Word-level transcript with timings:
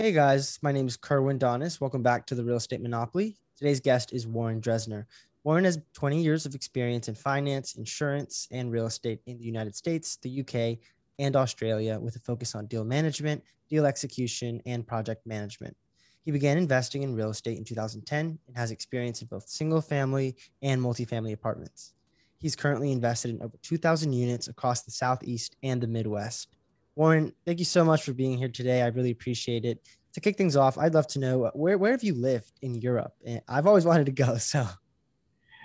Hey 0.00 0.12
guys, 0.12 0.60
my 0.62 0.70
name 0.70 0.86
is 0.86 0.96
Kerwin 0.96 1.40
Donis. 1.40 1.80
Welcome 1.80 2.04
back 2.04 2.24
to 2.26 2.36
the 2.36 2.44
Real 2.44 2.58
Estate 2.58 2.80
Monopoly. 2.80 3.36
Today's 3.56 3.80
guest 3.80 4.12
is 4.12 4.28
Warren 4.28 4.60
Dresner. 4.60 5.06
Warren 5.42 5.64
has 5.64 5.80
20 5.94 6.22
years 6.22 6.46
of 6.46 6.54
experience 6.54 7.08
in 7.08 7.16
finance, 7.16 7.74
insurance, 7.74 8.46
and 8.52 8.70
real 8.70 8.86
estate 8.86 9.18
in 9.26 9.38
the 9.38 9.44
United 9.44 9.74
States, 9.74 10.16
the 10.22 10.42
UK, 10.42 10.78
and 11.18 11.34
Australia 11.34 11.98
with 11.98 12.14
a 12.14 12.20
focus 12.20 12.54
on 12.54 12.66
deal 12.66 12.84
management, 12.84 13.42
deal 13.68 13.86
execution, 13.86 14.62
and 14.66 14.86
project 14.86 15.26
management. 15.26 15.76
He 16.24 16.30
began 16.30 16.58
investing 16.58 17.02
in 17.02 17.16
real 17.16 17.30
estate 17.30 17.58
in 17.58 17.64
2010 17.64 18.38
and 18.46 18.56
has 18.56 18.70
experience 18.70 19.20
in 19.20 19.26
both 19.26 19.48
single 19.48 19.80
family 19.80 20.36
and 20.62 20.80
multifamily 20.80 21.32
apartments. 21.32 21.94
He's 22.38 22.54
currently 22.54 22.92
invested 22.92 23.32
in 23.32 23.42
over 23.42 23.56
2,000 23.62 24.12
units 24.12 24.46
across 24.46 24.82
the 24.82 24.92
Southeast 24.92 25.56
and 25.64 25.80
the 25.80 25.88
Midwest. 25.88 26.54
Warren, 26.98 27.32
thank 27.46 27.60
you 27.60 27.64
so 27.64 27.84
much 27.84 28.02
for 28.02 28.12
being 28.12 28.36
here 28.36 28.48
today. 28.48 28.82
I 28.82 28.88
really 28.88 29.12
appreciate 29.12 29.64
it. 29.64 29.88
To 30.14 30.20
kick 30.20 30.36
things 30.36 30.56
off, 30.56 30.76
I'd 30.76 30.94
love 30.94 31.06
to 31.08 31.20
know 31.20 31.44
uh, 31.44 31.52
where 31.52 31.78
where 31.78 31.92
have 31.92 32.02
you 32.02 32.12
lived 32.12 32.50
in 32.60 32.74
Europe? 32.74 33.14
I've 33.46 33.68
always 33.68 33.84
wanted 33.84 34.06
to 34.06 34.12
go. 34.12 34.36
So, 34.38 34.66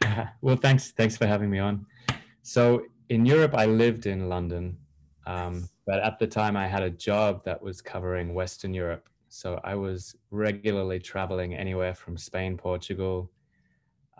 well, 0.42 0.58
thanks 0.58 0.92
thanks 0.92 1.18
for 1.18 1.26
having 1.26 1.50
me 1.50 1.58
on. 1.58 1.88
So 2.44 2.84
in 3.09 3.26
Europe, 3.26 3.56
I 3.58 3.66
lived 3.66 4.06
in 4.06 4.30
London, 4.30 4.78
um, 5.26 5.68
but 5.88 6.02
at 6.02 6.20
the 6.20 6.28
time 6.28 6.56
I 6.56 6.68
had 6.68 6.84
a 6.84 6.92
job 6.92 7.44
that 7.45 7.59
was 7.64 7.81
covering 7.81 8.36
Western 8.36 8.72
Europe. 8.76 9.09
So 9.30 9.59
I 9.64 9.73
was 9.73 10.16
regularly 10.30 11.00
traveling 11.00 11.56
anywhere 11.56 11.95
from 11.95 12.16
Spain, 12.16 12.58
Portugal, 12.58 13.31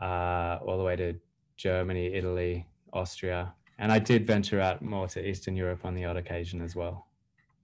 uh, 0.02 0.58
all 0.66 0.80
the 0.80 0.84
way 0.84 0.96
to 0.96 1.14
Germany, 1.58 2.08
Italy, 2.08 2.66
Austria, 2.92 3.54
and 3.80 3.92
I 3.92 4.00
did 4.00 4.26
venture 4.26 4.60
out 4.60 4.82
more 4.82 5.08
to 5.10 5.28
Eastern 5.28 5.56
Europe 5.56 5.86
on 5.86 5.96
the 5.96 6.06
odd 6.06 6.18
occasion 6.18 6.62
as 6.62 6.76
well. 6.76 7.08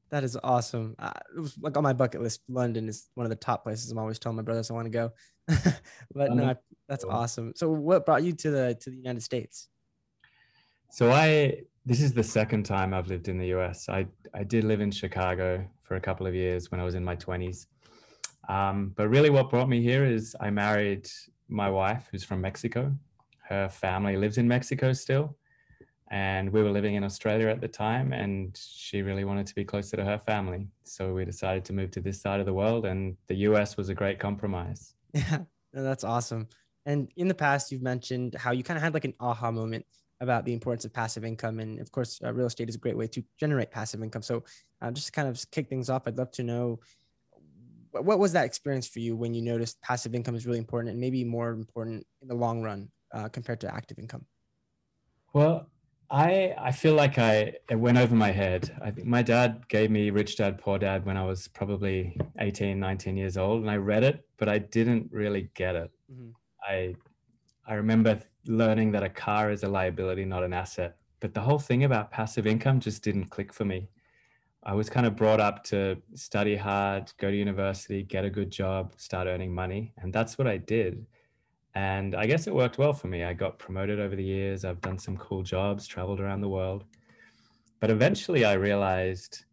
That 0.09 0.23
is 0.23 0.38
awesome. 0.44 0.95
Uh, 0.98 1.12
it 1.36 1.40
was 1.40 1.55
like 1.59 1.77
on 1.77 1.84
my 1.84 1.94
bucket 1.94 2.22
list. 2.22 2.41
London 2.50 2.90
is 2.90 3.09
one 3.13 3.26
of 3.26 3.30
the 3.30 3.36
top 3.36 3.63
places. 3.63 3.91
I'm 3.91 4.00
always 4.00 4.17
telling 4.17 4.38
my 4.38 4.41
brothers 4.41 4.72
I 4.72 4.73
want 4.73 4.86
to 4.86 4.90
go. 4.90 5.12
but 6.14 6.34
no, 6.34 6.56
that's 6.88 7.03
awesome. 7.03 7.53
So, 7.56 7.70
what 7.70 8.06
brought 8.06 8.23
you 8.23 8.33
to 8.33 8.52
the 8.52 8.78
to 8.81 8.89
the 8.89 8.95
United 8.95 9.22
States? 9.22 9.70
So 10.89 11.11
I 11.11 11.61
this 11.86 12.02
is 12.02 12.14
the 12.14 12.23
second 12.23 12.64
time 12.64 12.94
I've 12.94 13.08
lived 13.08 13.28
in 13.28 13.38
the 13.38 13.53
US. 13.55 13.88
I 13.88 14.08
I 14.33 14.44
did 14.44 14.64
live 14.64 14.81
in 14.81 14.92
Chicago 14.92 15.66
for 15.81 15.95
a 15.95 16.02
couple 16.02 16.26
of 16.26 16.33
years 16.33 16.72
when 16.72 16.80
I 16.80 16.83
was 16.83 16.95
in 16.95 17.03
my 17.03 17.16
20s. 17.16 17.67
Um, 18.48 18.94
but 18.95 19.09
really, 19.09 19.30
what 19.30 19.52
brought 19.52 19.70
me 19.70 19.81
here 19.81 20.05
is 20.05 20.36
I 20.39 20.50
married 20.50 21.08
my 21.48 21.70
wife, 21.70 22.08
who's 22.11 22.23
from 22.23 22.42
Mexico. 22.42 22.95
Her 23.48 23.70
family 23.70 24.17
lives 24.17 24.39
in 24.39 24.48
Mexico 24.48 24.94
still 24.94 25.36
and 26.11 26.52
we 26.52 26.63
were 26.63 26.71
living 26.71 26.95
in 26.95 27.03
Australia 27.03 27.47
at 27.47 27.61
the 27.61 27.67
time 27.67 28.13
and 28.13 28.59
she 28.59 29.02
really 29.02 29.25
wanted 29.25 29.45
to 29.47 29.55
be 29.55 29.63
closer 29.63 29.95
to 29.95 30.03
her 30.03 30.17
family. 30.17 30.67
So 30.83 31.13
we 31.13 31.23
decided 31.23 31.65
to 31.65 31.73
move 31.73 31.91
to 31.91 32.02
this 32.02 32.19
side 32.19 32.39
of 32.39 32.45
the 32.45 32.53
world 32.53 32.85
and 32.85 33.15
the 33.27 33.35
US 33.35 33.77
was 33.77 33.89
a 33.89 33.95
great 33.95 34.19
compromise. 34.19 34.93
Yeah 35.13 35.39
that's 35.71 36.03
awesome. 36.03 36.47
And 36.87 37.11
in 37.15 37.27
the 37.27 37.35
past 37.35 37.71
you've 37.71 37.83
mentioned 37.83 38.33
how 38.35 38.52
you 38.52 38.63
kind 38.63 38.77
of 38.77 38.81
had 38.83 38.93
like 38.93 39.05
an 39.05 39.13
aha 39.19 39.52
moment 39.52 39.85
about 40.19 40.43
the 40.45 40.53
importance 40.53 40.83
of 40.83 40.93
passive 40.93 41.23
income. 41.23 41.59
And 41.59 41.80
of 41.80 41.91
course 41.91 42.19
uh, 42.23 42.33
real 42.33 42.47
estate 42.47 42.69
is 42.69 42.75
a 42.75 42.80
great 42.80 42.97
way 42.97 43.07
to 43.07 43.23
generate 43.39 43.69
passive 43.69 44.02
income. 44.02 44.23
So 44.23 44.43
uh, 44.81 44.91
just 44.91 45.07
to 45.07 45.11
kind 45.11 45.27
of 45.27 45.39
kick 45.52 45.67
things 45.67 45.89
off 45.89 46.07
i'd 46.07 46.17
love 46.17 46.31
to 46.31 46.41
know 46.41 46.80
what 47.91 48.19
was 48.19 48.33
that 48.33 48.45
experience 48.45 48.87
for 48.87 48.99
you 48.99 49.15
when 49.15 49.33
you 49.33 49.41
noticed 49.41 49.81
passive 49.81 50.13
income 50.13 50.35
is 50.35 50.45
really 50.45 50.59
important 50.59 50.91
and 50.91 50.99
maybe 50.99 51.23
more 51.23 51.49
important 51.49 52.05
in 52.21 52.27
the 52.27 52.35
long 52.35 52.61
run 52.61 52.89
uh, 53.13 53.27
compared 53.30 53.59
to 53.61 53.73
active 53.73 53.97
income? 53.97 54.25
Well 55.33 55.69
I 56.11 56.55
I 56.57 56.71
feel 56.71 56.95
like 56.95 57.17
I 57.17 57.53
it 57.69 57.75
went 57.75 57.97
over 57.97 58.15
my 58.15 58.31
head. 58.31 58.75
I 58.81 58.91
think 58.91 59.07
my 59.07 59.21
dad 59.21 59.67
gave 59.67 59.91
me 59.91 60.09
Rich 60.09 60.38
Dad 60.38 60.57
Poor 60.57 60.79
Dad 60.79 61.05
when 61.05 61.17
I 61.17 61.25
was 61.25 61.47
probably 61.47 62.17
18, 62.39 62.79
19 62.79 63.17
years 63.17 63.38
old 63.38 63.61
and 63.61 63.69
I 63.69 63.77
read 63.77 64.03
it, 64.03 64.25
but 64.37 64.49
I 64.49 64.57
didn't 64.57 65.09
really 65.11 65.49
get 65.53 65.75
it. 65.75 65.91
Mm-hmm. 66.11 66.30
I 66.67 66.95
I 67.67 67.75
remember 67.75 68.21
learning 68.45 68.91
that 68.93 69.03
a 69.03 69.09
car 69.09 69.52
is 69.52 69.63
a 69.63 69.69
liability, 69.69 70.25
not 70.25 70.43
an 70.43 70.53
asset. 70.53 70.98
But 71.19 71.33
the 71.33 71.42
whole 71.42 71.59
thing 71.59 71.83
about 71.83 72.11
passive 72.11 72.48
income 72.48 72.80
just 72.80 73.03
didn't 73.03 73.25
click 73.25 73.53
for 73.53 73.65
me. 73.65 73.89
I 74.64 74.73
was 74.73 74.89
kind 74.89 75.05
of 75.05 75.15
brought 75.15 75.39
up 75.39 75.64
to 75.65 76.02
study 76.15 76.55
hard, 76.55 77.14
go 77.17 77.30
to 77.30 77.37
university, 77.37 78.03
get 78.03 78.25
a 78.25 78.30
good 78.30 78.52
job, 78.52 78.93
start 78.98 79.27
earning 79.27 79.53
money, 79.53 79.93
and 79.98 80.11
that's 80.11 80.37
what 80.37 80.48
I 80.48 80.58
did. 80.58 81.05
And 81.75 82.15
I 82.15 82.25
guess 82.25 82.47
it 82.47 82.53
worked 82.53 82.77
well 82.77 82.93
for 82.93 83.07
me. 83.07 83.23
I 83.23 83.33
got 83.33 83.59
promoted 83.59 83.99
over 83.99 84.15
the 84.15 84.23
years. 84.23 84.65
I've 84.65 84.81
done 84.81 84.97
some 84.97 85.17
cool 85.17 85.43
jobs, 85.43 85.87
traveled 85.87 86.19
around 86.19 86.41
the 86.41 86.49
world. 86.49 86.83
But 87.80 87.89
eventually 87.89 88.43
I 88.43 88.53
realized 88.53 89.45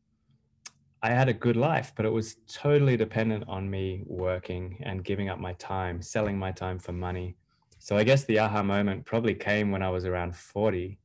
I 1.02 1.10
had 1.10 1.28
a 1.28 1.34
good 1.34 1.56
life, 1.56 1.92
but 1.94 2.06
it 2.06 2.12
was 2.12 2.36
totally 2.48 2.96
dependent 2.96 3.44
on 3.46 3.70
me 3.70 4.02
working 4.06 4.80
and 4.82 5.04
giving 5.04 5.28
up 5.28 5.38
my 5.38 5.52
time, 5.54 6.02
selling 6.02 6.38
my 6.38 6.52
time 6.52 6.78
for 6.78 6.92
money. 6.92 7.36
So 7.78 7.96
I 7.96 8.02
guess 8.02 8.24
the 8.24 8.38
aha 8.40 8.62
moment 8.62 9.04
probably 9.04 9.34
came 9.34 9.70
when 9.70 9.82
I 9.82 9.90
was 9.90 10.06
around 10.06 10.34
40, 10.34 10.98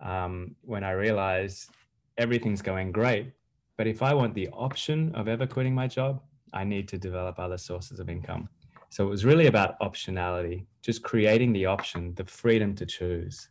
um, 0.00 0.56
when 0.62 0.84
I 0.84 0.90
realized 0.90 1.70
everything's 2.18 2.60
going 2.60 2.92
great. 2.92 3.32
But 3.78 3.86
if 3.86 4.02
I 4.02 4.12
want 4.12 4.34
the 4.34 4.48
option 4.52 5.14
of 5.14 5.28
ever 5.28 5.46
quitting 5.46 5.74
my 5.74 5.86
job, 5.86 6.20
I 6.52 6.64
need 6.64 6.88
to 6.88 6.98
develop 6.98 7.38
other 7.38 7.56
sources 7.56 8.00
of 8.00 8.10
income. 8.10 8.48
So 8.92 9.06
it 9.06 9.08
was 9.08 9.24
really 9.24 9.46
about 9.46 9.80
optionality, 9.80 10.66
just 10.82 11.02
creating 11.02 11.54
the 11.54 11.64
option, 11.64 12.14
the 12.14 12.26
freedom 12.26 12.74
to 12.74 12.84
choose. 12.84 13.48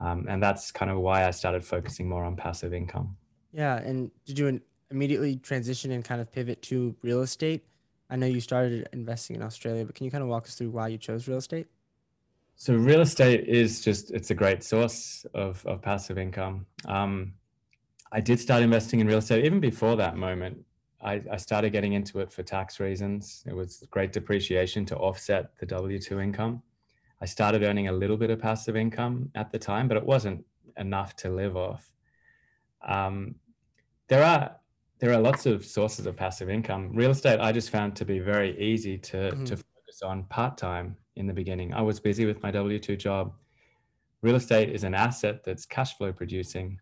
Um, 0.00 0.26
and 0.28 0.42
that's 0.42 0.72
kind 0.72 0.90
of 0.90 0.98
why 0.98 1.24
I 1.24 1.30
started 1.30 1.64
focusing 1.64 2.08
more 2.08 2.24
on 2.24 2.34
passive 2.34 2.74
income. 2.74 3.16
Yeah. 3.52 3.76
And 3.76 4.10
did 4.26 4.40
you 4.40 4.60
immediately 4.90 5.36
transition 5.36 5.92
and 5.92 6.04
kind 6.04 6.20
of 6.20 6.32
pivot 6.32 6.62
to 6.62 6.96
real 7.02 7.22
estate? 7.22 7.64
I 8.10 8.16
know 8.16 8.26
you 8.26 8.40
started 8.40 8.88
investing 8.92 9.36
in 9.36 9.42
Australia, 9.42 9.84
but 9.84 9.94
can 9.94 10.04
you 10.04 10.10
kind 10.10 10.22
of 10.24 10.28
walk 10.28 10.46
us 10.46 10.56
through 10.56 10.70
why 10.70 10.88
you 10.88 10.98
chose 10.98 11.28
real 11.28 11.38
estate? 11.38 11.68
So 12.56 12.74
real 12.74 13.02
estate 13.02 13.46
is 13.46 13.82
just, 13.82 14.10
it's 14.10 14.32
a 14.32 14.34
great 14.34 14.64
source 14.64 15.24
of, 15.32 15.64
of 15.64 15.80
passive 15.80 16.18
income. 16.18 16.66
Um, 16.86 17.34
I 18.10 18.20
did 18.20 18.40
start 18.40 18.64
investing 18.64 18.98
in 18.98 19.06
real 19.06 19.18
estate 19.18 19.44
even 19.44 19.60
before 19.60 19.94
that 19.94 20.16
moment. 20.16 20.64
I, 21.02 21.22
I, 21.30 21.36
started 21.36 21.70
getting 21.70 21.94
into 21.94 22.20
it 22.20 22.30
for 22.32 22.42
tax 22.42 22.78
reasons. 22.78 23.44
It 23.46 23.54
was 23.54 23.84
great 23.90 24.12
depreciation 24.12 24.86
to 24.86 24.96
offset 24.96 25.58
the 25.58 25.66
W 25.66 25.98
2 25.98 26.20
income. 26.20 26.62
I 27.20 27.26
started 27.26 27.62
earning 27.62 27.88
a 27.88 27.92
little 27.92 28.16
bit 28.16 28.30
of 28.30 28.40
passive 28.40 28.76
income 28.76 29.30
at 29.34 29.52
the 29.52 29.58
time, 29.58 29.88
but 29.88 29.96
it 29.96 30.04
wasn't 30.04 30.44
enough 30.76 31.16
to 31.16 31.30
live 31.30 31.56
off. 31.56 31.92
Um, 32.86 33.36
there 34.08 34.24
are 34.24 34.56
there 34.98 35.12
are 35.12 35.20
lots 35.20 35.46
of 35.46 35.64
sources 35.64 36.06
of 36.06 36.16
passive 36.16 36.48
income. 36.48 36.92
Real 36.94 37.10
estate, 37.10 37.40
I 37.40 37.50
just 37.50 37.70
found 37.70 37.96
to 37.96 38.04
be 38.04 38.20
very 38.20 38.56
easy 38.56 38.96
to, 38.98 39.16
mm-hmm. 39.16 39.44
to 39.46 39.56
focus 39.56 40.02
on 40.04 40.22
part 40.24 40.56
time 40.56 40.96
in 41.16 41.26
the 41.26 41.32
beginning. 41.32 41.74
I 41.74 41.82
was 41.82 41.98
busy 41.98 42.24
with 42.24 42.40
my 42.40 42.52
W 42.52 42.78
2 42.78 42.96
job. 42.96 43.32
Real 44.20 44.36
estate 44.36 44.68
is 44.68 44.84
an 44.84 44.94
asset 44.94 45.42
that's 45.42 45.66
cash 45.66 45.96
flow 45.96 46.12
producing. 46.12 46.78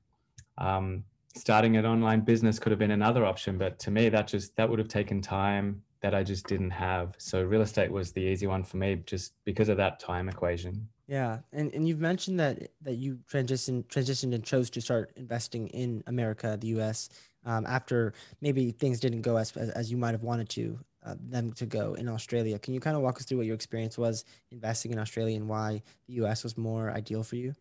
Um, 0.58 1.04
starting 1.34 1.76
an 1.76 1.86
online 1.86 2.20
business 2.20 2.58
could 2.58 2.72
have 2.72 2.78
been 2.78 2.90
another 2.90 3.24
option 3.24 3.56
but 3.56 3.78
to 3.78 3.90
me 3.90 4.08
that 4.08 4.26
just 4.26 4.56
that 4.56 4.68
would 4.68 4.78
have 4.78 4.88
taken 4.88 5.20
time 5.20 5.82
that 6.00 6.14
i 6.14 6.22
just 6.22 6.46
didn't 6.46 6.70
have. 6.70 7.14
So 7.18 7.42
real 7.42 7.62
estate 7.62 7.90
was 7.90 8.12
the 8.12 8.22
easy 8.22 8.46
one 8.46 8.64
for 8.64 8.78
me 8.78 9.02
just 9.06 9.34
because 9.44 9.68
of 9.68 9.76
that 9.76 10.00
time 10.00 10.28
equation. 10.28 10.88
Yeah 11.06 11.38
and 11.52 11.72
and 11.74 11.86
you've 11.86 12.00
mentioned 12.00 12.38
that 12.40 12.70
that 12.82 12.94
you 12.94 13.18
transitioned 13.30 13.84
transitioned 13.86 14.34
and 14.34 14.44
chose 14.44 14.70
to 14.70 14.80
start 14.80 15.12
investing 15.16 15.68
in 15.68 16.02
america 16.06 16.56
the 16.60 16.68
us 16.68 17.08
um, 17.44 17.66
after 17.66 18.12
maybe 18.42 18.70
things 18.70 19.00
didn't 19.00 19.22
go 19.22 19.38
as, 19.38 19.56
as, 19.56 19.90
you 19.90 19.96
might 19.96 20.10
have 20.10 20.24
wanted 20.24 20.50
to 20.50 20.78
uh, 21.06 21.14
them 21.18 21.54
to 21.54 21.64
go 21.64 21.94
in 21.94 22.06
australia. 22.06 22.58
Can 22.58 22.74
you 22.74 22.80
kind 22.80 22.96
of 22.96 23.02
walk 23.02 23.16
us 23.16 23.24
through 23.24 23.38
what 23.38 23.46
your 23.46 23.54
experience 23.54 23.96
was 23.98 24.24
investing 24.50 24.92
in 24.92 24.98
australia 24.98 25.36
and 25.36 25.48
why 25.48 25.82
the 26.06 26.14
us 26.14 26.44
was 26.44 26.56
more 26.56 26.90
ideal 26.90 27.22
for 27.22 27.36
you 27.36 27.54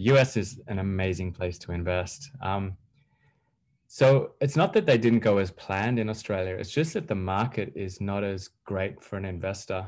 the 0.00 0.10
US 0.14 0.38
is 0.38 0.58
an 0.66 0.78
amazing 0.78 1.30
place 1.30 1.58
to 1.58 1.72
invest. 1.72 2.30
Um, 2.40 2.78
so 3.86 4.32
it's 4.40 4.56
not 4.56 4.72
that 4.72 4.86
they 4.86 4.96
didn't 4.96 5.18
go 5.18 5.36
as 5.36 5.50
planned 5.50 5.98
in 5.98 6.08
Australia, 6.08 6.54
it's 6.54 6.70
just 6.70 6.94
that 6.94 7.06
the 7.06 7.14
market 7.14 7.70
is 7.76 8.00
not 8.00 8.24
as 8.24 8.48
great 8.64 9.02
for 9.02 9.18
an 9.18 9.26
investor. 9.26 9.86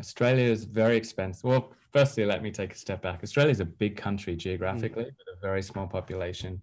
Australia 0.00 0.50
is 0.50 0.64
very 0.64 0.96
expensive. 0.96 1.44
Well, 1.44 1.72
firstly, 1.92 2.24
let 2.24 2.42
me 2.42 2.50
take 2.50 2.72
a 2.72 2.76
step 2.76 3.02
back. 3.02 3.22
Australia 3.22 3.52
is 3.52 3.60
a 3.60 3.64
big 3.64 3.96
country 3.96 4.34
geographically 4.34 5.04
mm. 5.04 5.16
with 5.18 5.36
a 5.36 5.40
very 5.40 5.62
small 5.62 5.86
population. 5.86 6.60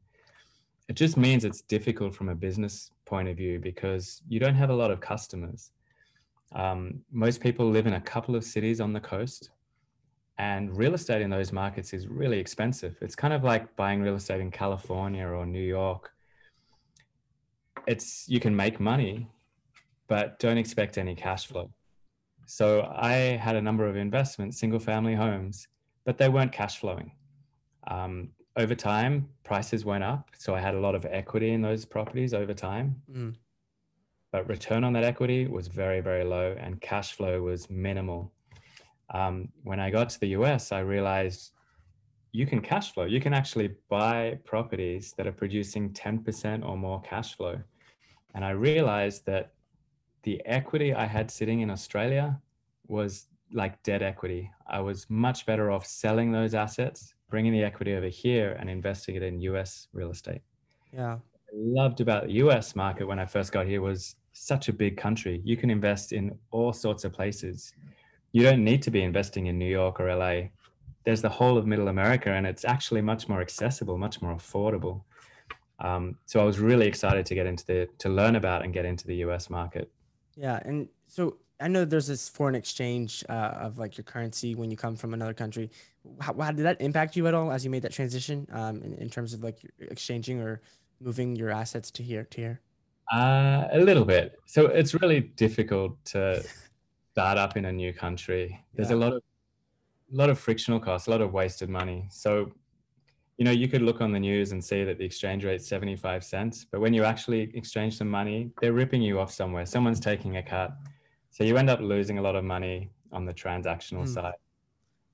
It 0.90 0.94
just 0.94 1.16
means 1.16 1.46
it's 1.46 1.62
difficult 1.62 2.14
from 2.14 2.28
a 2.28 2.36
business 2.36 2.92
point 3.06 3.30
of 3.30 3.38
view 3.38 3.60
because 3.60 4.24
you 4.28 4.42
don't 4.42 4.56
have 4.56 4.72
a 4.72 4.76
lot 4.82 4.92
of 4.92 5.00
customers. 5.00 5.72
Um, 6.54 7.02
most 7.14 7.40
people 7.40 7.70
live 7.70 7.88
in 7.88 7.94
a 7.94 8.02
couple 8.02 8.36
of 8.36 8.44
cities 8.44 8.82
on 8.82 8.92
the 8.92 9.00
coast 9.00 9.52
and 10.40 10.76
real 10.76 10.94
estate 10.94 11.22
in 11.22 11.30
those 11.30 11.52
markets 11.52 11.94
is 11.94 12.08
really 12.08 12.40
expensive. 12.40 12.96
It's 13.02 13.16
kind 13.16 13.34
of 13.34 13.44
like 13.44 13.76
buying 13.76 14.02
real 14.02 14.16
estate 14.16 14.40
in 14.40 14.52
California 14.52 15.28
or 15.28 15.46
New 15.46 15.62
York. 15.62 16.12
It's 17.86 18.28
you 18.30 18.40
can 18.40 18.56
make 18.56 18.80
money, 18.80 19.28
but 20.08 20.40
don't 20.40 20.58
expect 20.58 20.98
any 20.98 21.14
cash 21.14 21.46
flow. 21.46 21.72
So 22.46 22.90
I 22.90 23.38
had 23.46 23.58
a 23.58 23.62
number 23.62 23.86
of 23.86 23.98
investments, 23.98 24.58
single 24.58 24.80
family 24.80 25.14
homes, 25.14 25.68
but 26.06 26.18
they 26.18 26.30
weren't 26.30 26.54
cash 26.54 26.78
flowing. 26.80 27.12
Um, 27.86 28.30
over 28.56 28.76
time, 28.76 29.30
prices 29.44 29.84
went 29.84 30.06
up. 30.06 30.30
So 30.38 30.56
I 30.56 30.62
had 30.62 30.74
a 30.74 30.80
lot 30.80 30.96
of 30.96 31.06
equity 31.06 31.52
in 31.52 31.62
those 31.62 31.84
properties 31.84 32.34
over 32.34 32.54
time. 32.54 33.02
Mm. 33.12 33.36
but 34.32 34.48
return 34.48 34.84
on 34.84 34.94
that 34.94 35.04
equity 35.04 35.48
was 35.48 35.68
very, 35.68 36.00
very 36.02 36.24
low 36.24 36.56
and 36.58 36.80
cash 36.80 37.12
flow 37.12 37.42
was 37.42 37.70
minimal. 37.70 38.32
Um, 39.12 39.50
when 39.64 39.80
I 39.80 39.90
got 39.90 40.10
to 40.10 40.20
the 40.20 40.30
US, 40.30 40.72
I 40.72 40.80
realized 40.80 41.52
you 42.32 42.46
can 42.46 42.62
cash 42.62 42.94
flow. 42.94 43.06
You 43.06 43.20
can 43.20 43.34
actually 43.34 43.76
buy 43.90 44.38
properties 44.46 45.14
that 45.18 45.26
are 45.26 45.32
producing 45.32 45.92
10% 45.92 46.68
or 46.68 46.78
more 46.78 47.02
cash 47.02 47.36
flow. 47.36 47.60
And 48.36 48.46
I 48.46 48.52
realized 48.52 49.26
that 49.26 49.54
the 50.24 50.42
equity 50.46 50.94
I 50.94 51.06
had 51.06 51.32
sitting 51.32 51.62
in 51.62 51.72
Australia 51.72 52.40
was 52.88 53.28
like 53.52 53.82
dead 53.84 54.04
equity. 54.04 54.52
I 54.68 54.80
was 54.82 55.10
much 55.10 55.46
better 55.46 55.72
off 55.72 55.86
selling 55.86 56.32
those 56.32 56.54
assets, 56.54 57.14
bringing 57.30 57.54
the 57.54 57.64
equity 57.64 57.96
over 57.96 58.08
here 58.08 58.56
and 58.60 58.70
investing 58.70 59.16
it 59.16 59.24
in 59.24 59.42
US 59.42 59.88
real 59.94 60.12
estate. 60.12 60.42
Yeah. 60.94 61.14
I 61.14 61.52
loved 61.54 62.02
about 62.02 62.28
the 62.28 62.34
US 62.34 62.76
market 62.76 63.08
when 63.08 63.18
I 63.18 63.26
first 63.26 63.52
got 63.52 63.66
here 63.66 63.82
was 63.82 64.16
such 64.34 64.70
a 64.70 64.74
big 64.74 64.98
country. 64.98 65.42
You 65.44 65.58
can 65.58 65.70
invest 65.70 66.14
in 66.14 66.38
all 66.52 66.74
sorts 66.74 67.04
of 67.04 67.14
places. 67.14 67.74
You 68.32 68.44
don't 68.44 68.64
need 68.64 68.82
to 68.84 68.92
be 68.92 69.02
investing 69.02 69.48
in 69.48 69.58
New 69.58 69.70
York 69.70 70.00
or 70.00 70.14
LA. 70.14 70.50
There's 71.04 71.22
the 71.22 71.30
whole 71.30 71.58
of 71.58 71.66
middle 71.66 71.88
America 71.88 72.32
and 72.32 72.46
it's 72.46 72.66
actually 72.66 73.02
much 73.02 73.28
more 73.28 73.42
accessible, 73.42 73.98
much 73.98 74.22
more 74.22 74.36
affordable. 74.36 75.04
Um, 75.80 76.18
so 76.26 76.40
I 76.40 76.44
was 76.44 76.60
really 76.60 76.88
excited 76.88 77.26
to 77.26 77.36
get 77.36 77.46
into 77.46 77.66
the 77.66 77.88
to 78.00 78.10
learn 78.10 78.36
about 78.36 78.64
and 78.64 78.74
get 78.74 78.86
into 78.86 79.08
the 79.08 79.16
US 79.18 79.50
market. 79.50 79.92
Yeah, 80.36 80.60
and 80.64 80.88
so 81.08 81.38
I 81.60 81.68
know 81.68 81.86
there's 81.86 82.08
this 82.08 82.30
foreign 82.30 82.56
exchange 82.56 83.24
uh, 83.30 83.54
of 83.60 83.78
like 83.78 83.98
your 83.98 84.04
currency 84.04 84.56
when 84.56 84.72
you 84.72 84.78
come 84.78 84.96
from 84.96 85.14
another 85.14 85.34
country. 85.34 85.70
How, 86.20 86.34
how 86.34 86.52
did 86.52 86.66
that 86.66 86.82
impact 86.82 87.16
you 87.16 87.28
at 87.28 87.34
all 87.34 87.52
as 87.52 87.64
you 87.64 87.72
made 87.72 87.82
that 87.82 87.92
transition 87.92 88.48
um, 88.52 88.82
in, 88.82 88.94
in 88.96 89.10
terms 89.10 89.34
of 89.34 89.44
like 89.44 89.60
exchanging 89.80 90.42
or 90.42 90.62
moving 91.02 91.36
your 91.36 91.50
assets 91.50 91.92
to 91.92 92.04
here 92.04 92.26
to 92.26 92.42
here? 92.42 92.62
Uh, 93.12 93.68
a 93.72 93.80
little 93.80 94.06
bit. 94.06 94.38
So 94.46 94.68
it's 94.68 94.94
really 94.94 95.22
difficult 95.22 96.04
to 96.06 96.44
start 97.20 97.38
up 97.38 97.58
in 97.58 97.66
a 97.66 97.72
new 97.72 97.92
country. 97.92 98.64
There's 98.74 98.90
yeah. 98.90 98.96
a 98.96 99.04
lot 99.04 99.14
of 99.14 99.22
a 100.12 100.16
lot 100.16 100.30
of 100.30 100.40
frictional 100.40 100.80
costs, 100.80 101.08
a 101.08 101.12
lot 101.12 101.22
of 101.22 101.34
wasted 101.34 101.70
money. 101.70 102.08
So 102.10 102.52
you 103.38 103.46
know, 103.46 103.52
you 103.52 103.68
could 103.70 103.82
look 103.82 104.02
on 104.02 104.12
the 104.12 104.20
news 104.20 104.52
and 104.52 104.64
see 104.64 104.84
that 104.84 104.98
the 104.98 105.06
exchange 105.06 105.46
rate's 105.46 105.68
75 105.68 106.26
cents, 106.26 106.66
but 106.70 106.82
when 106.82 106.94
you 106.94 107.06
actually 107.06 107.52
exchange 107.54 107.98
some 107.98 108.10
money, 108.10 108.52
they're 108.60 108.74
ripping 108.74 109.02
you 109.02 109.18
off 109.18 109.32
somewhere. 109.32 109.66
Someone's 109.66 110.02
taking 110.02 110.36
a 110.36 110.44
cut. 110.44 110.72
So 111.32 111.46
you 111.46 111.56
end 111.56 111.70
up 111.70 111.80
losing 111.80 112.18
a 112.18 112.22
lot 112.22 112.36
of 112.36 112.44
money 112.44 112.92
on 113.14 113.26
the 113.26 113.34
transactional 113.34 114.04
mm. 114.04 114.14
side. 114.14 114.34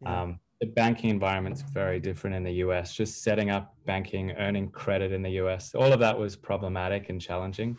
Yeah. 0.02 0.22
Um, 0.22 0.40
the 0.60 0.68
banking 0.68 1.12
environment's 1.12 1.62
very 1.62 2.00
different 2.00 2.36
in 2.36 2.44
the 2.44 2.54
US. 2.66 2.96
Just 2.96 3.22
setting 3.22 3.52
up 3.52 3.75
banking, 3.86 4.31
earning 4.31 4.69
credit 4.72 5.12
in 5.12 5.22
the 5.22 5.34
US, 5.42 5.75
all 5.75 5.92
of 5.94 6.00
that 6.00 6.18
was 6.18 6.36
problematic 6.36 7.10
and 7.10 7.22
challenging. 7.22 7.78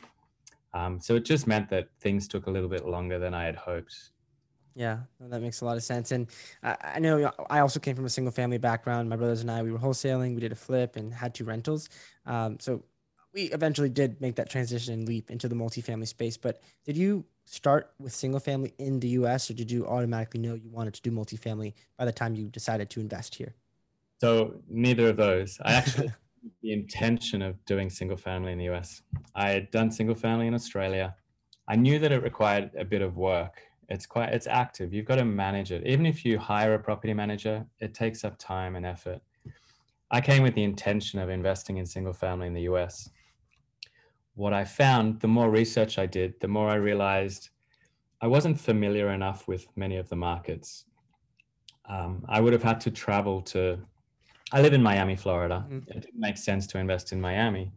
Um, 0.74 1.00
so 1.00 1.16
it 1.16 1.24
just 1.24 1.46
meant 1.46 1.70
that 1.70 1.88
things 2.00 2.28
took 2.28 2.46
a 2.46 2.50
little 2.50 2.68
bit 2.68 2.86
longer 2.86 3.18
than 3.18 3.34
I 3.34 3.44
had 3.44 3.56
hoped. 3.56 4.12
Yeah, 4.76 4.98
that 5.20 5.40
makes 5.40 5.62
a 5.62 5.64
lot 5.64 5.78
of 5.78 5.82
sense. 5.82 6.12
And 6.12 6.26
I, 6.62 6.76
I 6.82 6.98
know 6.98 7.32
I 7.48 7.60
also 7.60 7.80
came 7.80 7.96
from 7.96 8.04
a 8.04 8.10
single 8.10 8.30
family 8.30 8.58
background. 8.58 9.08
My 9.08 9.16
brothers 9.16 9.40
and 9.40 9.50
I, 9.50 9.62
we 9.62 9.72
were 9.72 9.78
wholesaling, 9.78 10.34
we 10.34 10.40
did 10.42 10.52
a 10.52 10.56
flip 10.56 10.96
and 10.96 11.12
had 11.14 11.34
two 11.34 11.44
rentals. 11.44 11.88
Um, 12.26 12.58
so 12.60 12.84
we 13.32 13.44
eventually 13.44 13.88
did 13.88 14.20
make 14.20 14.36
that 14.36 14.50
transition 14.50 14.92
and 14.92 15.08
leap 15.08 15.30
into 15.30 15.48
the 15.48 15.54
multifamily 15.54 16.06
space. 16.06 16.36
But 16.36 16.60
did 16.84 16.94
you 16.94 17.24
start 17.46 17.92
with 17.98 18.12
single 18.12 18.38
family 18.38 18.74
in 18.78 19.00
the 19.00 19.08
US 19.08 19.50
or 19.50 19.54
did 19.54 19.70
you 19.70 19.86
automatically 19.86 20.40
know 20.40 20.54
you 20.54 20.68
wanted 20.68 20.92
to 20.92 21.02
do 21.02 21.10
multifamily 21.10 21.72
by 21.96 22.04
the 22.04 22.12
time 22.12 22.34
you 22.34 22.48
decided 22.48 22.90
to 22.90 23.00
invest 23.00 23.34
here? 23.34 23.54
So 24.20 24.60
neither 24.68 25.08
of 25.08 25.16
those. 25.16 25.58
I 25.64 25.72
actually 25.72 26.12
the 26.62 26.72
intention 26.74 27.40
of 27.40 27.64
doing 27.64 27.88
single 27.88 28.18
family 28.18 28.52
in 28.52 28.58
the 28.58 28.68
US. 28.70 29.00
I 29.34 29.50
had 29.50 29.70
done 29.70 29.90
single 29.90 30.14
family 30.14 30.46
in 30.46 30.54
Australia. 30.54 31.16
I 31.66 31.76
knew 31.76 31.98
that 31.98 32.12
it 32.12 32.22
required 32.22 32.72
a 32.78 32.84
bit 32.84 33.00
of 33.00 33.16
work 33.16 33.62
it's 33.88 34.06
quite 34.06 34.30
it's 34.30 34.46
active. 34.46 34.92
You've 34.92 35.06
got 35.06 35.16
to 35.16 35.24
manage 35.24 35.72
it. 35.72 35.86
Even 35.86 36.06
if 36.06 36.24
you 36.24 36.38
hire 36.38 36.74
a 36.74 36.78
property 36.78 37.14
manager 37.14 37.66
it 37.78 37.94
takes 37.94 38.24
up 38.24 38.38
time 38.38 38.76
and 38.76 38.86
effort. 38.86 39.20
I 40.10 40.20
came 40.20 40.42
with 40.42 40.54
the 40.54 40.62
intention 40.62 41.18
of 41.18 41.28
investing 41.28 41.78
in 41.78 41.86
single 41.86 42.12
family 42.12 42.46
in 42.46 42.54
the 42.54 42.62
us 42.62 43.10
what 44.36 44.52
i 44.52 44.64
found 44.64 45.20
the 45.20 45.26
more 45.26 45.50
research 45.50 45.98
i 45.98 46.06
did 46.06 46.38
the 46.40 46.46
more 46.46 46.68
i 46.68 46.74
realized 46.74 47.48
i 48.20 48.26
wasn't 48.26 48.60
familiar 48.60 49.08
enough 49.10 49.48
with 49.48 49.66
many 49.76 49.96
of 49.96 50.08
the 50.08 50.16
markets. 50.16 50.84
Um, 51.88 52.24
i 52.28 52.40
would 52.40 52.52
have 52.52 52.62
had 52.62 52.80
to 52.82 52.90
travel 52.90 53.40
to 53.52 53.78
i 54.52 54.60
live 54.60 54.74
in 54.74 54.82
miami 54.82 55.16
florida. 55.16 55.64
Mm-hmm. 55.66 55.90
it 55.90 56.02
didn't 56.02 56.20
make 56.20 56.36
sense 56.36 56.66
to 56.68 56.78
invest 56.78 57.12
in 57.12 57.20
miami. 57.20 57.72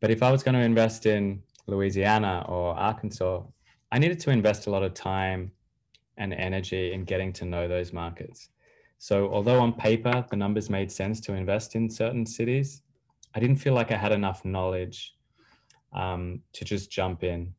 But 0.00 0.10
if 0.10 0.22
i 0.22 0.30
was 0.30 0.42
going 0.42 0.54
to 0.54 0.60
invest 0.60 1.06
in 1.06 1.42
louisiana 1.66 2.44
or 2.48 2.74
arkansas 2.74 3.42
I 3.92 3.98
needed 3.98 4.20
to 4.20 4.30
invest 4.30 4.66
a 4.66 4.70
lot 4.70 4.82
of 4.82 4.94
time 4.94 5.52
and 6.16 6.32
energy 6.32 6.92
in 6.92 7.04
getting 7.04 7.32
to 7.34 7.44
know 7.44 7.68
those 7.68 7.92
markets. 7.92 8.48
So, 8.98 9.30
although 9.30 9.60
on 9.60 9.72
paper 9.74 10.24
the 10.30 10.36
numbers 10.36 10.70
made 10.70 10.90
sense 10.90 11.20
to 11.22 11.34
invest 11.34 11.76
in 11.76 11.90
certain 11.90 12.26
cities, 12.26 12.82
I 13.34 13.40
didn't 13.40 13.56
feel 13.56 13.74
like 13.74 13.92
I 13.92 13.96
had 13.96 14.12
enough 14.12 14.44
knowledge 14.44 15.14
um, 15.92 16.40
to 16.54 16.64
just 16.64 16.90
jump 16.90 17.22
in. 17.22 17.52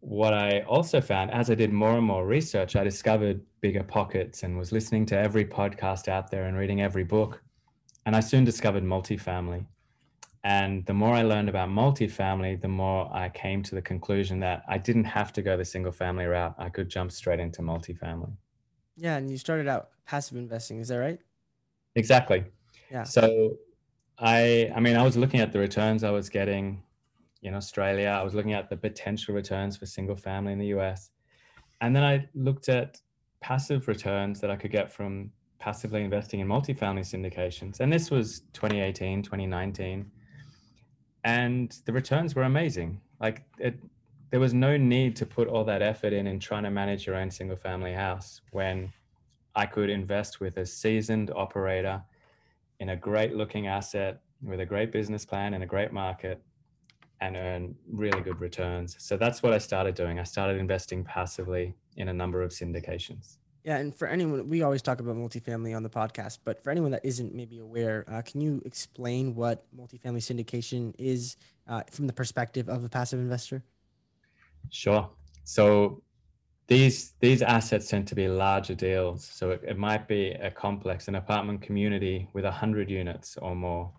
What 0.00 0.32
I 0.32 0.60
also 0.60 1.00
found 1.00 1.30
as 1.30 1.50
I 1.50 1.54
did 1.54 1.72
more 1.72 1.96
and 1.96 2.06
more 2.06 2.26
research, 2.26 2.76
I 2.76 2.84
discovered 2.84 3.42
BiggerPockets 3.62 4.42
and 4.42 4.56
was 4.56 4.72
listening 4.72 5.06
to 5.06 5.18
every 5.18 5.44
podcast 5.44 6.08
out 6.08 6.30
there 6.30 6.44
and 6.44 6.56
reading 6.56 6.80
every 6.80 7.04
book. 7.04 7.42
And 8.06 8.16
I 8.16 8.20
soon 8.20 8.44
discovered 8.44 8.84
multifamily. 8.84 9.66
And 10.48 10.86
the 10.86 10.94
more 10.94 11.12
I 11.12 11.24
learned 11.24 11.50
about 11.50 11.68
multifamily, 11.68 12.58
the 12.62 12.68
more 12.68 13.14
I 13.14 13.28
came 13.28 13.62
to 13.64 13.74
the 13.74 13.82
conclusion 13.82 14.40
that 14.40 14.62
I 14.66 14.78
didn't 14.78 15.04
have 15.04 15.30
to 15.34 15.42
go 15.42 15.58
the 15.58 15.64
single 15.66 15.92
family 15.92 16.24
route. 16.24 16.54
I 16.56 16.70
could 16.70 16.88
jump 16.88 17.12
straight 17.12 17.38
into 17.38 17.60
multifamily. 17.60 18.32
Yeah. 18.96 19.18
And 19.18 19.30
you 19.30 19.36
started 19.36 19.68
out 19.68 19.90
passive 20.06 20.38
investing. 20.38 20.78
Is 20.78 20.88
that 20.88 20.96
right? 20.96 21.18
Exactly. 21.96 22.46
Yeah. 22.90 23.02
So 23.02 23.58
I, 24.18 24.72
I 24.74 24.80
mean, 24.80 24.96
I 24.96 25.02
was 25.02 25.18
looking 25.18 25.40
at 25.40 25.52
the 25.52 25.58
returns 25.58 26.02
I 26.02 26.12
was 26.12 26.30
getting 26.30 26.82
in 27.42 27.52
Australia. 27.52 28.08
I 28.18 28.22
was 28.22 28.32
looking 28.32 28.54
at 28.54 28.70
the 28.70 28.76
potential 28.78 29.34
returns 29.34 29.76
for 29.76 29.84
single 29.84 30.16
family 30.16 30.54
in 30.54 30.58
the 30.58 30.68
US. 30.78 31.10
And 31.82 31.94
then 31.94 32.04
I 32.04 32.26
looked 32.34 32.70
at 32.70 33.02
passive 33.42 33.86
returns 33.86 34.40
that 34.40 34.50
I 34.50 34.56
could 34.56 34.70
get 34.70 34.90
from 34.90 35.30
passively 35.58 36.02
investing 36.02 36.40
in 36.40 36.48
multifamily 36.48 37.04
syndications. 37.04 37.80
And 37.80 37.92
this 37.92 38.10
was 38.10 38.40
2018, 38.54 39.22
2019 39.24 40.10
and 41.24 41.76
the 41.84 41.92
returns 41.92 42.34
were 42.34 42.42
amazing. 42.42 43.00
Like 43.20 43.44
it, 43.58 43.78
there 44.30 44.40
was 44.40 44.54
no 44.54 44.76
need 44.76 45.16
to 45.16 45.26
put 45.26 45.48
all 45.48 45.64
that 45.64 45.82
effort 45.82 46.12
in 46.12 46.26
in 46.26 46.38
trying 46.38 46.64
to 46.64 46.70
manage 46.70 47.06
your 47.06 47.16
own 47.16 47.30
single 47.30 47.56
family 47.56 47.94
house 47.94 48.40
when 48.52 48.92
I 49.54 49.66
could 49.66 49.90
invest 49.90 50.40
with 50.40 50.56
a 50.56 50.66
seasoned 50.66 51.30
operator 51.34 52.02
in 52.78 52.90
a 52.90 52.96
great 52.96 53.34
looking 53.34 53.66
asset 53.66 54.20
with 54.42 54.60
a 54.60 54.66
great 54.66 54.92
business 54.92 55.24
plan 55.24 55.54
and 55.54 55.64
a 55.64 55.66
great 55.66 55.92
market 55.92 56.42
and 57.20 57.36
earn 57.36 57.74
really 57.90 58.20
good 58.20 58.40
returns. 58.40 58.94
So 59.00 59.16
that's 59.16 59.42
what 59.42 59.52
I 59.52 59.58
started 59.58 59.94
doing. 59.94 60.20
I 60.20 60.22
started 60.22 60.58
investing 60.58 61.02
passively 61.02 61.74
in 61.96 62.08
a 62.08 62.12
number 62.12 62.42
of 62.42 62.52
syndications. 62.52 63.38
Yeah, 63.64 63.76
and 63.76 63.94
for 63.94 64.06
anyone, 64.06 64.48
we 64.48 64.62
always 64.62 64.82
talk 64.82 65.00
about 65.00 65.16
multifamily 65.16 65.76
on 65.76 65.82
the 65.82 65.90
podcast, 65.90 66.38
but 66.44 66.62
for 66.62 66.70
anyone 66.70 66.90
that 66.92 67.04
isn't 67.04 67.34
maybe 67.34 67.58
aware, 67.58 68.04
uh, 68.08 68.22
can 68.22 68.40
you 68.40 68.62
explain 68.64 69.34
what 69.34 69.64
multifamily 69.76 70.22
syndication 70.22 70.94
is 70.98 71.36
uh, 71.66 71.82
from 71.90 72.06
the 72.06 72.12
perspective 72.12 72.68
of 72.68 72.84
a 72.84 72.88
passive 72.88 73.18
investor? 73.18 73.62
Sure. 74.70 75.10
So 75.44 76.02
these 76.66 77.14
these 77.20 77.42
assets 77.42 77.88
tend 77.88 78.06
to 78.08 78.14
be 78.14 78.28
larger 78.28 78.74
deals. 78.74 79.24
So 79.24 79.50
it, 79.50 79.64
it 79.66 79.78
might 79.78 80.06
be 80.06 80.30
a 80.30 80.50
complex, 80.50 81.08
an 81.08 81.16
apartment 81.16 81.62
community 81.62 82.28
with 82.34 82.44
hundred 82.44 82.90
units 82.90 83.36
or 83.38 83.56
more. 83.56 83.90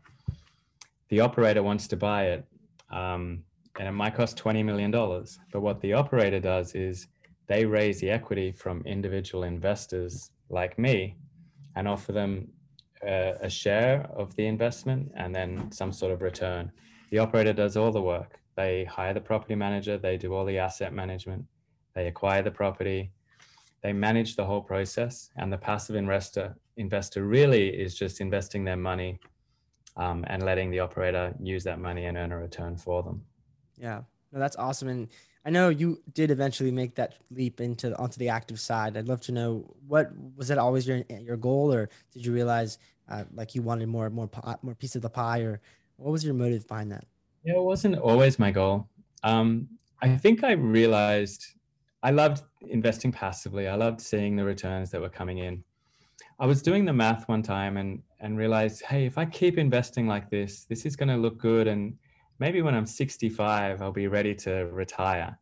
The 1.09 1.19
operator 1.19 1.63
wants 1.63 1.87
to 1.87 1.97
buy 1.97 2.25
it, 2.27 2.45
um, 2.91 3.43
and 3.77 3.87
it 3.87 3.91
might 3.91 4.15
cost 4.15 4.37
twenty 4.37 4.63
million 4.63 4.91
dollars. 4.91 5.39
But 5.51 5.61
what 5.61 5.81
the 5.81 5.93
operator 5.93 6.39
does 6.39 6.75
is 6.75 7.07
they 7.49 7.65
raise 7.65 7.99
the 7.99 8.11
equity 8.11 8.51
from 8.51 8.83
individual 8.85 9.43
investors 9.43 10.31
like 10.49 10.77
me 10.77 11.17
and 11.75 11.87
offer 11.87 12.11
them 12.11 12.47
uh, 13.05 13.33
a 13.41 13.49
share 13.49 14.07
of 14.15 14.35
the 14.35 14.45
investment 14.45 15.11
and 15.15 15.35
then 15.35 15.71
some 15.71 15.91
sort 15.91 16.11
of 16.11 16.21
return. 16.21 16.71
The 17.09 17.17
operator 17.17 17.53
does 17.53 17.75
all 17.75 17.91
the 17.91 18.01
work. 18.01 18.39
They 18.55 18.85
hire 18.85 19.15
the 19.15 19.21
property 19.21 19.55
manager, 19.55 19.97
they 19.97 20.15
do 20.15 20.33
all 20.33 20.45
the 20.45 20.59
asset 20.59 20.93
management, 20.93 21.45
they 21.95 22.07
acquire 22.07 22.43
the 22.43 22.51
property, 22.51 23.11
they 23.81 23.93
manage 23.93 24.35
the 24.35 24.45
whole 24.45 24.61
process, 24.61 25.31
and 25.35 25.51
the 25.51 25.57
passive 25.57 25.95
investor 25.95 26.55
investor 26.77 27.25
really 27.25 27.69
is 27.69 27.95
just 27.95 28.21
investing 28.21 28.63
their 28.63 28.77
money 28.77 29.19
um, 29.97 30.23
and 30.27 30.43
letting 30.43 30.69
the 30.69 30.79
operator 30.79 31.33
use 31.41 31.63
that 31.63 31.79
money 31.79 32.05
and 32.05 32.15
earn 32.15 32.31
a 32.31 32.37
return 32.37 32.77
for 32.77 33.01
them. 33.03 33.23
Yeah, 33.77 34.01
no, 34.31 34.39
that's 34.39 34.55
awesome. 34.55 34.87
And 34.87 35.07
I 35.45 35.49
know 35.49 35.69
you 35.69 36.01
did 36.13 36.31
eventually 36.31 36.71
make 36.71 36.95
that 36.95 37.15
leap 37.31 37.61
into 37.61 37.97
onto 37.97 38.17
the 38.19 38.29
active 38.29 38.59
side. 38.59 38.97
I'd 38.97 39.07
love 39.07 39.21
to 39.21 39.31
know 39.31 39.73
what 39.87 40.11
was 40.35 40.49
that 40.49 40.57
always 40.57 40.87
your 40.87 41.03
your 41.09 41.37
goal, 41.37 41.73
or 41.73 41.89
did 42.11 42.25
you 42.25 42.33
realize 42.33 42.77
uh, 43.09 43.23
like 43.33 43.55
you 43.55 43.61
wanted 43.61 43.87
more 43.87 44.09
more 44.09 44.29
more 44.61 44.75
piece 44.75 44.95
of 44.95 45.01
the 45.01 45.09
pie, 45.09 45.41
or 45.41 45.61
what 45.95 46.11
was 46.11 46.23
your 46.23 46.33
motive 46.33 46.67
behind 46.67 46.91
that? 46.91 47.05
Yeah, 47.43 47.55
it 47.55 47.63
wasn't 47.63 47.97
always 47.97 48.37
my 48.37 48.51
goal. 48.51 48.89
Um, 49.23 49.69
I 50.01 50.15
think 50.15 50.43
I 50.43 50.51
realized 50.51 51.45
I 52.03 52.11
loved 52.11 52.43
investing 52.61 53.11
passively. 53.11 53.67
I 53.67 53.75
loved 53.75 54.01
seeing 54.01 54.35
the 54.35 54.43
returns 54.43 54.91
that 54.91 55.01
were 55.01 55.09
coming 55.09 55.37
in. 55.37 55.63
I 56.37 56.45
was 56.45 56.61
doing 56.61 56.85
the 56.85 56.93
math 56.93 57.27
one 57.29 57.43
time 57.43 57.77
and 57.77 58.03
and 58.19 58.37
realized, 58.37 58.83
hey, 58.83 59.05
if 59.05 59.17
I 59.17 59.25
keep 59.25 59.57
investing 59.57 60.05
like 60.05 60.29
this, 60.29 60.65
this 60.65 60.85
is 60.85 60.97
going 60.97 61.09
to 61.09 61.17
look 61.17 61.37
good 61.37 61.67
and 61.67 61.97
maybe 62.39 62.61
when 62.61 62.73
I'm 62.73 62.85
65, 62.85 63.81
I'll 63.81 63.91
be 63.91 64.07
ready 64.07 64.33
to 64.35 64.67
retire. 64.71 65.37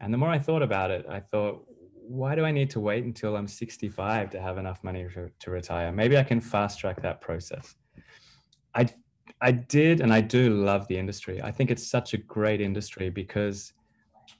And 0.00 0.12
the 0.12 0.18
more 0.18 0.30
I 0.30 0.38
thought 0.38 0.62
about 0.62 0.90
it, 0.90 1.06
I 1.08 1.20
thought, 1.20 1.64
why 1.94 2.34
do 2.34 2.44
I 2.44 2.50
need 2.50 2.70
to 2.70 2.80
wait 2.80 3.04
until 3.04 3.36
I'm 3.36 3.46
65 3.46 4.30
to 4.30 4.40
have 4.40 4.58
enough 4.58 4.82
money 4.82 5.06
to, 5.14 5.30
to 5.38 5.50
retire? 5.50 5.92
Maybe 5.92 6.18
I 6.18 6.24
can 6.24 6.40
fast 6.40 6.80
track 6.80 7.00
that 7.02 7.20
process. 7.20 7.74
I 8.74 8.88
I 9.40 9.50
did 9.52 10.00
and 10.00 10.12
I 10.12 10.20
do 10.20 10.50
love 10.50 10.86
the 10.88 10.98
industry. 10.98 11.40
I 11.42 11.50
think 11.50 11.70
it's 11.70 11.86
such 11.86 12.14
a 12.14 12.16
great 12.16 12.60
industry 12.60 13.10
because 13.10 13.72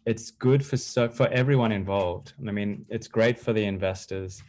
it's 0.06 0.30
good 0.30 0.64
for 0.64 0.76
so 0.76 1.08
for 1.08 1.28
everyone 1.28 1.72
involved. 1.72 2.34
I 2.46 2.52
mean, 2.52 2.86
it's 2.88 3.08
great 3.08 3.38
for 3.38 3.52
the 3.52 3.64
investors. 3.64 4.42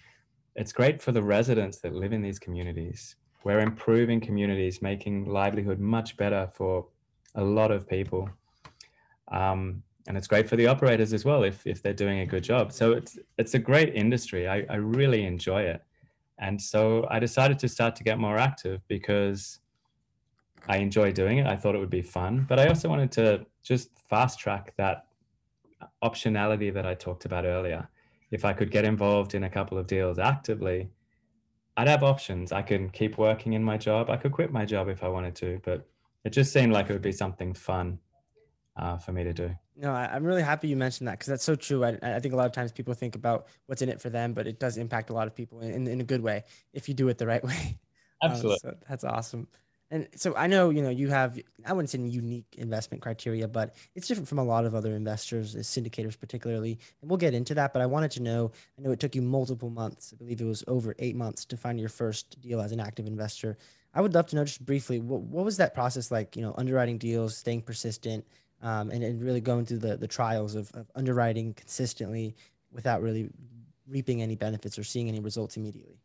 It's 0.56 0.72
great 0.72 1.02
for 1.02 1.12
the 1.12 1.24
residents 1.24 1.80
that 1.80 1.94
live 1.94 2.14
in 2.14 2.22
these 2.22 2.40
communities. 2.40 3.16
We're 3.44 3.60
improving 3.60 4.22
communities, 4.22 4.82
making 4.82 5.26
livelihood 5.26 5.80
much 5.80 6.18
better 6.18 6.50
for 6.54 6.88
a 7.36 7.44
lot 7.44 7.72
of 7.72 7.88
people. 7.88 8.30
Um, 9.32 9.84
and 10.08 10.18
it's 10.18 10.28
great 10.28 10.50
for 10.50 10.56
the 10.56 10.68
operators 10.68 11.14
as 11.14 11.24
well 11.24 11.44
if, 11.44 11.66
if 11.66 11.82
they're 11.82 11.94
doing 11.94 12.20
a 12.20 12.26
good 12.26 12.44
job. 12.44 12.74
So 12.74 12.92
it's 12.92 13.18
it's 13.38 13.54
a 13.54 13.60
great 13.60 13.96
industry. 13.96 14.48
I, 14.48 14.66
I 14.70 14.76
really 14.76 15.24
enjoy 15.26 15.62
it. 15.62 15.82
And 16.40 16.62
so 16.62 17.08
I 17.10 17.20
decided 17.20 17.60
to 17.60 17.70
start 17.70 17.96
to 17.98 18.04
get 18.04 18.20
more 18.20 18.38
active 18.38 18.82
because 18.88 19.60
I 20.68 20.78
enjoy 20.78 21.12
doing 21.12 21.38
it. 21.38 21.48
I 21.48 21.56
thought 21.56 21.76
it 21.76 21.80
would 21.80 21.90
be 21.90 22.02
fun, 22.02 22.46
but 22.50 22.60
I 22.60 22.68
also 22.68 22.90
wanted 22.90 23.12
to 23.14 23.46
just 23.64 23.90
fast 24.10 24.40
track 24.40 24.74
that 24.78 25.06
optionality 26.04 26.74
that 26.74 26.86
I 26.86 26.96
talked 26.96 27.26
about 27.26 27.46
earlier. 27.46 27.88
If 28.32 28.46
I 28.46 28.54
could 28.54 28.72
get 28.72 28.84
involved 28.84 29.36
in 29.36 29.44
a 29.44 29.50
couple 29.50 29.78
of 29.78 29.88
deals 29.88 30.20
actively, 30.20 30.90
I'd 31.78 31.88
have 31.88 32.04
options. 32.04 32.52
I 32.52 32.62
can 32.62 32.90
keep 32.90 33.18
working 33.18 33.54
in 33.54 33.64
my 33.64 33.78
job. 33.78 34.10
I 34.10 34.18
could 34.18 34.32
quit 34.32 34.52
my 34.52 34.66
job 34.66 34.90
if 34.90 35.04
I 35.04 35.08
wanted 35.08 35.36
to, 35.36 35.62
but 35.64 35.88
it 36.24 36.32
just 36.32 36.54
seemed 36.54 36.74
like 36.74 36.90
it 36.90 36.94
would 36.94 37.02
be 37.02 37.12
something 37.12 37.54
fun 37.54 38.00
uh, 38.76 38.98
for 38.98 39.12
me 39.12 39.24
to 39.24 39.34
do. 39.34 39.56
No, 39.76 39.92
I, 39.92 40.16
am 40.16 40.24
really 40.24 40.42
happy 40.42 40.68
you 40.68 40.76
mentioned 40.76 41.08
that 41.08 41.14
because 41.14 41.28
that's 41.28 41.44
so 41.44 41.56
true. 41.56 41.84
I, 41.84 41.98
I, 42.02 42.20
think 42.20 42.34
a 42.34 42.38
lot 42.38 42.46
of 42.46 42.52
times 42.52 42.72
people 42.72 42.94
think 42.94 43.16
about 43.16 43.48
what's 43.66 43.82
in 43.82 43.90
it 43.90 44.02
for 44.02 44.10
them, 44.10 44.34
but 44.34 44.48
it 44.48 44.60
does 44.60 44.78
impact 44.78 45.10
a 45.10 45.14
lot 45.14 45.28
of 45.28 45.36
people 45.36 45.62
in, 45.62 45.88
in 45.88 46.00
a 46.00 46.04
good 46.04 46.22
way 46.22 46.44
if 46.74 46.88
you 46.88 46.94
do 46.94 47.08
it 47.10 47.18
the 47.18 47.28
right 47.28 47.44
way. 47.44 47.80
Absolutely. 48.22 48.70
Um, 48.70 48.76
so 48.76 48.78
that's 48.88 49.04
awesome. 49.04 49.48
And 49.92 50.08
so 50.16 50.36
I 50.36 50.48
know, 50.48 50.72
you 50.72 50.82
know, 50.82 50.90
you 50.90 51.10
have, 51.10 51.40
I 51.68 51.74
wouldn't 51.74 51.92
say 51.92 52.00
unique 52.00 52.56
investment 52.58 53.04
criteria, 53.04 53.48
but 53.48 53.76
it's 53.94 54.08
different 54.08 54.28
from 54.28 54.40
a 54.40 54.44
lot 54.44 54.66
of 54.66 54.74
other 54.74 54.96
investors, 54.96 55.56
syndicators 55.56 56.20
particularly. 56.20 56.80
And 57.02 57.12
we'll 57.12 57.18
get 57.18 57.36
into 57.36 57.54
that. 57.56 57.74
But 57.74 57.84
I 57.84 57.86
wanted 57.86 58.10
to 58.12 58.24
know, 58.24 58.52
I 58.78 58.82
know 58.82 58.92
it 58.92 59.00
took 59.00 59.14
you 59.14 59.22
multiple 59.22 59.70
months. 59.70 60.12
I 60.12 60.18
believe 60.18 60.42
it 60.42 60.46
was 60.46 60.64
over 60.68 60.96
eight 60.98 61.16
months 61.16 61.46
to 61.46 61.58
find 61.58 61.80
your 61.80 61.90
first 61.90 62.42
deal 62.42 62.60
as 62.60 62.72
an 62.72 62.80
active 62.80 63.06
investor. 63.06 63.56
I 63.94 64.02
would 64.02 64.14
love 64.14 64.28
to 64.28 64.36
know 64.36 64.46
just 64.46 64.66
briefly, 64.66 65.00
what, 65.00 65.22
what 65.22 65.46
was 65.46 65.58
that 65.58 65.74
process 65.74 66.12
like, 66.12 66.36
you 66.36 66.42
know, 66.42 66.54
underwriting 66.58 66.98
deals, 66.98 67.38
staying 67.38 67.62
persistent, 67.62 68.26
um, 68.62 68.90
and, 68.90 69.04
and 69.04 69.22
really 69.22 69.42
going 69.42 69.66
through 69.66 69.80
the, 69.80 69.98
the 69.98 70.08
trials 70.08 70.56
of, 70.56 70.72
of 70.74 70.90
underwriting 70.96 71.54
consistently 71.54 72.36
without 72.72 73.02
really 73.02 73.30
reaping 73.88 74.22
any 74.22 74.36
benefits 74.36 74.80
or 74.80 74.84
seeing 74.84 75.08
any 75.08 75.20
results 75.20 75.58
immediately? 75.58 76.00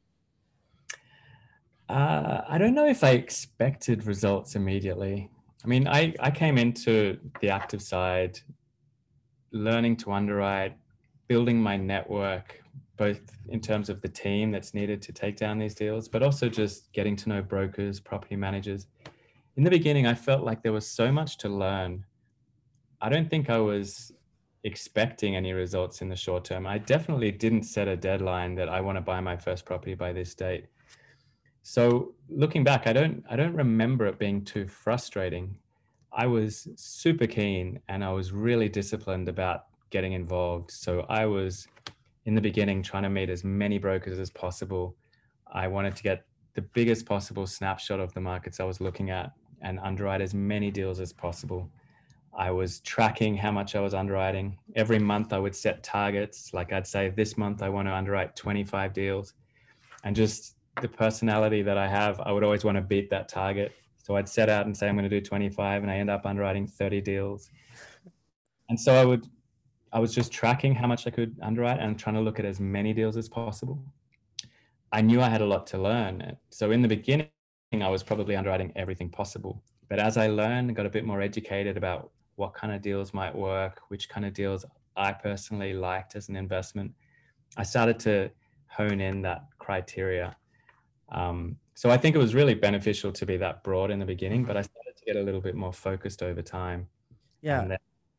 Uh, 1.88 2.42
I 2.47 2.59
don't 2.59 2.75
know 2.75 2.87
if 2.87 3.02
I 3.02 3.11
expected 3.11 4.04
results 4.04 4.54
immediately. 4.54 5.30
I 5.64 5.66
mean, 5.66 5.88
I, 5.88 6.14
I 6.21 6.30
came 6.30 6.59
into 6.59 7.18
the 7.40 7.49
active 7.49 7.80
side 7.80 8.40
learning 9.50 9.97
to 9.97 10.12
underwrite, 10.12 10.76
building 11.26 11.61
my 11.61 11.76
network, 11.76 12.62
both 12.99 13.21
in 13.49 13.61
terms 13.61 13.88
of 13.88 14.02
the 14.02 14.09
team 14.09 14.50
that's 14.50 14.75
needed 14.75 15.00
to 15.02 15.12
take 15.12 15.37
down 15.37 15.59
these 15.59 15.75
deals, 15.75 16.09
but 16.09 16.23
also 16.23 16.49
just 16.49 16.93
getting 16.93 17.17
to 17.17 17.28
know 17.28 17.40
brokers, 17.40 18.00
property 18.00 18.37
managers. 18.37 18.87
In 19.57 19.64
the 19.64 19.71
beginning, 19.71 20.07
I 20.07 20.14
felt 20.14 20.45
like 20.45 20.62
there 20.62 20.73
was 20.73 20.87
so 20.87 21.11
much 21.11 21.38
to 21.38 21.49
learn. 21.49 22.05
I 23.00 23.09
don't 23.09 23.31
think 23.31 23.49
I 23.49 23.59
was 23.59 24.12
expecting 24.64 25.37
any 25.37 25.52
results 25.52 26.02
in 26.02 26.09
the 26.09 26.17
short 26.17 26.45
term. 26.45 26.67
I 26.67 26.78
definitely 26.78 27.31
didn't 27.31 27.62
set 27.62 27.88
a 27.88 27.97
deadline 27.97 28.57
that 28.57 28.69
I 28.69 28.81
want 28.81 28.97
to 28.97 29.02
buy 29.02 29.21
my 29.21 29.37
first 29.37 29.64
property 29.64 29.95
by 29.95 30.12
this 30.12 30.35
date. 30.35 30.67
So 31.62 32.14
looking 32.28 32.64
back, 32.64 32.87
I 32.87 32.93
don't 32.93 33.25
I 33.31 33.37
don't 33.37 33.55
remember 33.55 34.07
it 34.07 34.19
being 34.19 34.45
too 34.45 34.67
frustrating. 34.67 35.57
I 36.12 36.26
was 36.26 36.69
super 36.76 37.26
keen 37.26 37.81
and 37.88 38.02
I 38.02 38.11
was 38.12 38.33
really 38.33 38.69
disciplined 38.69 39.28
about 39.28 39.67
getting 39.90 40.14
involved. 40.14 40.71
So 40.71 41.07
I 41.09 41.26
was 41.26 41.69
in 42.28 42.35
the 42.35 42.42
beginning 42.42 42.82
trying 42.82 43.04
to 43.04 43.08
meet 43.08 43.30
as 43.30 43.42
many 43.42 43.78
brokers 43.78 44.18
as 44.18 44.28
possible. 44.28 44.94
I 45.50 45.66
wanted 45.66 45.97
to 45.97 46.02
get 46.02 46.26
the 46.52 46.61
biggest 46.61 47.06
possible 47.06 47.47
snapshot 47.47 48.00
of 48.00 48.12
the 48.12 48.20
markets 48.20 48.61
I 48.61 48.64
was 48.64 48.82
looking 48.82 49.08
at 49.08 49.32
and 49.62 49.80
underwrite 49.80 50.20
as 50.20 50.35
many 50.35 50.70
deals 50.70 51.00
as 51.00 51.11
possible. 51.11 51.70
I 52.37 52.50
was 52.50 52.80
tracking 52.80 53.35
how 53.35 53.50
much 53.50 53.75
I 53.75 53.80
was 53.80 53.94
underwriting. 53.94 54.58
Every 54.76 54.99
month 54.99 55.32
I 55.32 55.38
would 55.38 55.56
set 55.56 55.82
targets. 55.82 56.52
Like 56.52 56.70
I'd 56.70 56.87
say, 56.87 57.08
this 57.08 57.38
month 57.38 57.62
I 57.62 57.70
want 57.70 57.88
to 57.88 57.94
underwrite 57.94 58.37
25 58.37 58.92
deals 58.92 59.32
and 60.04 60.14
just 60.14 60.56
the 60.82 60.88
personality 60.88 61.62
that 61.62 61.78
I 61.78 61.88
have, 61.88 62.20
I 62.20 62.32
would 62.32 62.44
always 62.44 62.62
want 62.62 62.76
to 62.76 62.82
beat 62.82 63.08
that 63.08 63.30
target. 63.30 63.73
So 64.02 64.16
I'd 64.16 64.28
set 64.28 64.50
out 64.50 64.66
and 64.66 64.76
say 64.76 64.87
I'm 64.87 64.97
going 64.97 65.08
to 65.08 65.20
do 65.20 65.25
25, 65.25 65.82
and 65.82 65.90
I 65.90 65.97
end 65.97 66.11
up 66.11 66.26
underwriting 66.26 66.66
30 66.66 67.00
deals. 67.00 67.50
And 68.68 68.78
so 68.78 68.92
I 68.92 69.06
would, 69.06 69.26
I 69.92 69.99
was 69.99 70.14
just 70.14 70.33
tracking 70.33 70.75
how 70.75 70.87
much 70.87 71.07
I 71.07 71.11
could 71.11 71.37
underwrite 71.42 71.80
and 71.80 71.99
trying 71.99 72.14
to 72.16 72.21
look 72.21 72.38
at 72.38 72.45
as 72.45 72.61
many 72.61 72.92
deals 72.92 73.16
as 73.16 73.28
possible. 73.28 73.83
I 74.92 75.00
knew 75.00 75.21
I 75.21 75.28
had 75.28 75.40
a 75.40 75.47
lot 75.47 75.66
to 75.68 75.78
learn. 75.78 76.37
So 76.50 76.71
in 76.71 76.83
the 76.83 76.88
beginning, 76.88 77.28
I 77.73 77.88
was 77.88 78.02
probably 78.02 78.37
underwriting 78.37 78.73
everything 78.76 79.11
possible. 79.11 79.62
But 79.88 79.99
as 79.99 80.16
I 80.16 80.28
learned 80.28 80.68
and 80.68 80.76
got 80.76 80.87
a 80.87 80.90
bit 80.90 81.04
more 81.04 81.21
educated 81.21 81.76
about 81.76 82.11
what 82.37 82.54
kind 82.54 82.73
of 82.73 82.83
deals 82.83 83.12
might 83.12 83.35
work, 83.35 83.80
which 83.88 84.09
kind 84.09 84.25
of 84.26 84.33
deals 84.33 84.64
I 84.97 85.12
personally 85.12 85.73
liked 85.73 86.16
as 86.16 86.28
an 86.28 86.37
investment, 86.37 86.92
I 87.57 87.62
started 87.62 87.99
to 88.00 88.30
hone 88.68 89.00
in 89.00 89.23
that 89.23 89.45
criteria 89.59 90.37
um, 91.11 91.57
so 91.75 91.90
I 91.90 91.97
think 91.97 92.16
it 92.16 92.18
was 92.18 92.35
really 92.35 92.54
beneficial 92.54 93.12
to 93.12 93.26
be 93.26 93.37
that 93.38 93.62
broad 93.62 93.90
in 93.90 93.99
the 93.99 94.07
beginning, 94.07 94.45
but 94.45 94.57
I 94.57 94.62
started 94.62 94.97
to 94.97 95.04
get 95.04 95.16
a 95.16 95.23
little 95.23 95.40
bit 95.40 95.54
more 95.54 95.73
focused 95.73 96.23
over 96.23 96.42
time. 96.42 96.88
Yeah. 97.40 97.64
Then, 97.66 97.78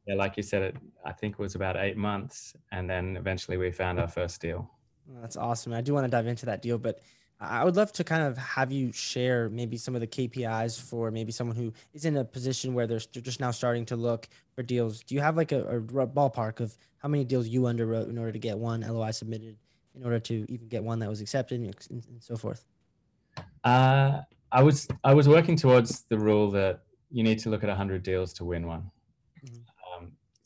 yeah, 0.09 0.15
like 0.15 0.37
you 0.37 0.43
said, 0.43 0.61
it, 0.63 0.77
I 1.05 1.11
think 1.11 1.33
it 1.33 1.39
was 1.39 1.53
about 1.53 1.77
eight 1.77 1.95
months, 1.95 2.55
and 2.71 2.89
then 2.89 3.15
eventually 3.15 3.57
we 3.57 3.71
found 3.71 3.99
our 3.99 4.07
first 4.07 4.41
deal. 4.41 4.67
that's 5.21 5.37
awesome. 5.37 5.71
I 5.71 5.81
do 5.81 5.93
want 5.93 6.05
to 6.05 6.09
dive 6.09 6.25
into 6.25 6.47
that 6.47 6.63
deal, 6.63 6.79
but 6.79 6.99
I 7.39 7.63
would 7.63 7.75
love 7.75 7.91
to 7.93 8.03
kind 8.03 8.23
of 8.23 8.35
have 8.37 8.71
you 8.71 8.91
share 8.91 9.49
maybe 9.49 9.77
some 9.77 9.93
of 9.93 10.01
the 10.01 10.07
KPIs 10.07 10.81
for 10.81 11.11
maybe 11.11 11.31
someone 11.31 11.55
who 11.55 11.71
is 11.93 12.05
in 12.05 12.17
a 12.17 12.25
position 12.25 12.73
where 12.73 12.87
they're 12.87 12.99
just 12.99 13.39
now 13.39 13.51
starting 13.51 13.85
to 13.85 13.95
look 13.95 14.27
for 14.55 14.63
deals. 14.63 15.03
Do 15.03 15.13
you 15.13 15.21
have 15.21 15.37
like 15.37 15.51
a, 15.51 15.61
a 15.77 15.79
ballpark 16.07 16.59
of 16.59 16.75
how 16.97 17.07
many 17.07 17.23
deals 17.23 17.47
you 17.47 17.61
underwrote 17.61 18.09
in 18.09 18.17
order 18.17 18.31
to 18.31 18.39
get 18.39 18.57
one 18.57 18.81
LOI 18.81 19.11
submitted, 19.11 19.57
in 19.93 20.03
order 20.03 20.19
to 20.19 20.45
even 20.49 20.67
get 20.69 20.83
one 20.83 20.97
that 20.99 21.09
was 21.09 21.21
accepted, 21.21 21.61
and, 21.61 21.75
and 21.91 22.03
so 22.19 22.35
forth? 22.35 22.65
Uh, 23.63 24.21
I 24.51 24.63
was 24.63 24.87
I 25.03 25.13
was 25.13 25.29
working 25.29 25.55
towards 25.55 26.01
the 26.09 26.17
rule 26.17 26.49
that 26.51 26.81
you 27.11 27.23
need 27.23 27.37
to 27.39 27.49
look 27.51 27.63
at 27.63 27.69
100 27.69 28.01
deals 28.01 28.33
to 28.33 28.43
win 28.45 28.65
one. 28.65 28.89
Mm-hmm. 29.45 29.68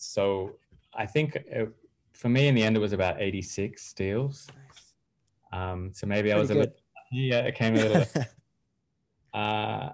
So 0.04 0.54
I 0.94 1.06
think 1.06 1.36
it, 1.36 1.74
for 2.14 2.30
me 2.30 2.48
in 2.48 2.56
the 2.56 2.64
end 2.64 2.76
it 2.76 2.80
was 2.80 2.94
about 2.94 3.22
86 3.22 3.94
deals. 3.94 4.48
Nice. 4.50 5.62
Um, 5.62 5.92
so 5.94 6.08
maybe 6.08 6.30
Pretty 6.30 6.34
I 6.34 6.40
was 6.40 6.48
good. 6.50 6.58
a 6.58 6.60
little 6.60 6.76
yeah 7.12 7.40
it 7.40 7.56
came 7.56 7.76
a 7.76 7.78
little. 7.78 8.06
uh, 9.34 9.90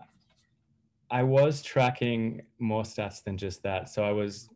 I 1.11 1.23
was 1.23 1.61
tracking 1.61 2.43
more 2.59 2.83
stats 2.83 3.23
than 3.23 3.37
just 3.37 3.63
that. 3.63 3.89
So 3.89 4.03
I 4.03 4.11
was. 4.11 4.49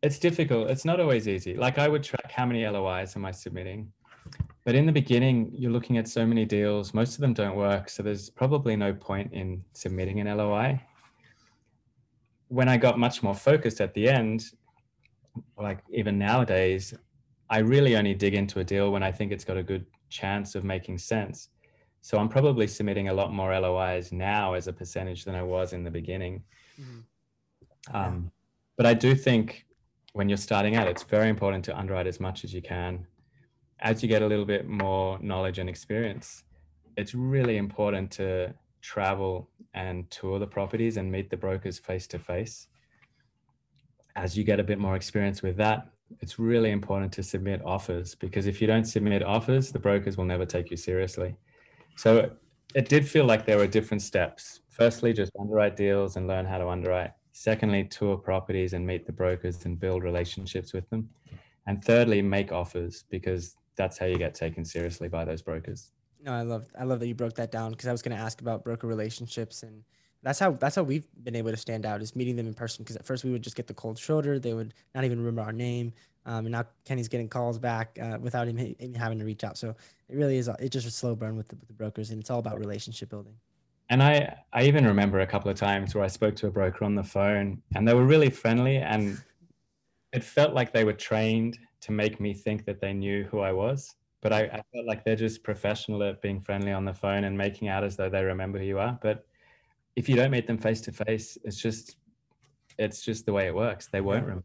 It's 0.00 0.20
difficult. 0.20 0.70
It's 0.70 0.84
not 0.84 1.00
always 1.00 1.26
easy. 1.26 1.54
Like 1.54 1.76
I 1.76 1.88
would 1.88 2.04
track 2.04 2.30
how 2.30 2.46
many 2.46 2.64
LOIs 2.66 3.16
am 3.16 3.24
I 3.24 3.32
submitting 3.32 3.92
but 4.68 4.74
in 4.74 4.84
the 4.84 4.92
beginning, 4.92 5.50
you're 5.54 5.72
looking 5.72 5.96
at 5.96 6.06
so 6.06 6.26
many 6.26 6.44
deals, 6.44 6.92
most 6.92 7.14
of 7.14 7.22
them 7.22 7.32
don't 7.32 7.56
work. 7.56 7.88
So 7.88 8.02
there's 8.02 8.28
probably 8.28 8.76
no 8.76 8.92
point 8.92 9.32
in 9.32 9.64
submitting 9.72 10.20
an 10.20 10.26
LOI. 10.36 10.78
When 12.48 12.68
I 12.68 12.76
got 12.76 12.98
much 12.98 13.22
more 13.22 13.34
focused 13.34 13.80
at 13.80 13.94
the 13.94 14.08
end, 14.08 14.44
like 15.58 15.80
even 15.90 16.18
nowadays, 16.18 16.94
I 17.50 17.58
really 17.58 17.96
only 17.96 18.14
dig 18.14 18.34
into 18.34 18.60
a 18.60 18.64
deal 18.64 18.90
when 18.90 19.02
I 19.02 19.12
think 19.12 19.32
it's 19.32 19.44
got 19.44 19.56
a 19.56 19.62
good 19.62 19.86
chance 20.08 20.54
of 20.54 20.64
making 20.64 20.98
sense. 20.98 21.48
So 22.00 22.18
I'm 22.18 22.28
probably 22.28 22.66
submitting 22.66 23.08
a 23.08 23.14
lot 23.14 23.32
more 23.32 23.58
LOIs 23.58 24.12
now 24.12 24.54
as 24.54 24.68
a 24.68 24.72
percentage 24.72 25.24
than 25.24 25.34
I 25.34 25.42
was 25.42 25.72
in 25.72 25.84
the 25.84 25.90
beginning. 25.90 26.44
Mm-hmm. 26.80 27.96
Um, 27.96 28.30
but 28.76 28.86
I 28.86 28.94
do 28.94 29.14
think 29.14 29.66
when 30.12 30.28
you're 30.28 30.38
starting 30.38 30.76
out, 30.76 30.88
it's 30.88 31.02
very 31.02 31.28
important 31.28 31.64
to 31.66 31.78
underwrite 31.78 32.06
as 32.06 32.20
much 32.20 32.44
as 32.44 32.54
you 32.54 32.62
can 32.62 33.06
as 33.80 34.02
you 34.02 34.08
get 34.08 34.22
a 34.22 34.26
little 34.26 34.44
bit 34.44 34.66
more 34.66 35.18
knowledge 35.20 35.58
and 35.58 35.68
experience, 35.68 36.44
it's 36.96 37.14
really 37.14 37.56
important 37.56 38.10
to 38.10 38.52
travel 38.80 39.48
and 39.74 40.10
tour 40.10 40.38
the 40.38 40.46
properties 40.46 40.96
and 40.96 41.10
meet 41.10 41.30
the 41.30 41.36
brokers 41.36 41.78
face 41.78 42.06
to 42.08 42.18
face. 42.18 42.68
as 44.16 44.36
you 44.36 44.42
get 44.42 44.58
a 44.58 44.64
bit 44.64 44.80
more 44.80 44.96
experience 44.96 45.42
with 45.42 45.56
that, 45.56 45.90
it's 46.20 46.38
really 46.38 46.70
important 46.70 47.12
to 47.12 47.22
submit 47.22 47.62
offers 47.64 48.14
because 48.14 48.46
if 48.46 48.60
you 48.60 48.66
don't 48.66 48.84
submit 48.84 49.22
offers, 49.22 49.70
the 49.70 49.78
brokers 49.78 50.16
will 50.16 50.24
never 50.24 50.44
take 50.44 50.70
you 50.70 50.76
seriously. 50.76 51.36
So 51.96 52.30
it 52.74 52.88
did 52.88 53.08
feel 53.08 53.24
like 53.24 53.46
there 53.46 53.58
were 53.58 53.66
different 53.66 54.02
steps. 54.02 54.60
Firstly, 54.70 55.12
just 55.12 55.32
underwrite 55.38 55.76
deals 55.76 56.16
and 56.16 56.26
learn 56.26 56.46
how 56.46 56.58
to 56.58 56.68
underwrite. 56.68 57.12
Secondly, 57.32 57.84
tour 57.84 58.16
properties 58.16 58.72
and 58.72 58.86
meet 58.86 59.06
the 59.06 59.12
brokers 59.12 59.64
and 59.64 59.78
build 59.78 60.02
relationships 60.02 60.72
with 60.72 60.88
them. 60.90 61.08
And 61.66 61.84
thirdly, 61.84 62.22
make 62.22 62.50
offers 62.50 63.04
because 63.10 63.56
that's 63.76 63.98
how 63.98 64.06
you 64.06 64.18
get 64.18 64.34
taken 64.34 64.64
seriously 64.64 65.08
by 65.08 65.24
those 65.24 65.42
brokers. 65.42 65.92
No, 66.24 66.32
I 66.32 66.42
love 66.42 66.66
I 66.78 66.84
love 66.84 67.00
that 67.00 67.06
you 67.06 67.14
broke 67.14 67.34
that 67.34 67.52
down 67.52 67.72
because 67.72 67.86
I 67.86 67.92
was 67.92 68.02
going 68.02 68.16
to 68.16 68.22
ask 68.22 68.40
about 68.40 68.64
broker 68.64 68.86
relationships 68.86 69.62
and 69.62 69.84
that's 70.22 70.38
how 70.38 70.52
that's 70.52 70.76
how 70.76 70.82
we've 70.82 71.06
been 71.22 71.36
able 71.36 71.50
to 71.50 71.56
stand 71.56 71.86
out 71.86 72.02
is 72.02 72.16
meeting 72.16 72.36
them 72.36 72.46
in 72.46 72.54
person 72.54 72.82
because 72.82 72.96
at 72.96 73.06
first 73.06 73.24
we 73.24 73.30
would 73.30 73.42
just 73.42 73.56
get 73.56 73.66
the 73.66 73.74
cold 73.74 73.98
shoulder 73.98 74.38
they 74.38 74.52
would 74.52 74.74
not 74.94 75.04
even 75.04 75.18
remember 75.18 75.42
our 75.42 75.52
name 75.52 75.92
um, 76.26 76.44
and 76.44 76.50
now 76.50 76.64
kenny's 76.84 77.08
getting 77.08 77.28
calls 77.28 77.56
back 77.56 77.96
uh, 78.02 78.18
without 78.20 78.48
him, 78.48 78.56
him, 78.56 78.94
having 78.94 79.18
to 79.18 79.24
reach 79.24 79.44
out 79.44 79.56
so 79.56 79.68
it 80.08 80.16
really 80.16 80.36
is 80.36 80.50
it's 80.58 80.72
just 80.72 80.88
a 80.88 80.90
slow 80.90 81.14
burn 81.14 81.36
with 81.36 81.46
the, 81.48 81.56
with 81.56 81.68
the 81.68 81.74
brokers 81.74 82.10
and 82.10 82.20
it's 82.20 82.30
all 82.30 82.40
about 82.40 82.58
relationship 82.58 83.08
building 83.08 83.34
and 83.90 84.02
I, 84.02 84.36
I 84.52 84.64
even 84.64 84.84
remember 84.84 85.20
a 85.20 85.26
couple 85.26 85.50
of 85.50 85.56
times 85.56 85.94
where 85.94 86.04
I 86.04 86.08
spoke 86.08 86.36
to 86.36 86.46
a 86.46 86.50
broker 86.50 86.84
on 86.84 86.94
the 86.94 87.02
phone 87.02 87.62
and 87.74 87.88
they 87.88 87.94
were 87.94 88.04
really 88.04 88.28
friendly 88.28 88.76
and 88.76 89.18
it 90.12 90.22
felt 90.22 90.52
like 90.52 90.72
they 90.72 90.84
were 90.84 90.92
trained 90.92 91.58
to 91.80 91.92
make 91.92 92.20
me 92.20 92.34
think 92.34 92.64
that 92.66 92.80
they 92.80 92.92
knew 92.92 93.24
who 93.24 93.40
I 93.40 93.52
was. 93.52 93.94
But 94.20 94.32
I, 94.32 94.40
I 94.42 94.62
felt 94.72 94.86
like 94.86 95.04
they're 95.04 95.16
just 95.16 95.42
professional 95.42 96.02
at 96.02 96.20
being 96.20 96.40
friendly 96.40 96.72
on 96.72 96.84
the 96.84 96.94
phone 96.94 97.24
and 97.24 97.38
making 97.38 97.68
out 97.68 97.84
as 97.84 97.96
though 97.96 98.08
they 98.08 98.24
remember 98.24 98.58
who 98.58 98.64
you 98.64 98.78
are. 98.78 98.98
But 99.00 99.26
if 99.94 100.08
you 100.08 100.16
don't 100.16 100.30
meet 100.30 100.46
them 100.46 100.58
face 100.58 100.80
to 100.82 100.92
face, 100.92 101.38
it's 101.44 101.56
just 101.56 101.96
it's 102.78 103.02
just 103.02 103.26
the 103.26 103.32
way 103.32 103.46
it 103.46 103.54
works. 103.54 103.88
They 103.88 104.00
won't 104.00 104.22
remember. 104.22 104.44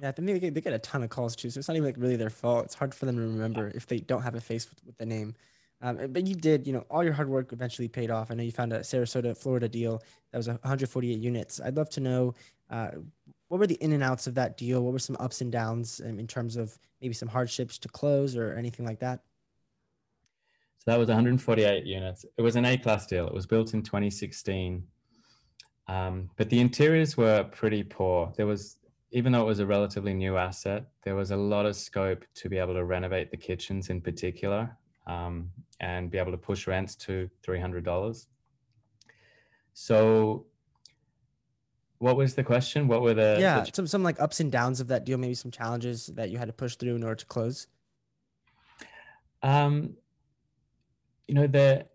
Yeah, 0.00 0.10
then 0.10 0.26
they 0.26 0.38
get, 0.40 0.54
they 0.54 0.60
get 0.60 0.72
a 0.72 0.78
ton 0.78 1.02
of 1.02 1.10
calls 1.10 1.36
too, 1.36 1.50
so 1.50 1.58
it's 1.58 1.68
not 1.68 1.76
even 1.76 1.86
like 1.86 1.96
really 1.98 2.16
their 2.16 2.30
fault. 2.30 2.64
It's 2.64 2.74
hard 2.74 2.94
for 2.94 3.06
them 3.06 3.16
to 3.16 3.22
remember 3.22 3.70
if 3.74 3.86
they 3.86 3.98
don't 3.98 4.22
have 4.22 4.34
a 4.34 4.40
face 4.40 4.68
with, 4.68 4.84
with 4.84 4.98
the 4.98 5.06
name. 5.06 5.34
Um, 5.82 5.98
but 6.10 6.26
you 6.26 6.34
did, 6.34 6.66
you 6.66 6.72
know, 6.72 6.84
all 6.90 7.04
your 7.04 7.12
hard 7.12 7.28
work 7.28 7.52
eventually 7.52 7.88
paid 7.88 8.10
off. 8.10 8.30
I 8.30 8.34
know 8.34 8.42
you 8.42 8.52
found 8.52 8.72
a 8.72 8.80
Sarasota, 8.80 9.36
Florida 9.36 9.68
deal 9.68 10.02
that 10.32 10.38
was 10.38 10.48
148 10.48 11.18
units. 11.18 11.60
I'd 11.60 11.76
love 11.76 11.90
to 11.90 12.00
know 12.00 12.34
uh, 12.70 12.92
what 13.48 13.58
were 13.58 13.66
the 13.66 13.74
in 13.74 13.92
and 13.92 14.02
outs 14.02 14.26
of 14.26 14.34
that 14.34 14.56
deal? 14.56 14.82
What 14.82 14.92
were 14.92 14.98
some 14.98 15.16
ups 15.20 15.40
and 15.40 15.52
downs 15.52 16.00
um, 16.04 16.18
in 16.18 16.26
terms 16.26 16.56
of 16.56 16.78
maybe 17.00 17.14
some 17.14 17.28
hardships 17.28 17.78
to 17.78 17.88
close 17.88 18.36
or 18.36 18.54
anything 18.54 18.86
like 18.86 19.00
that? 19.00 19.20
So 20.78 20.90
that 20.90 20.98
was 20.98 21.08
148 21.08 21.84
units. 21.84 22.26
It 22.36 22.42
was 22.42 22.56
an 22.56 22.64
A 22.64 22.76
class 22.76 23.06
deal. 23.06 23.26
It 23.26 23.34
was 23.34 23.46
built 23.46 23.72
in 23.74 23.82
2016. 23.82 24.84
Um, 25.86 26.30
but 26.36 26.50
the 26.50 26.60
interiors 26.60 27.16
were 27.16 27.44
pretty 27.44 27.82
poor. 27.82 28.32
There 28.36 28.46
was, 28.46 28.78
even 29.10 29.32
though 29.32 29.42
it 29.42 29.46
was 29.46 29.60
a 29.60 29.66
relatively 29.66 30.14
new 30.14 30.36
asset, 30.36 30.86
there 31.02 31.14
was 31.14 31.30
a 31.30 31.36
lot 31.36 31.66
of 31.66 31.76
scope 31.76 32.24
to 32.34 32.48
be 32.48 32.58
able 32.58 32.74
to 32.74 32.84
renovate 32.84 33.30
the 33.30 33.36
kitchens 33.36 33.90
in 33.90 34.00
particular 34.00 34.76
um, 35.06 35.50
and 35.80 36.10
be 36.10 36.18
able 36.18 36.32
to 36.32 36.38
push 36.38 36.66
rents 36.66 36.94
to 36.96 37.30
$300. 37.46 38.26
So, 39.74 40.46
what 42.04 42.16
was 42.16 42.34
the 42.34 42.44
question? 42.44 42.86
What 42.86 43.00
were 43.00 43.14
the 43.14 43.38
yeah 43.40 43.60
the... 43.60 43.70
some 43.72 43.86
some 43.86 44.02
like 44.02 44.20
ups 44.20 44.38
and 44.38 44.52
downs 44.52 44.78
of 44.78 44.88
that 44.88 45.06
deal? 45.06 45.16
Maybe 45.16 45.32
some 45.32 45.50
challenges 45.50 46.08
that 46.08 46.28
you 46.28 46.36
had 46.36 46.48
to 46.48 46.52
push 46.52 46.76
through 46.76 46.96
in 46.96 47.02
order 47.02 47.14
to 47.14 47.24
close. 47.24 47.66
Um, 49.42 49.96
you 51.26 51.34
know, 51.34 51.46
the 51.46 51.86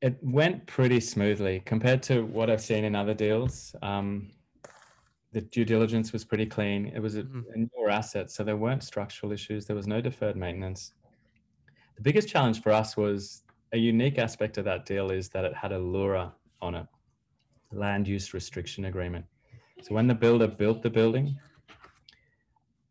it 0.00 0.16
went 0.22 0.66
pretty 0.66 1.00
smoothly 1.00 1.60
compared 1.60 2.02
to 2.04 2.24
what 2.24 2.48
I've 2.48 2.62
seen 2.62 2.82
in 2.82 2.94
other 2.94 3.12
deals. 3.12 3.76
Um, 3.82 4.30
the 5.32 5.42
due 5.42 5.66
diligence 5.66 6.14
was 6.14 6.24
pretty 6.24 6.46
clean. 6.46 6.86
It 6.86 7.00
was 7.00 7.16
a, 7.16 7.24
mm-hmm. 7.24 7.40
a 7.54 7.58
newer 7.58 7.90
asset, 7.90 8.30
so 8.30 8.42
there 8.42 8.56
weren't 8.56 8.82
structural 8.82 9.32
issues. 9.32 9.66
There 9.66 9.76
was 9.76 9.86
no 9.86 10.00
deferred 10.00 10.36
maintenance. 10.36 10.92
The 11.96 12.02
biggest 12.02 12.26
challenge 12.26 12.62
for 12.62 12.72
us 12.72 12.96
was 12.96 13.42
a 13.72 13.76
unique 13.76 14.16
aspect 14.16 14.56
of 14.56 14.64
that 14.64 14.86
deal 14.86 15.10
is 15.10 15.28
that 15.30 15.44
it 15.44 15.54
had 15.54 15.72
a 15.72 15.78
LURA 15.78 16.32
on 16.62 16.74
it, 16.74 16.86
land 17.70 18.08
use 18.08 18.32
restriction 18.32 18.86
agreement. 18.86 19.26
So 19.82 19.94
when 19.94 20.06
the 20.06 20.14
builder 20.14 20.48
built 20.48 20.82
the 20.82 20.90
building, 20.90 21.38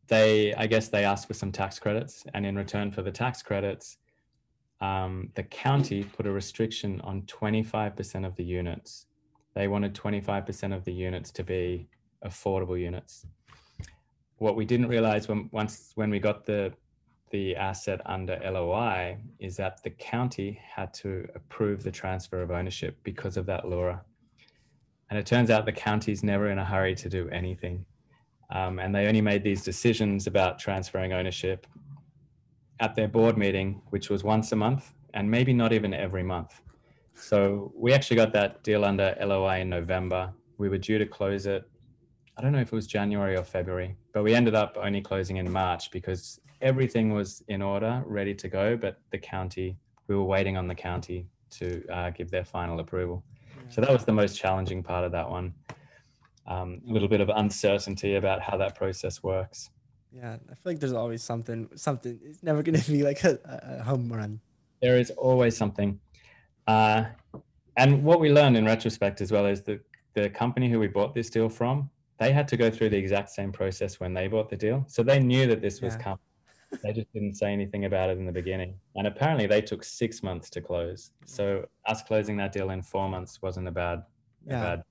they, 0.08 0.54
I 0.54 0.68
guess, 0.68 0.88
they 0.88 1.04
asked 1.04 1.28
for 1.28 1.34
some 1.34 1.52
tax 1.52 1.80
credits, 1.80 2.26
and 2.34 2.46
in 2.46 2.56
return 2.56 2.92
for 2.92 3.02
the 3.02 3.12
tax 3.12 3.42
credits, 3.42 3.98
um, 4.80 5.32
the 5.36 5.44
county 5.44 6.04
put 6.04 6.26
a 6.28 6.32
restriction 6.32 7.02
on 7.02 7.24
25% 7.24 8.26
of 8.26 8.36
the 8.36 8.44
units. 8.44 9.06
They 9.54 9.68
wanted 9.68 9.94
25% 9.94 10.76
of 10.76 10.86
the 10.86 10.94
units 10.94 11.32
to 11.32 11.44
be 11.44 11.90
affordable 12.24 12.80
units. 12.80 13.26
What 14.38 14.56
we 14.56 14.66
didn't 14.66 14.88
realize 14.88 15.28
when 15.28 15.50
once 15.52 15.94
when 15.96 16.12
we 16.12 16.20
got 16.20 16.46
the 16.46 16.74
the 17.32 17.56
asset 17.56 18.00
under 18.06 18.40
LOI 18.46 19.18
is 19.40 19.58
that 19.58 19.84
the 19.84 19.90
county 19.90 20.62
had 20.76 20.94
to 20.94 21.28
approve 21.36 21.84
the 21.84 21.92
transfer 21.92 22.42
of 22.42 22.52
ownership 22.52 22.98
because 23.04 23.36
of 23.36 23.46
that 23.48 23.68
LURA. 23.68 24.02
And 25.10 25.18
it 25.18 25.26
turns 25.26 25.50
out 25.50 25.66
the 25.66 25.72
county's 25.72 26.24
never 26.24 26.50
in 26.50 26.60
a 26.60 26.66
hurry 26.66 26.96
to 26.96 27.10
do 27.10 27.30
anything. 27.30 27.86
Um, 28.50 28.80
and 28.80 28.94
they 28.94 29.08
only 29.08 29.22
made 29.22 29.44
these 29.44 29.64
decisions 29.64 30.28
about 30.28 30.60
transferring 30.60 31.14
ownership 31.14 31.68
at 32.80 32.96
their 32.96 33.08
board 33.08 33.38
meeting, 33.38 33.82
which 33.90 34.10
was 34.10 34.24
once 34.24 34.52
a 34.52 34.56
month 34.56 34.94
and 35.14 35.30
maybe 35.30 35.54
not 35.54 35.74
even 35.74 35.94
every 35.94 36.24
month. 36.24 36.62
So 37.16 37.72
we 37.76 37.94
actually 37.94 38.18
got 38.18 38.34
that 38.34 38.64
deal 38.64 38.86
under 38.86 39.16
LOI 39.20 39.62
in 39.62 39.70
November. 39.70 40.34
We 40.58 40.70
were 40.70 40.78
due 40.78 41.00
to 41.00 41.06
close 41.06 41.46
it. 41.46 41.64
I 42.38 42.42
don't 42.42 42.52
know 42.52 42.60
if 42.60 42.72
it 42.72 42.76
was 42.76 42.86
January 42.86 43.36
or 43.36 43.44
February, 43.44 43.96
but 44.14 44.24
we 44.24 44.36
ended 44.36 44.54
up 44.54 44.78
only 44.80 45.02
closing 45.02 45.38
in 45.38 45.52
March 45.52 45.90
because 45.90 46.40
everything 46.62 47.14
was 47.14 47.44
in 47.48 47.64
order, 47.64 48.04
ready 48.06 48.36
to 48.36 48.48
go. 48.48 48.78
But 48.78 49.00
the 49.12 49.18
county, 49.18 49.78
we 50.08 50.16
were 50.16 50.24
waiting 50.24 50.56
on 50.56 50.68
the 50.68 50.76
county 50.76 51.28
to 51.52 51.84
uh, 51.88 52.10
give 52.12 52.30
their 52.30 52.46
final 52.46 52.80
approval. 52.80 53.24
So 53.70 53.82
that 53.82 53.92
was 53.92 54.06
the 54.06 54.14
most 54.14 54.38
challenging 54.38 54.84
part 54.84 55.04
of 55.04 55.12
that 55.12 55.30
one. 55.30 55.54
Um, 56.46 56.82
a 56.88 56.94
little 56.94 57.10
bit 57.10 57.22
of 57.22 57.30
uncertainty 57.30 58.16
about 58.16 58.42
how 58.42 58.58
that 58.58 58.76
process 58.76 59.22
works. 59.22 59.70
Yeah, 60.14 60.38
I 60.50 60.54
feel 60.54 60.62
like 60.66 60.80
there's 60.80 60.94
always 60.94 61.22
something. 61.22 61.70
Something. 61.76 62.20
It's 62.24 62.42
never 62.42 62.64
going 62.64 62.80
to 62.80 62.92
be 62.92 63.04
like 63.04 63.24
a, 63.24 63.40
a, 63.46 63.84
home 63.84 64.12
run. 64.12 64.40
There 64.82 64.98
is 64.98 65.12
always 65.12 65.58
something. 65.58 66.00
Uh, 66.66 67.06
and 67.76 68.04
what 68.04 68.20
we 68.20 68.32
learned 68.32 68.58
in 68.58 68.66
retrospect 68.66 69.22
as 69.22 69.32
well 69.32 69.46
is 69.46 69.64
that 69.64 69.82
the 70.14 70.30
company 70.30 70.70
who 70.70 70.80
we 70.80 70.88
bought 70.88 71.14
this 71.14 71.30
deal 71.30 71.50
from, 71.50 71.90
they 72.18 72.32
had 72.32 72.48
to 72.48 72.58
go 72.58 72.72
through 72.72 72.90
the 72.90 72.98
exact 72.98 73.30
same 73.30 73.52
process 73.52 74.00
when 74.00 74.14
they 74.14 74.28
bought 74.28 74.50
the 74.50 74.56
deal. 74.56 74.86
So 74.88 75.04
they 75.04 75.20
knew 75.20 75.46
that 75.48 75.62
this 75.62 75.82
was 75.82 75.96
coming. 75.96 76.20
They 76.84 76.92
just 76.94 77.12
didn't 77.14 77.36
say 77.36 77.54
anything 77.54 77.86
about 77.86 78.10
it 78.10 78.18
in 78.18 78.26
the 78.26 78.32
beginning. 78.32 78.76
And 78.96 79.08
apparently 79.08 79.48
they 79.48 79.62
took 79.62 79.84
six 79.84 80.22
months 80.22 80.50
to 80.52 80.62
close. 80.62 81.12
So 81.26 81.66
us 81.86 82.04
closing 82.04 82.38
that 82.38 82.52
deal 82.52 82.72
in 82.72 82.82
four 82.82 83.08
months 83.10 83.42
wasn't 83.42 83.68
a 83.68 83.72
bad, 83.72 84.04
yeah. 84.46 84.60
A 84.60 84.64
bad. 84.64 84.84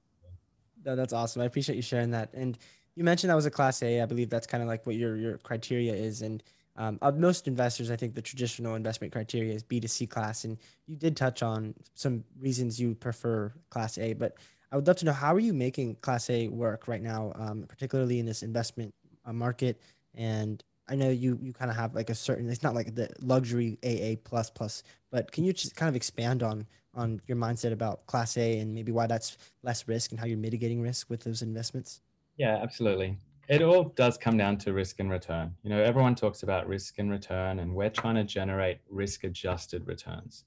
No, 0.84 0.96
that's 0.96 1.12
awesome. 1.12 1.42
I 1.42 1.46
appreciate 1.46 1.76
you 1.76 1.82
sharing 1.82 2.10
that. 2.12 2.30
And 2.32 2.56
you 2.94 3.04
mentioned 3.04 3.30
that 3.30 3.34
was 3.34 3.46
a 3.46 3.50
class 3.50 3.82
A. 3.82 4.00
I 4.00 4.06
believe 4.06 4.30
that's 4.30 4.46
kind 4.46 4.62
of 4.62 4.68
like 4.68 4.86
what 4.86 4.96
your 4.96 5.16
your 5.16 5.38
criteria 5.38 5.92
is. 5.92 6.22
And 6.22 6.42
um, 6.76 6.98
of 7.02 7.18
most 7.18 7.48
investors, 7.48 7.90
I 7.90 7.96
think 7.96 8.14
the 8.14 8.22
traditional 8.22 8.74
investment 8.74 9.12
criteria 9.12 9.52
is 9.52 9.62
B 9.62 9.80
to 9.80 9.88
C 9.88 10.06
class. 10.06 10.44
And 10.44 10.58
you 10.86 10.96
did 10.96 11.16
touch 11.16 11.42
on 11.42 11.74
some 11.94 12.24
reasons 12.38 12.80
you 12.80 12.94
prefer 12.94 13.52
class 13.70 13.98
A, 13.98 14.12
but 14.12 14.38
I 14.72 14.76
would 14.76 14.86
love 14.86 14.96
to 14.96 15.04
know 15.04 15.12
how 15.12 15.34
are 15.34 15.40
you 15.40 15.54
making 15.54 15.96
class 15.96 16.28
A 16.30 16.48
work 16.48 16.88
right 16.88 17.02
now, 17.02 17.32
um, 17.36 17.64
particularly 17.68 18.18
in 18.18 18.26
this 18.26 18.42
investment 18.42 18.92
uh, 19.24 19.32
market. 19.32 19.80
And 20.14 20.62
I 20.88 20.94
know 20.94 21.11
you 21.11 21.38
you 21.42 21.53
kind 21.53 21.70
of 21.70 21.77
have 21.77 21.94
like 21.94 22.11
a 22.11 22.14
certain. 22.14 22.49
It's 22.49 22.62
not 22.62 22.75
like 22.75 22.94
the 22.94 23.11
luxury 23.20 23.79
AA 23.85 24.16
plus 24.22 24.51
plus, 24.51 24.83
but 25.11 25.31
can 25.33 25.44
you 25.44 25.53
just 25.53 25.75
kind 25.75 25.88
of 25.88 25.96
expand 25.96 26.42
on 26.42 26.66
on 26.94 27.20
your 27.27 27.37
mindset 27.37 27.72
about 27.72 28.07
class 28.07 28.37
A 28.37 28.59
and 28.61 28.72
maybe 28.72 28.92
why 28.92 29.07
that's 29.07 29.37
less 29.62 29.87
risk 29.88 30.12
and 30.12 30.20
how 30.20 30.27
you're 30.27 30.38
mitigating 30.38 30.81
risk 30.81 31.11
with 31.11 31.20
those 31.20 31.42
investments? 31.42 32.01
Yeah, 32.37 32.59
absolutely. 32.62 33.18
It 33.49 33.62
all 33.62 33.85
does 33.85 34.18
come 34.18 34.37
down 34.37 34.59
to 34.59 34.72
risk 34.72 34.99
and 34.99 35.11
return. 35.11 35.55
You 35.62 35.70
know, 35.70 35.81
everyone 35.81 36.14
talks 36.14 36.42
about 36.42 36.66
risk 36.66 36.99
and 36.99 37.11
return, 37.11 37.61
and 37.61 37.75
we're 37.75 37.90
trying 37.90 38.16
to 38.16 38.25
generate 38.25 38.79
risk 38.88 39.25
adjusted 39.25 39.87
returns. 39.87 40.44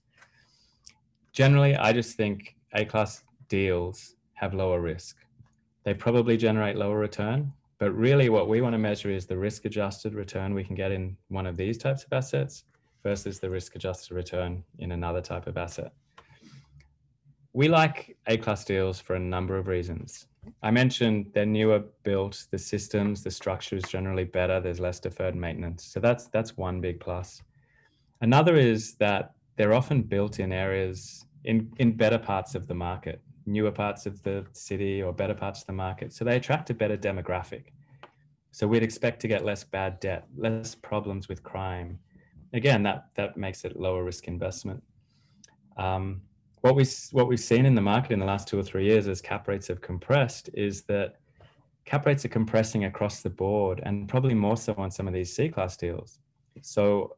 Generally, 1.32 1.78
I 1.78 1.94
just 1.94 2.18
think 2.18 2.56
A 2.74 2.86
class 2.86 3.24
deals 3.48 4.16
have 4.34 4.54
lower 4.54 4.82
risk. 4.82 5.18
They 5.84 5.94
probably 5.94 6.36
generate 6.36 6.76
lower 6.76 6.98
return, 6.98 7.54
but 7.80 7.92
really 7.94 8.30
what 8.30 8.50
we 8.50 8.62
want 8.62 8.74
to 8.74 8.78
measure 8.78 9.10
is 9.10 9.26
the 9.26 9.38
risk 9.38 9.66
adjusted 9.66 10.14
return 10.14 10.54
we 10.54 10.64
can 10.64 10.76
get 10.76 10.92
in 10.92 11.18
one 11.30 11.48
of 11.48 11.58
these 11.58 11.78
types 11.78 12.04
of 12.04 12.14
assets 12.14 12.66
versus 13.04 13.40
the 13.40 13.50
risk 13.50 13.76
adjusted 13.76 14.14
return 14.14 14.64
in 14.78 14.92
another 14.92 15.22
type 15.22 15.48
of 15.48 15.58
asset. 15.58 15.94
We 17.54 17.70
like 17.70 18.18
A 18.28 18.38
class 18.38 18.66
deals 18.66 19.00
for 19.00 19.16
a 19.16 19.20
number 19.20 19.58
of 19.58 19.68
reasons. 19.68 20.28
I 20.62 20.72
mentioned 20.72 21.32
they're 21.34 21.46
newer 21.46 21.84
built, 22.04 22.46
the 22.52 22.58
systems, 22.58 23.24
the 23.24 23.32
structure 23.32 23.76
is 23.76 23.84
generally 23.84 24.26
better, 24.26 24.60
there's 24.60 24.80
less 24.80 25.00
deferred 25.00 25.36
maintenance. 25.36 25.86
So 25.86 26.00
that's 26.00 26.26
that's 26.28 26.58
one 26.58 26.82
big 26.82 27.00
plus. 27.00 27.42
Another 28.22 28.56
is 28.58 28.96
that 28.96 29.34
they're 29.56 29.74
often 29.74 30.02
built 30.02 30.40
in 30.40 30.52
areas 30.52 31.26
in, 31.46 31.72
in 31.78 31.96
better 31.96 32.18
parts 32.18 32.56
of 32.56 32.68
the 32.68 32.76
market, 32.76 33.22
newer 33.50 33.72
parts 33.72 34.06
of 34.06 34.22
the 34.24 34.46
city 34.54 35.02
or 35.02 35.12
better 35.12 35.34
parts 35.34 35.62
of 35.62 35.68
the 35.68 35.74
market. 35.74 36.14
So 36.14 36.24
they 36.24 36.36
attract 36.36 36.70
a 36.70 36.74
better 36.74 36.98
demographic. 36.98 37.66
So 38.52 38.68
we'd 38.68 38.84
expect 38.84 39.20
to 39.22 39.28
get 39.28 39.46
less 39.46 39.64
bad 39.64 40.00
debt, 40.00 40.28
less 40.36 40.76
problems 40.76 41.28
with 41.28 41.44
crime. 41.44 42.00
Again, 42.54 42.84
that 42.84 43.06
that 43.16 43.38
makes 43.38 43.64
it 43.64 43.80
lower 43.80 44.04
risk 44.04 44.28
investment. 44.28 44.84
Um, 45.78 46.22
what 46.62 46.76
we 46.76 46.86
what 47.12 47.28
we've 47.28 47.40
seen 47.40 47.66
in 47.66 47.76
the 47.76 47.82
market 47.82 48.12
in 48.12 48.20
the 48.20 48.26
last 48.26 48.48
two 48.48 48.60
or 48.60 48.64
three 48.64 48.86
years 48.86 49.08
as 49.08 49.22
cap 49.22 49.48
rates 49.48 49.68
have 49.68 49.82
compressed 49.82 50.50
is 50.54 50.84
that 50.84 51.16
cap 51.86 52.06
rates 52.06 52.26
are 52.26 52.30
compressing 52.30 52.86
across 52.86 53.22
the 53.22 53.30
board 53.30 53.82
and 53.84 54.10
probably 54.10 54.34
more 54.34 54.58
so 54.58 54.74
on 54.78 54.92
some 54.92 55.08
of 55.08 55.14
these 55.14 55.34
C 55.34 55.50
class 55.50 55.78
deals. 55.78 56.20
So 56.62 57.16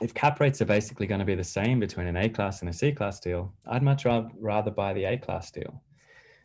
if 0.00 0.12
cap 0.12 0.40
rates 0.40 0.60
are 0.60 0.66
basically 0.66 1.06
going 1.06 1.20
to 1.20 1.24
be 1.24 1.34
the 1.34 1.44
same 1.44 1.78
between 1.78 2.06
an 2.06 2.16
A 2.16 2.28
class 2.28 2.60
and 2.60 2.68
a 2.68 2.72
C 2.72 2.92
class 2.92 3.20
deal, 3.20 3.52
I'd 3.66 3.82
much 3.82 4.04
rather 4.04 4.70
buy 4.70 4.92
the 4.92 5.04
A 5.04 5.16
class 5.16 5.50
deal. 5.50 5.82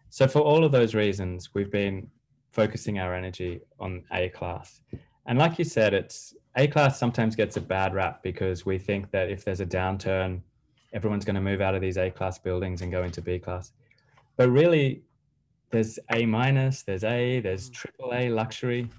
So 0.10 0.28
for 0.28 0.40
all 0.40 0.64
of 0.64 0.72
those 0.72 0.96
reasons, 0.96 1.50
we've 1.54 1.72
been 1.72 2.10
focusing 2.52 3.00
our 3.00 3.14
energy 3.14 3.62
on 3.80 4.04
A 4.12 4.30
class. 4.30 4.82
And 5.26 5.38
like 5.38 5.60
you 5.60 5.66
said, 5.66 5.94
it's 5.94 6.34
A 6.56 6.68
class 6.68 7.00
sometimes 7.00 7.36
gets 7.36 7.58
a 7.58 7.62
bad 7.62 7.94
rap 7.94 8.24
because 8.24 8.66
we 8.66 8.78
think 8.78 9.12
that 9.12 9.30
if 9.30 9.46
there's 9.46 9.62
a 9.62 9.66
downturn, 9.66 10.42
everyone's 10.94 11.26
going 11.26 11.36
to 11.36 11.42
move 11.42 11.62
out 11.62 11.76
of 11.76 11.82
these 11.82 11.98
A 11.98 12.10
class 12.10 12.40
buildings 12.40 12.82
and 12.82 12.92
go 12.92 13.04
into 13.04 13.22
B 13.22 13.40
class. 13.40 13.72
But 14.38 14.50
really, 14.50 15.04
there's 15.70 16.00
A 16.12 16.26
minus, 16.26 16.84
there's 16.84 17.04
A, 17.04 17.40
there's 17.40 17.70
mm. 17.70 17.74
triple 17.74 18.14
A 18.14 18.30
luxury. 18.30 18.90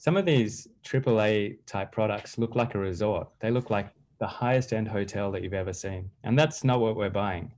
Some 0.00 0.16
of 0.16 0.24
these 0.24 0.66
AAA 0.82 1.58
type 1.66 1.92
products 1.92 2.38
look 2.38 2.56
like 2.56 2.74
a 2.74 2.78
resort. 2.78 3.28
They 3.40 3.50
look 3.50 3.68
like 3.68 3.92
the 4.18 4.26
highest 4.26 4.72
end 4.72 4.88
hotel 4.88 5.30
that 5.30 5.42
you've 5.42 5.52
ever 5.52 5.74
seen. 5.74 6.08
And 6.24 6.38
that's 6.38 6.64
not 6.64 6.80
what 6.80 6.96
we're 6.96 7.10
buying. 7.10 7.52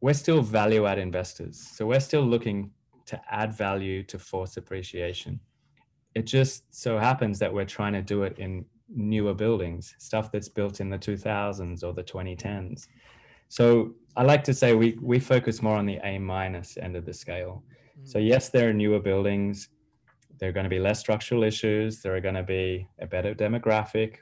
We're 0.00 0.14
still 0.14 0.40
value 0.40 0.86
add 0.86 0.98
investors. 0.98 1.60
So 1.60 1.84
we're 1.84 2.00
still 2.00 2.22
looking 2.22 2.70
to 3.04 3.20
add 3.30 3.52
value 3.52 4.02
to 4.04 4.18
force 4.18 4.56
appreciation. 4.56 5.40
It 6.14 6.22
just 6.22 6.74
so 6.74 6.96
happens 6.96 7.38
that 7.40 7.52
we're 7.52 7.66
trying 7.66 7.92
to 7.92 8.02
do 8.02 8.22
it 8.22 8.38
in 8.38 8.64
newer 8.88 9.34
buildings, 9.34 9.94
stuff 9.98 10.32
that's 10.32 10.48
built 10.48 10.80
in 10.80 10.88
the 10.88 10.98
2000s 10.98 11.84
or 11.84 11.92
the 11.92 12.02
2010s. 12.02 12.86
So 13.50 13.92
I 14.16 14.22
like 14.22 14.44
to 14.44 14.54
say 14.54 14.74
we 14.74 14.96
we 15.02 15.20
focus 15.20 15.60
more 15.60 15.76
on 15.76 15.84
the 15.84 15.98
A 16.02 16.18
minus 16.18 16.78
end 16.78 16.96
of 16.96 17.04
the 17.04 17.12
scale. 17.12 17.62
So 18.04 18.18
mm. 18.18 18.26
yes, 18.26 18.48
there 18.48 18.70
are 18.70 18.72
newer 18.72 19.00
buildings. 19.00 19.68
There 20.38 20.48
are 20.48 20.52
going 20.52 20.64
to 20.64 20.70
be 20.70 20.78
less 20.78 20.98
structural 20.98 21.44
issues. 21.44 22.02
There 22.02 22.14
are 22.14 22.20
going 22.20 22.34
to 22.34 22.42
be 22.42 22.88
a 22.98 23.06
better 23.06 23.34
demographic, 23.34 24.16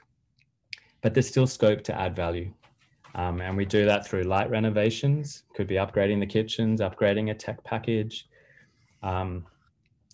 but 1.01 1.13
there's 1.13 1.27
still 1.27 1.47
scope 1.47 1.83
to 1.85 1.99
add 1.99 2.15
value. 2.15 2.53
Um, 3.15 3.41
and 3.41 3.57
we 3.57 3.65
do 3.65 3.85
that 3.85 4.05
through 4.05 4.23
light 4.23 4.49
renovations. 4.49 5.43
Could 5.55 5.67
be 5.67 5.75
upgrading 5.75 6.19
the 6.19 6.25
kitchens, 6.25 6.79
upgrading 6.79 7.31
a 7.31 7.33
tech 7.33 7.63
package. 7.63 8.27
Um, 9.03 9.45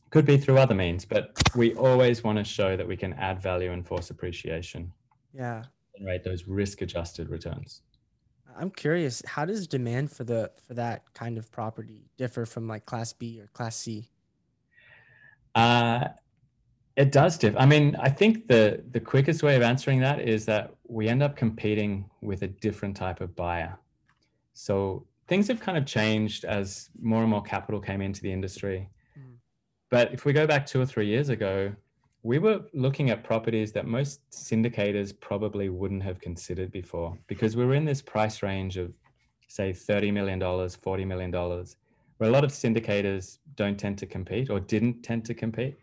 could 0.09 0.25
be 0.25 0.37
through 0.37 0.57
other 0.57 0.73
means, 0.73 1.05
but 1.05 1.31
we 1.55 1.75
always 1.75 2.23
want 2.23 2.37
to 2.37 2.43
show 2.43 2.77
that 2.77 2.87
we 2.87 2.95
can 2.95 3.13
add 3.13 3.41
value 3.41 3.71
and 3.71 3.85
force 3.85 4.09
appreciation. 4.09 4.93
Yeah. 5.33 5.63
Generate 5.97 6.23
those 6.23 6.47
risk 6.47 6.81
adjusted 6.81 7.29
returns. 7.29 7.81
I'm 8.57 8.71
curious, 8.71 9.21
how 9.27 9.45
does 9.45 9.67
demand 9.67 10.11
for 10.11 10.23
the 10.23 10.51
for 10.67 10.73
that 10.73 11.13
kind 11.13 11.37
of 11.37 11.51
property 11.51 12.09
differ 12.17 12.45
from 12.45 12.67
like 12.67 12.85
class 12.85 13.13
B 13.13 13.39
or 13.39 13.47
class 13.53 13.75
C? 13.75 14.09
Uh 15.57 16.09
it 16.95 17.11
does 17.11 17.37
differ. 17.37 17.59
I 17.59 17.67
mean, 17.67 17.95
I 17.99 18.09
think 18.09 18.47
the 18.47 18.83
the 18.91 18.99
quickest 18.99 19.43
way 19.43 19.55
of 19.55 19.61
answering 19.61 19.99
that 20.01 20.19
is 20.19 20.45
that 20.45 20.73
we 20.87 21.07
end 21.07 21.21
up 21.21 21.35
competing 21.35 22.09
with 22.21 22.41
a 22.41 22.47
different 22.47 22.97
type 22.97 23.21
of 23.21 23.35
buyer. 23.35 23.77
So 24.53 25.05
things 25.27 25.47
have 25.47 25.59
kind 25.59 25.77
of 25.77 25.85
changed 25.85 26.43
as 26.45 26.89
more 26.99 27.21
and 27.21 27.29
more 27.29 27.43
capital 27.43 27.79
came 27.79 28.01
into 28.01 28.21
the 28.21 28.31
industry. 28.31 28.89
But 29.89 30.13
if 30.13 30.25
we 30.25 30.33
go 30.33 30.47
back 30.47 30.65
two 30.65 30.81
or 30.81 30.85
three 30.85 31.07
years 31.07 31.29
ago, 31.29 31.73
we 32.23 32.39
were 32.39 32.61
looking 32.73 33.09
at 33.09 33.23
properties 33.23 33.71
that 33.73 33.85
most 33.85 34.19
syndicators 34.31 35.17
probably 35.17 35.69
wouldn't 35.69 36.03
have 36.03 36.19
considered 36.19 36.71
before 36.71 37.17
because 37.27 37.55
we 37.55 37.65
were 37.65 37.75
in 37.75 37.85
this 37.85 38.01
price 38.01 38.43
range 38.43 38.75
of, 38.77 38.93
say, 39.47 39.71
$30 39.71 40.11
million, 40.11 40.39
$40 40.39 41.07
million, 41.07 41.31
where 42.17 42.29
a 42.29 42.33
lot 42.33 42.43
of 42.43 42.51
syndicators 42.51 43.39
don't 43.55 43.77
tend 43.77 43.97
to 43.99 44.05
compete 44.05 44.49
or 44.49 44.59
didn't 44.59 45.03
tend 45.03 45.25
to 45.25 45.33
compete. 45.33 45.77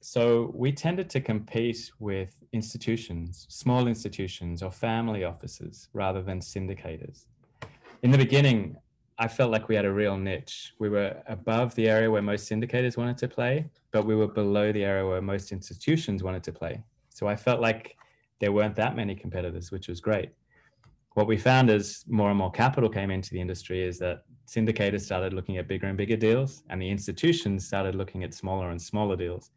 So 0.00 0.52
we 0.54 0.70
tended 0.72 1.08
to 1.10 1.20
compete 1.20 1.90
with 1.98 2.42
institutions, 2.52 3.46
small 3.48 3.86
institutions 3.86 4.62
or 4.62 4.70
family 4.70 5.24
offices 5.24 5.88
rather 5.94 6.22
than 6.22 6.40
syndicators. 6.40 7.24
In 8.02 8.10
the 8.10 8.18
beginning, 8.18 8.76
I 9.18 9.28
felt 9.28 9.50
like 9.50 9.68
we 9.68 9.76
had 9.76 9.84
a 9.84 9.92
real 9.92 10.18
niche. 10.18 10.74
We 10.78 10.88
were 10.88 11.22
above 11.26 11.74
the 11.74 11.88
area 11.88 12.10
where 12.10 12.20
most 12.20 12.50
syndicators 12.50 12.96
wanted 12.96 13.16
to 13.18 13.28
play, 13.28 13.70
but 13.92 14.04
we 14.04 14.14
were 14.14 14.28
below 14.28 14.72
the 14.72 14.84
area 14.84 15.06
where 15.06 15.22
most 15.22 15.52
institutions 15.52 16.22
wanted 16.22 16.42
to 16.44 16.52
play. 16.52 16.82
So 17.08 17.26
I 17.26 17.36
felt 17.36 17.60
like 17.60 17.96
there 18.40 18.52
weren't 18.52 18.76
that 18.76 18.96
many 18.96 19.14
competitors, 19.14 19.70
which 19.70 19.88
was 19.88 20.00
great. 20.00 20.30
What 21.14 21.26
we 21.26 21.36
found 21.36 21.70
as 21.70 22.04
more 22.08 22.28
and 22.30 22.38
more 22.38 22.50
capital 22.50 22.88
came 22.88 23.10
into 23.10 23.30
the 23.30 23.40
industry 23.40 23.82
is 23.82 23.98
that 24.00 24.24
syndicators 24.46 25.02
started 25.02 25.32
looking 25.32 25.58
at 25.58 25.68
bigger 25.68 25.86
and 25.86 25.96
bigger 25.96 26.16
deals, 26.16 26.62
and 26.68 26.80
the 26.80 26.90
institutions 26.90 27.66
started 27.66 27.94
looking 27.94 28.24
at 28.24 28.34
smaller 28.34 28.70
and 28.70 28.80
smaller 28.80 29.16
deals. 29.16 29.50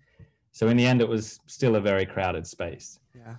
So 0.51 0.67
in 0.67 0.77
the 0.77 0.85
end, 0.85 1.01
it 1.01 1.09
was 1.09 1.39
still 1.45 1.75
a 1.75 1.81
very 1.81 2.05
crowded 2.05 2.47
space. 2.47 2.99
Yeah 3.13 3.35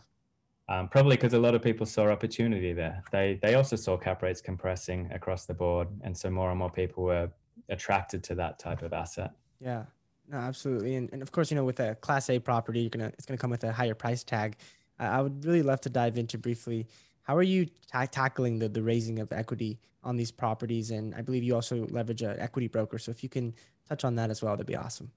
um, 0.68 0.88
probably 0.88 1.16
because 1.16 1.32
a 1.32 1.38
lot 1.38 1.54
of 1.54 1.62
people 1.62 1.86
saw 1.86 2.08
opportunity 2.08 2.72
there. 2.72 3.02
They 3.10 3.38
they 3.42 3.54
also 3.54 3.76
saw 3.76 3.96
cap 3.96 4.22
rates 4.22 4.40
compressing 4.40 5.10
across 5.12 5.46
the 5.46 5.54
board, 5.54 5.88
and 6.02 6.16
so 6.16 6.30
more 6.30 6.50
and 6.50 6.58
more 6.58 6.70
people 6.70 7.04
were 7.04 7.30
attracted 7.68 8.22
to 8.24 8.34
that 8.36 8.58
type 8.58 8.82
of 8.82 8.92
asset. 8.92 9.32
Yeah, 9.60 9.84
no, 10.28 10.38
absolutely, 10.38 10.96
and, 10.96 11.08
and 11.12 11.22
of 11.22 11.32
course, 11.32 11.50
you 11.50 11.56
know, 11.56 11.64
with 11.64 11.80
a 11.80 11.94
Class 11.96 12.28
A 12.28 12.38
property, 12.38 12.80
you're 12.80 12.90
gonna 12.90 13.12
it's 13.16 13.24
gonna 13.24 13.38
come 13.38 13.50
with 13.50 13.64
a 13.64 13.72
higher 13.72 13.94
price 13.94 14.22
tag. 14.22 14.56
I 15.00 15.22
would 15.22 15.44
really 15.44 15.62
love 15.62 15.80
to 15.82 15.90
dive 15.90 16.18
into 16.18 16.38
briefly. 16.38 16.88
How 17.28 17.36
are 17.36 17.42
you 17.42 17.66
ta- 17.92 18.06
tackling 18.06 18.58
the 18.58 18.70
the 18.70 18.82
raising 18.82 19.18
of 19.18 19.30
equity 19.32 19.78
on 20.02 20.16
these 20.16 20.32
properties? 20.32 20.90
And 20.90 21.14
I 21.14 21.20
believe 21.20 21.42
you 21.44 21.54
also 21.54 21.86
leverage 21.90 22.22
an 22.22 22.40
equity 22.40 22.68
broker. 22.68 22.98
So 22.98 23.10
if 23.10 23.22
you 23.22 23.28
can 23.28 23.54
touch 23.86 24.02
on 24.04 24.14
that 24.16 24.30
as 24.30 24.42
well, 24.42 24.54
that'd 24.54 24.66
be 24.66 24.76
awesome. 24.76 25.10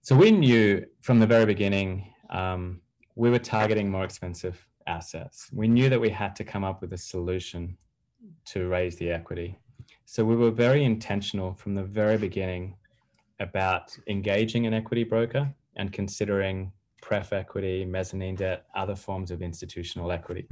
So 0.00 0.16
we 0.16 0.30
knew 0.30 0.86
from 1.02 1.18
the 1.18 1.26
very 1.26 1.44
beginning. 1.44 2.12
Um, 2.30 2.80
we 3.14 3.28
were 3.28 3.38
targeting 3.38 3.90
more 3.90 4.04
expensive 4.04 4.66
assets. 4.86 5.50
We 5.52 5.68
knew 5.68 5.90
that 5.90 6.00
we 6.00 6.08
had 6.08 6.34
to 6.36 6.44
come 6.44 6.64
up 6.64 6.80
with 6.80 6.94
a 6.94 6.98
solution 6.98 7.76
to 8.46 8.66
raise 8.68 8.96
the 8.96 9.10
equity. 9.10 9.58
So 10.06 10.24
we 10.24 10.36
were 10.36 10.50
very 10.50 10.84
intentional 10.84 11.52
from 11.52 11.74
the 11.74 11.84
very 11.84 12.16
beginning 12.16 12.76
about 13.40 13.94
engaging 14.06 14.66
an 14.66 14.72
equity 14.72 15.04
broker 15.04 15.52
and 15.76 15.92
considering 15.92 16.72
pref 17.02 17.34
equity, 17.34 17.84
mezzanine 17.84 18.36
debt, 18.36 18.64
other 18.74 18.96
forms 18.96 19.30
of 19.30 19.42
institutional 19.42 20.10
equity. 20.10 20.48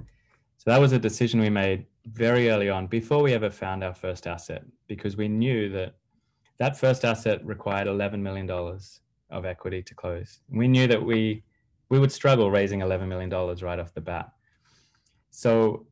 So 0.59 0.71
that 0.71 0.81
was 0.81 0.93
a 0.93 0.99
decision 0.99 1.41
we 1.41 1.49
made 1.49 1.87
very 2.05 2.51
early 2.51 2.69
on 2.69 2.87
before 2.87 3.23
we 3.23 3.33
ever 3.33 3.49
found 3.49 3.83
our 3.83 3.95
first 3.95 4.27
asset 4.27 4.63
because 4.87 5.17
we 5.17 5.29
knew 5.29 5.71
that 5.71 5.95
that 6.59 6.79
first 6.79 7.07
asset 7.07 7.45
required 7.47 7.89
$11 7.89 8.21
million 8.21 8.51
of 8.51 9.45
equity 9.47 9.83
to 9.83 9.95
close. 9.95 10.41
We 10.51 10.69
knew 10.69 10.87
that 10.87 11.03
we 11.03 11.45
we 11.89 11.99
would 11.99 12.13
struggle 12.13 12.51
raising 12.51 12.81
$11 12.81 13.09
million 13.09 13.31
right 13.31 13.79
off 13.79 13.95
the 13.95 14.01
bat. 14.01 14.31
So 15.31 15.87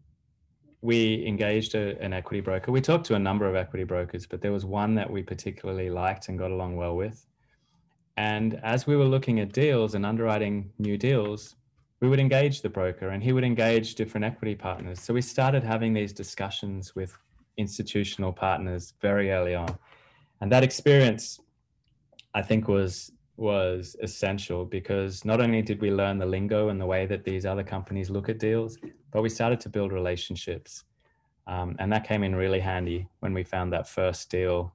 we 0.81 1.27
engaged 1.27 1.75
a, 1.75 2.01
an 2.01 2.13
equity 2.13 2.41
broker. 2.41 2.71
We 2.71 2.81
talked 2.81 3.07
to 3.07 3.15
a 3.15 3.19
number 3.19 3.49
of 3.49 3.57
equity 3.57 3.85
brokers, 3.85 4.27
but 4.27 4.41
there 4.41 4.53
was 4.53 4.65
one 4.65 4.95
that 4.95 5.11
we 5.11 5.23
particularly 5.23 5.91
liked 5.91 6.29
and 6.29 6.39
got 6.39 6.53
along 6.53 6.77
well 6.77 6.95
with. 6.95 7.27
And 8.19 8.59
as 8.65 8.85
we 8.85 8.97
were 8.97 9.05
looking 9.05 9.39
at 9.39 9.53
deals 9.53 9.95
and 9.95 10.05
underwriting 10.05 10.73
new 10.77 10.99
deals, 10.99 11.55
we 12.01 12.09
would 12.09 12.19
engage 12.19 12.63
the 12.63 12.69
broker 12.69 13.11
and 13.11 13.23
he 13.23 13.33
would 13.33 13.45
engage 13.45 13.95
different 13.95 14.25
equity 14.25 14.57
partners. 14.57 15.01
So 15.01 15.15
we 15.15 15.23
started 15.23 15.63
having 15.63 15.93
these 15.95 16.13
discussions 16.13 16.97
with 16.97 17.17
institutional 17.57 18.33
partners 18.33 18.93
very 19.01 19.31
early 19.31 19.55
on. 19.55 19.79
And 20.41 20.51
that 20.51 20.65
experience, 20.65 21.39
I 22.35 22.43
think, 22.43 22.67
was 22.67 23.13
was 23.37 23.95
essential 24.03 24.65
because 24.65 25.25
not 25.25 25.41
only 25.41 25.63
did 25.63 25.81
we 25.81 25.93
learn 25.93 26.19
the 26.19 26.27
lingo 26.27 26.71
and 26.71 26.81
the 26.81 26.87
way 26.87 27.07
that 27.07 27.23
these 27.23 27.47
other 27.47 27.63
companies 27.63 28.11
look 28.11 28.29
at 28.29 28.41
deals, 28.41 28.79
but 29.13 29.23
we 29.23 29.29
started 29.29 29.61
to 29.61 29.69
build 29.69 29.93
relationships. 29.93 30.83
Um, 31.47 31.77
and 31.79 31.93
that 31.93 32.03
came 32.03 32.25
in 32.25 32.35
really 32.35 32.59
handy 32.59 33.07
when 33.21 33.33
we 33.33 33.45
found 33.45 33.73
that 33.73 33.89
first 33.89 34.29
deal. 34.29 34.75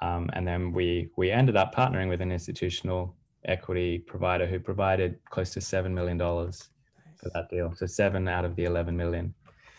Um, 0.00 0.30
and 0.32 0.46
then 0.46 0.72
we 0.72 1.10
we 1.16 1.30
ended 1.30 1.56
up 1.56 1.74
partnering 1.74 2.08
with 2.08 2.20
an 2.20 2.30
institutional 2.30 3.16
equity 3.44 3.98
provider 3.98 4.46
who 4.46 4.60
provided 4.60 5.18
close 5.30 5.50
to 5.54 5.60
seven 5.60 5.94
million 5.94 6.16
dollars 6.16 6.70
nice. 6.96 7.20
for 7.20 7.30
that 7.34 7.48
deal. 7.50 7.74
So 7.74 7.86
seven 7.86 8.28
out 8.28 8.44
of 8.44 8.54
the 8.56 8.64
eleven 8.64 8.96
million. 8.96 9.34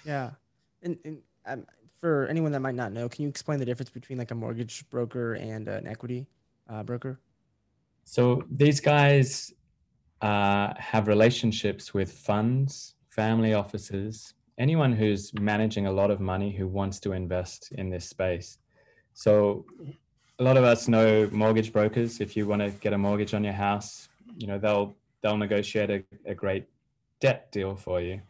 Yeah, 0.06 0.32
and, 0.82 0.98
and 1.06 1.18
um, 1.46 1.66
for 2.00 2.28
anyone 2.28 2.52
that 2.52 2.62
might 2.62 2.76
not 2.76 2.92
know, 2.92 3.10
can 3.10 3.24
you 3.24 3.30
explain 3.30 3.60
the 3.60 3.66
difference 3.66 3.90
between 3.90 4.18
like 4.18 4.32
a 4.32 4.36
mortgage 4.36 4.90
broker 4.90 5.34
and 5.36 5.68
an 5.68 5.88
equity 5.88 6.28
uh, 6.70 6.84
broker? 6.84 7.20
So 8.06 8.44
these 8.50 8.80
guys 8.80 9.54
uh, 10.22 10.74
have 10.78 11.08
relationships 11.08 11.94
with 11.94 12.12
funds, 12.12 12.96
family 13.08 13.54
offices, 13.54 14.34
anyone 14.58 14.94
who's 14.94 15.34
managing 15.40 15.88
a 15.88 15.92
lot 15.92 16.12
of 16.12 16.20
money 16.20 16.52
who 16.52 16.68
wants 16.68 17.00
to 17.02 17.12
invest 17.12 17.72
in 17.74 17.90
this 17.90 18.08
space. 18.10 18.58
So 19.14 19.66
a 20.40 20.44
lot 20.44 20.56
of 20.56 20.64
us 20.64 20.88
know 20.88 21.30
mortgage 21.32 21.74
brokers. 21.74 22.22
If 22.22 22.38
you 22.38 22.48
want 22.48 22.62
to 22.62 22.72
get 22.72 22.94
a 22.94 22.98
mortgage 22.98 23.34
on 23.34 23.44
your 23.44 23.54
house, 23.54 24.08
you 24.38 24.48
know 24.48 24.58
they'll 24.58 24.96
they'll 25.22 25.38
negotiate 25.38 25.90
a, 25.90 26.04
a 26.26 26.34
great 26.34 26.66
debt 27.20 27.52
deal 27.52 27.76
for 27.76 28.00
you. 28.00 28.22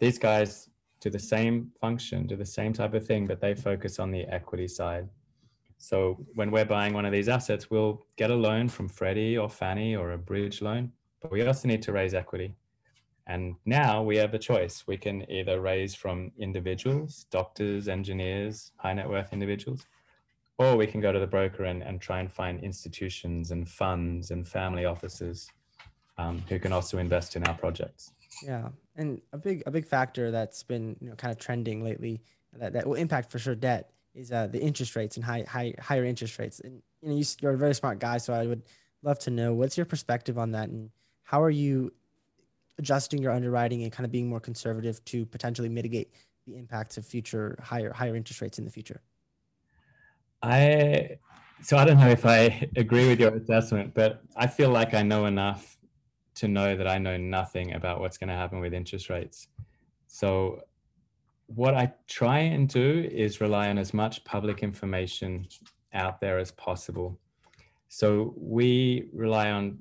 These 0.00 0.18
guys 0.18 0.68
do 1.00 1.10
the 1.10 1.18
same 1.18 1.70
function, 1.80 2.26
do 2.26 2.34
the 2.34 2.44
same 2.44 2.72
type 2.72 2.92
of 2.94 3.06
thing, 3.06 3.26
but 3.28 3.40
they 3.40 3.54
focus 3.54 4.00
on 4.00 4.10
the 4.10 4.26
equity 4.26 4.66
side. 4.66 5.08
So 5.78 6.26
when 6.34 6.50
we're 6.50 6.64
buying 6.64 6.92
one 6.92 7.06
of 7.06 7.12
these 7.12 7.28
assets, 7.28 7.70
we'll 7.70 8.04
get 8.16 8.32
a 8.32 8.34
loan 8.34 8.68
from 8.68 8.88
Freddie 8.88 9.38
or 9.38 9.48
Fannie 9.48 9.94
or 9.94 10.10
a 10.10 10.18
bridge 10.18 10.60
loan, 10.60 10.90
but 11.22 11.30
we 11.30 11.46
also 11.46 11.68
need 11.68 11.82
to 11.82 11.92
raise 11.92 12.14
equity. 12.14 12.56
And 13.28 13.54
now 13.64 14.02
we 14.02 14.16
have 14.16 14.34
a 14.34 14.38
choice. 14.40 14.84
We 14.88 14.96
can 14.96 15.30
either 15.30 15.60
raise 15.60 15.94
from 15.94 16.32
individuals, 16.36 17.26
doctors, 17.30 17.86
engineers, 17.86 18.72
high 18.78 18.94
net 18.94 19.08
worth 19.08 19.32
individuals, 19.32 19.86
or 20.58 20.76
we 20.76 20.86
can 20.86 21.00
go 21.00 21.12
to 21.12 21.18
the 21.18 21.26
broker 21.26 21.64
and, 21.64 21.82
and 21.82 22.00
try 22.00 22.20
and 22.20 22.30
find 22.30 22.60
institutions 22.62 23.52
and 23.52 23.68
funds 23.68 24.30
and 24.30 24.46
family 24.46 24.84
offices 24.84 25.50
um, 26.18 26.42
who 26.48 26.58
can 26.58 26.72
also 26.72 26.98
invest 26.98 27.36
in 27.36 27.44
our 27.44 27.54
projects. 27.54 28.12
Yeah, 28.42 28.68
and 28.96 29.20
a 29.32 29.38
big 29.38 29.62
a 29.66 29.70
big 29.70 29.86
factor 29.86 30.30
that's 30.30 30.62
been 30.62 30.96
you 31.00 31.08
know 31.08 31.14
kind 31.14 31.32
of 31.32 31.38
trending 31.38 31.82
lately 31.82 32.20
that, 32.58 32.72
that 32.72 32.86
will 32.86 32.94
impact 32.94 33.30
for 33.30 33.38
sure 33.38 33.54
debt 33.54 33.90
is 34.14 34.32
uh, 34.32 34.48
the 34.48 34.60
interest 34.60 34.96
rates 34.96 35.16
and 35.16 35.24
high, 35.24 35.44
high 35.48 35.74
higher 35.80 36.04
interest 36.04 36.38
rates. 36.38 36.60
And 36.60 36.82
you 37.00 37.08
know 37.08 37.16
you, 37.16 37.24
you're 37.40 37.52
a 37.52 37.56
very 37.56 37.74
smart 37.74 38.00
guy, 38.00 38.18
so 38.18 38.34
I 38.34 38.46
would 38.46 38.62
love 39.02 39.18
to 39.20 39.30
know 39.30 39.54
what's 39.54 39.76
your 39.76 39.86
perspective 39.86 40.38
on 40.38 40.50
that 40.52 40.68
and 40.68 40.90
how 41.22 41.42
are 41.42 41.50
you 41.50 41.92
adjusting 42.78 43.22
your 43.22 43.32
underwriting 43.32 43.82
and 43.82 43.92
kind 43.92 44.04
of 44.04 44.12
being 44.12 44.28
more 44.28 44.40
conservative 44.40 45.04
to 45.04 45.24
potentially 45.26 45.68
mitigate 45.68 46.12
the 46.46 46.56
impacts 46.56 46.96
of 46.96 47.06
future 47.06 47.58
higher 47.62 47.92
higher 47.92 48.16
interest 48.16 48.40
rates 48.40 48.58
in 48.58 48.64
the 48.64 48.70
future. 48.70 49.00
I 50.42 51.18
so 51.62 51.76
I 51.76 51.84
don't 51.84 51.98
know 51.98 52.08
if 52.08 52.24
I 52.24 52.68
agree 52.76 53.08
with 53.08 53.20
your 53.20 53.34
assessment, 53.34 53.94
but 53.94 54.22
I 54.36 54.46
feel 54.46 54.70
like 54.70 54.94
I 54.94 55.02
know 55.02 55.26
enough 55.26 55.78
to 56.36 56.48
know 56.48 56.76
that 56.76 56.86
I 56.86 56.98
know 56.98 57.16
nothing 57.16 57.74
about 57.74 58.00
what's 58.00 58.16
going 58.16 58.28
to 58.28 58.34
happen 58.34 58.60
with 58.60 58.72
interest 58.72 59.10
rates. 59.10 59.48
So, 60.06 60.62
what 61.46 61.74
I 61.74 61.92
try 62.06 62.40
and 62.40 62.68
do 62.68 63.08
is 63.10 63.40
rely 63.40 63.70
on 63.70 63.78
as 63.78 63.94
much 63.94 64.22
public 64.24 64.62
information 64.62 65.48
out 65.94 66.20
there 66.20 66.38
as 66.38 66.50
possible. 66.52 67.18
So, 67.88 68.34
we 68.36 69.08
rely 69.12 69.50
on 69.50 69.78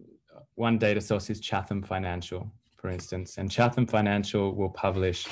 one 0.56 0.80
data 0.80 1.02
source 1.02 1.30
is 1.30 1.40
Chatham 1.40 1.84
Financial, 1.84 2.52
for 2.78 2.90
instance, 2.90 3.38
and 3.38 3.52
Chatham 3.52 3.86
Financial 3.86 4.56
will 4.56 4.70
publish 4.70 5.28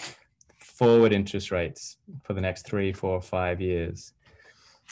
forward 0.59 1.11
interest 1.11 1.51
rates 1.51 1.97
for 2.23 2.33
the 2.33 2.41
next 2.41 2.67
three, 2.67 2.93
four, 2.93 3.21
five 3.21 3.59
years. 3.61 4.13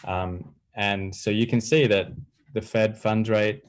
Um, 0.05 0.53
and 0.75 1.13
so 1.13 1.29
you 1.29 1.47
can 1.47 1.61
see 1.61 1.87
that 1.87 2.11
the 2.53 2.61
Fed 2.61 2.97
funds 2.97 3.29
rate 3.29 3.63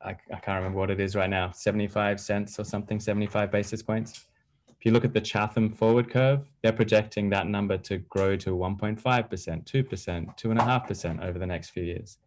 I, 0.00 0.10
I 0.10 0.38
can't 0.38 0.58
remember 0.58 0.78
what 0.78 0.90
it 0.90 1.00
is 1.00 1.16
right 1.16 1.30
now, 1.30 1.50
75 1.50 2.20
cents 2.20 2.58
or 2.58 2.64
something, 2.64 3.00
75 3.00 3.50
basis 3.50 3.82
points. 3.82 4.24
If 4.68 4.86
you 4.86 4.92
look 4.92 5.04
at 5.04 5.12
the 5.12 5.20
Chatham 5.20 5.70
forward 5.70 6.08
curve, 6.08 6.46
they're 6.62 6.72
projecting 6.72 7.30
that 7.30 7.48
number 7.48 7.76
to 7.78 7.98
grow 7.98 8.36
to 8.36 8.50
1.5%, 8.50 9.00
2%, 9.00 9.68
2.5% 9.68 11.24
over 11.24 11.38
the 11.38 11.46
next 11.46 11.70
few 11.70 11.82
years. 11.82 12.18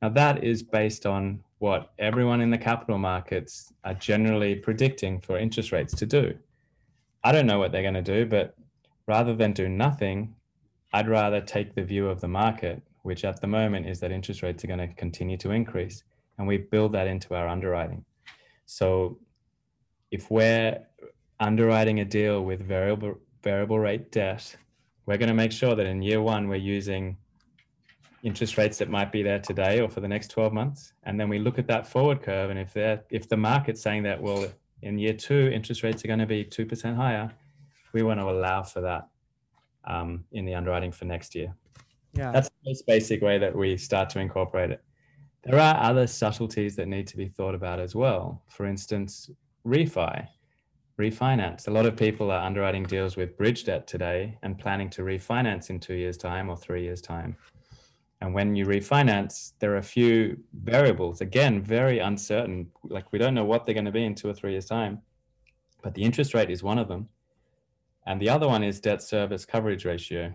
Now, 0.00 0.08
that 0.10 0.42
is 0.42 0.62
based 0.62 1.04
on 1.04 1.44
what 1.58 1.92
everyone 1.98 2.40
in 2.40 2.50
the 2.50 2.58
capital 2.58 2.98
markets 2.98 3.72
are 3.84 3.94
generally 3.94 4.54
predicting 4.54 5.20
for 5.20 5.38
interest 5.38 5.72
rates 5.72 5.94
to 5.96 6.06
do. 6.06 6.34
I 7.22 7.32
don't 7.32 7.46
know 7.46 7.58
what 7.58 7.72
they're 7.72 7.82
going 7.82 7.94
to 7.94 8.02
do, 8.02 8.26
but 8.26 8.56
rather 9.06 9.34
than 9.34 9.52
do 9.52 9.68
nothing, 9.68 10.34
I'd 10.94 11.08
rather 11.08 11.40
take 11.40 11.74
the 11.74 11.82
view 11.82 12.08
of 12.08 12.20
the 12.20 12.28
market, 12.28 12.80
which 13.02 13.24
at 13.24 13.40
the 13.40 13.48
moment 13.48 13.88
is 13.88 13.98
that 13.98 14.12
interest 14.12 14.44
rates 14.44 14.62
are 14.62 14.68
going 14.68 14.78
to 14.78 14.94
continue 14.94 15.36
to 15.38 15.50
increase 15.50 16.04
and 16.38 16.46
we 16.46 16.56
build 16.56 16.92
that 16.92 17.08
into 17.08 17.34
our 17.34 17.48
underwriting. 17.48 18.04
So 18.66 19.18
if 20.12 20.30
we're 20.30 20.78
underwriting 21.40 21.98
a 21.98 22.04
deal 22.04 22.44
with 22.44 22.60
variable 22.60 23.18
variable 23.42 23.80
rate 23.80 24.12
debt, 24.12 24.56
we're 25.04 25.18
going 25.18 25.28
to 25.28 25.34
make 25.34 25.50
sure 25.50 25.74
that 25.74 25.84
in 25.84 26.00
year 26.00 26.22
one 26.22 26.46
we're 26.46 26.68
using 26.76 27.16
interest 28.22 28.56
rates 28.56 28.78
that 28.78 28.88
might 28.88 29.10
be 29.10 29.24
there 29.24 29.40
today 29.40 29.80
or 29.80 29.88
for 29.88 30.00
the 30.00 30.08
next 30.08 30.28
12 30.28 30.52
months. 30.52 30.92
And 31.02 31.18
then 31.18 31.28
we 31.28 31.40
look 31.40 31.58
at 31.58 31.66
that 31.66 31.88
forward 31.88 32.22
curve. 32.22 32.50
And 32.50 32.58
if 32.58 32.72
they're 32.72 33.02
if 33.10 33.28
the 33.28 33.36
market's 33.36 33.82
saying 33.82 34.04
that 34.04 34.22
well 34.22 34.46
in 34.80 35.00
year 35.00 35.14
two 35.14 35.50
interest 35.52 35.82
rates 35.82 36.04
are 36.04 36.08
going 36.08 36.20
to 36.20 36.26
be 36.26 36.44
two 36.44 36.66
percent 36.66 36.96
higher, 36.96 37.32
we 37.92 38.04
want 38.04 38.20
to 38.20 38.30
allow 38.30 38.62
for 38.62 38.80
that 38.82 39.08
um, 39.86 40.24
in 40.32 40.44
the 40.44 40.54
underwriting 40.54 40.92
for 40.92 41.04
next 41.04 41.34
year. 41.34 41.54
Yeah. 42.14 42.32
That's 42.32 42.48
the 42.48 42.70
most 42.70 42.86
basic 42.86 43.22
way 43.22 43.38
that 43.38 43.54
we 43.54 43.76
start 43.76 44.10
to 44.10 44.20
incorporate 44.20 44.70
it. 44.70 44.82
There 45.42 45.58
are 45.58 45.76
other 45.82 46.06
subtleties 46.06 46.76
that 46.76 46.88
need 46.88 47.06
to 47.08 47.16
be 47.16 47.28
thought 47.28 47.54
about 47.54 47.80
as 47.80 47.94
well. 47.94 48.42
For 48.48 48.64
instance, 48.66 49.30
refi, 49.66 50.26
refinance. 50.98 51.68
A 51.68 51.70
lot 51.70 51.86
of 51.86 51.96
people 51.96 52.30
are 52.30 52.44
underwriting 52.44 52.84
deals 52.84 53.16
with 53.16 53.36
bridge 53.36 53.64
debt 53.64 53.86
today 53.86 54.38
and 54.42 54.58
planning 54.58 54.88
to 54.90 55.02
refinance 55.02 55.70
in 55.70 55.80
two 55.80 55.94
years' 55.94 56.16
time 56.16 56.48
or 56.48 56.56
three 56.56 56.82
years' 56.82 57.02
time. 57.02 57.36
And 58.20 58.32
when 58.32 58.56
you 58.56 58.64
refinance, 58.64 59.52
there 59.58 59.72
are 59.72 59.78
a 59.78 59.82
few 59.82 60.38
variables, 60.54 61.20
again, 61.20 61.62
very 61.62 61.98
uncertain. 61.98 62.70
Like 62.84 63.12
we 63.12 63.18
don't 63.18 63.34
know 63.34 63.44
what 63.44 63.66
they're 63.66 63.74
going 63.74 63.84
to 63.84 63.92
be 63.92 64.04
in 64.04 64.14
two 64.14 64.30
or 64.30 64.34
three 64.34 64.52
years' 64.52 64.64
time, 64.64 65.02
but 65.82 65.94
the 65.94 66.04
interest 66.04 66.32
rate 66.32 66.48
is 66.48 66.62
one 66.62 66.78
of 66.78 66.88
them. 66.88 67.08
And 68.06 68.20
the 68.20 68.28
other 68.28 68.46
one 68.46 68.62
is 68.62 68.80
debt 68.80 69.02
service 69.02 69.44
coverage 69.44 69.84
ratio, 69.84 70.34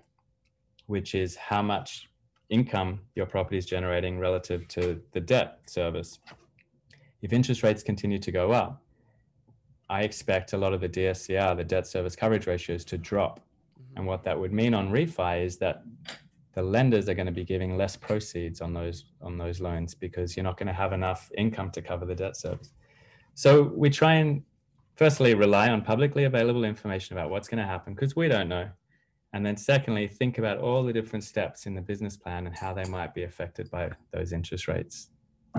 which 0.88 1.14
is 1.14 1.36
how 1.36 1.62
much 1.62 2.10
income 2.50 3.02
your 3.16 3.26
property 3.26 3.58
is 3.58 3.66
generating 3.66 4.18
relative 4.20 4.68
to 4.70 5.02
the 5.14 5.20
debt 5.20 5.60
service. 5.68 6.20
If 7.22 7.32
interest 7.34 7.64
rates 7.64 7.84
continue 7.84 8.18
to 8.20 8.32
go 8.32 8.52
up, 8.52 8.82
I 9.90 10.02
expect 10.02 10.54
a 10.54 10.58
lot 10.58 10.74
of 10.74 10.82
the 10.82 10.90
DSCR, 10.90 11.58
the 11.58 11.64
debt 11.64 11.88
service 11.88 12.16
coverage 12.16 12.48
ratios, 12.48 12.86
to 12.86 12.98
drop. 12.98 13.40
Mm-hmm. 13.40 13.98
And 13.98 14.08
what 14.08 14.24
that 14.24 14.40
would 14.40 14.54
mean 14.54 14.74
on 14.74 14.90
refi 14.90 15.44
is 15.44 15.58
that 15.58 15.84
the 16.54 16.62
lenders 16.64 17.08
are 17.08 17.14
going 17.14 17.26
to 17.26 17.32
be 17.32 17.44
giving 17.44 17.78
less 17.78 17.96
proceeds 17.96 18.62
on 18.62 18.74
those 18.74 19.06
on 19.22 19.38
those 19.38 19.60
loans 19.60 19.94
because 19.94 20.36
you're 20.36 20.44
not 20.44 20.58
going 20.58 20.68
to 20.68 20.74
have 20.74 20.94
enough 20.94 21.32
income 21.38 21.72
to 21.72 21.82
cover 21.82 22.06
the 22.06 22.16
debt 22.16 22.36
service. 22.36 22.74
So 23.34 23.64
we 23.76 23.90
try 23.90 24.16
and 24.16 24.44
firstly 25.00 25.34
rely 25.34 25.70
on 25.70 25.82
publicly 25.82 26.26
available 26.26 26.66
information 26.66 27.18
about 27.18 27.30
what's 27.30 27.48
going 27.48 27.58
to 27.58 27.64
happen 27.66 27.94
because 27.94 28.18
we 28.18 28.28
don't 28.28 28.50
know. 28.50 28.70
And 29.32 29.46
then 29.46 29.56
secondly, 29.56 30.10
think 30.10 30.38
about 30.38 30.58
all 30.58 30.84
the 30.84 30.92
different 30.92 31.24
steps 31.24 31.66
in 31.66 31.74
the 31.74 31.82
business 31.82 32.18
plan 32.18 32.46
and 32.46 32.54
how 32.54 32.74
they 32.74 32.84
might 32.84 33.14
be 33.14 33.24
affected 33.24 33.72
by 33.72 33.92
those 34.12 34.34
interest 34.34 34.68
rates. 34.68 35.10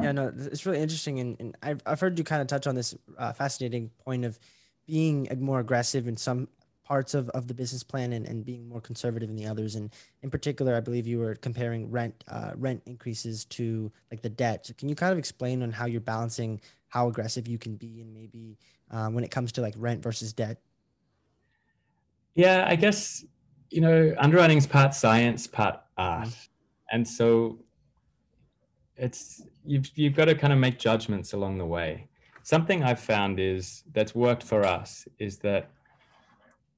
Yeah, 0.03 0.13
no, 0.13 0.31
it's 0.37 0.67
really 0.67 0.81
interesting. 0.81 1.21
And, 1.21 1.37
and 1.41 1.57
I've, 1.63 1.81
I've 1.87 1.99
heard 1.99 2.19
you 2.19 2.25
kind 2.25 2.43
of 2.43 2.49
touch 2.49 2.67
on 2.67 2.75
this 2.75 2.95
uh, 3.17 3.33
fascinating 3.33 3.91
point 4.05 4.27
of 4.27 4.39
being 4.87 5.27
more 5.41 5.61
aggressive 5.61 6.07
in 6.07 6.19
some 6.19 6.47
parts 6.85 7.15
of, 7.15 7.31
of 7.31 7.49
the 7.49 7.55
business 7.55 7.83
plan 7.83 8.13
and, 8.13 8.27
and 8.27 8.45
being 8.45 8.69
more 8.69 8.83
conservative 8.83 9.31
in 9.31 9.37
the 9.37 9.47
others. 9.47 9.75
And 9.75 9.91
in 10.23 10.29
particular, 10.29 10.77
I 10.77 10.81
believe 10.81 11.07
you 11.07 11.19
were 11.19 11.37
comparing 11.37 11.91
rent 11.91 12.25
uh, 12.29 12.51
rent 12.57 12.83
increases 12.85 13.47
to 13.47 13.91
like 14.11 14.21
the 14.21 14.29
debt. 14.29 14.67
So 14.67 14.75
can 14.77 14.91
you 14.91 14.95
kind 14.95 15.13
of 15.13 15.19
explain 15.19 15.63
on 15.63 15.73
how 15.73 15.87
you're 15.87 16.03
balancing 16.03 16.61
how 16.91 17.09
aggressive 17.09 17.49
you 17.49 17.59
can 17.59 17.77
be 17.77 18.01
and 18.01 18.13
maybe 18.13 18.59
uh, 18.91 19.09
when 19.09 19.25
it 19.25 19.31
comes 19.31 19.53
to 19.53 19.63
like 19.63 19.75
rent 19.77 20.03
versus 20.03 20.33
debt? 20.33 20.59
Yeah, 22.35 22.67
I 22.69 22.77
guess 22.77 23.25
you 23.71 23.81
know, 23.81 24.15
underwriting 24.19 24.59
is 24.59 24.67
part 24.67 24.95
science, 24.95 25.47
part 25.47 25.81
art. 25.97 26.29
Mm. 26.29 26.49
And 26.93 27.09
so 27.09 27.61
it's 28.97 29.43
you've 29.65 29.91
you've 29.95 30.15
got 30.15 30.27
to 30.27 30.35
kind 30.35 30.53
of 30.53 30.59
make 30.59 30.79
judgments 30.79 31.33
along 31.33 31.59
the 31.59 31.67
way. 31.67 32.09
Something 32.43 32.83
I've 32.83 33.01
found 33.01 33.39
is 33.39 33.85
that's 33.93 34.15
worked 34.15 34.43
for 34.43 34.65
us 34.65 35.07
is 35.19 35.39
that 35.39 35.71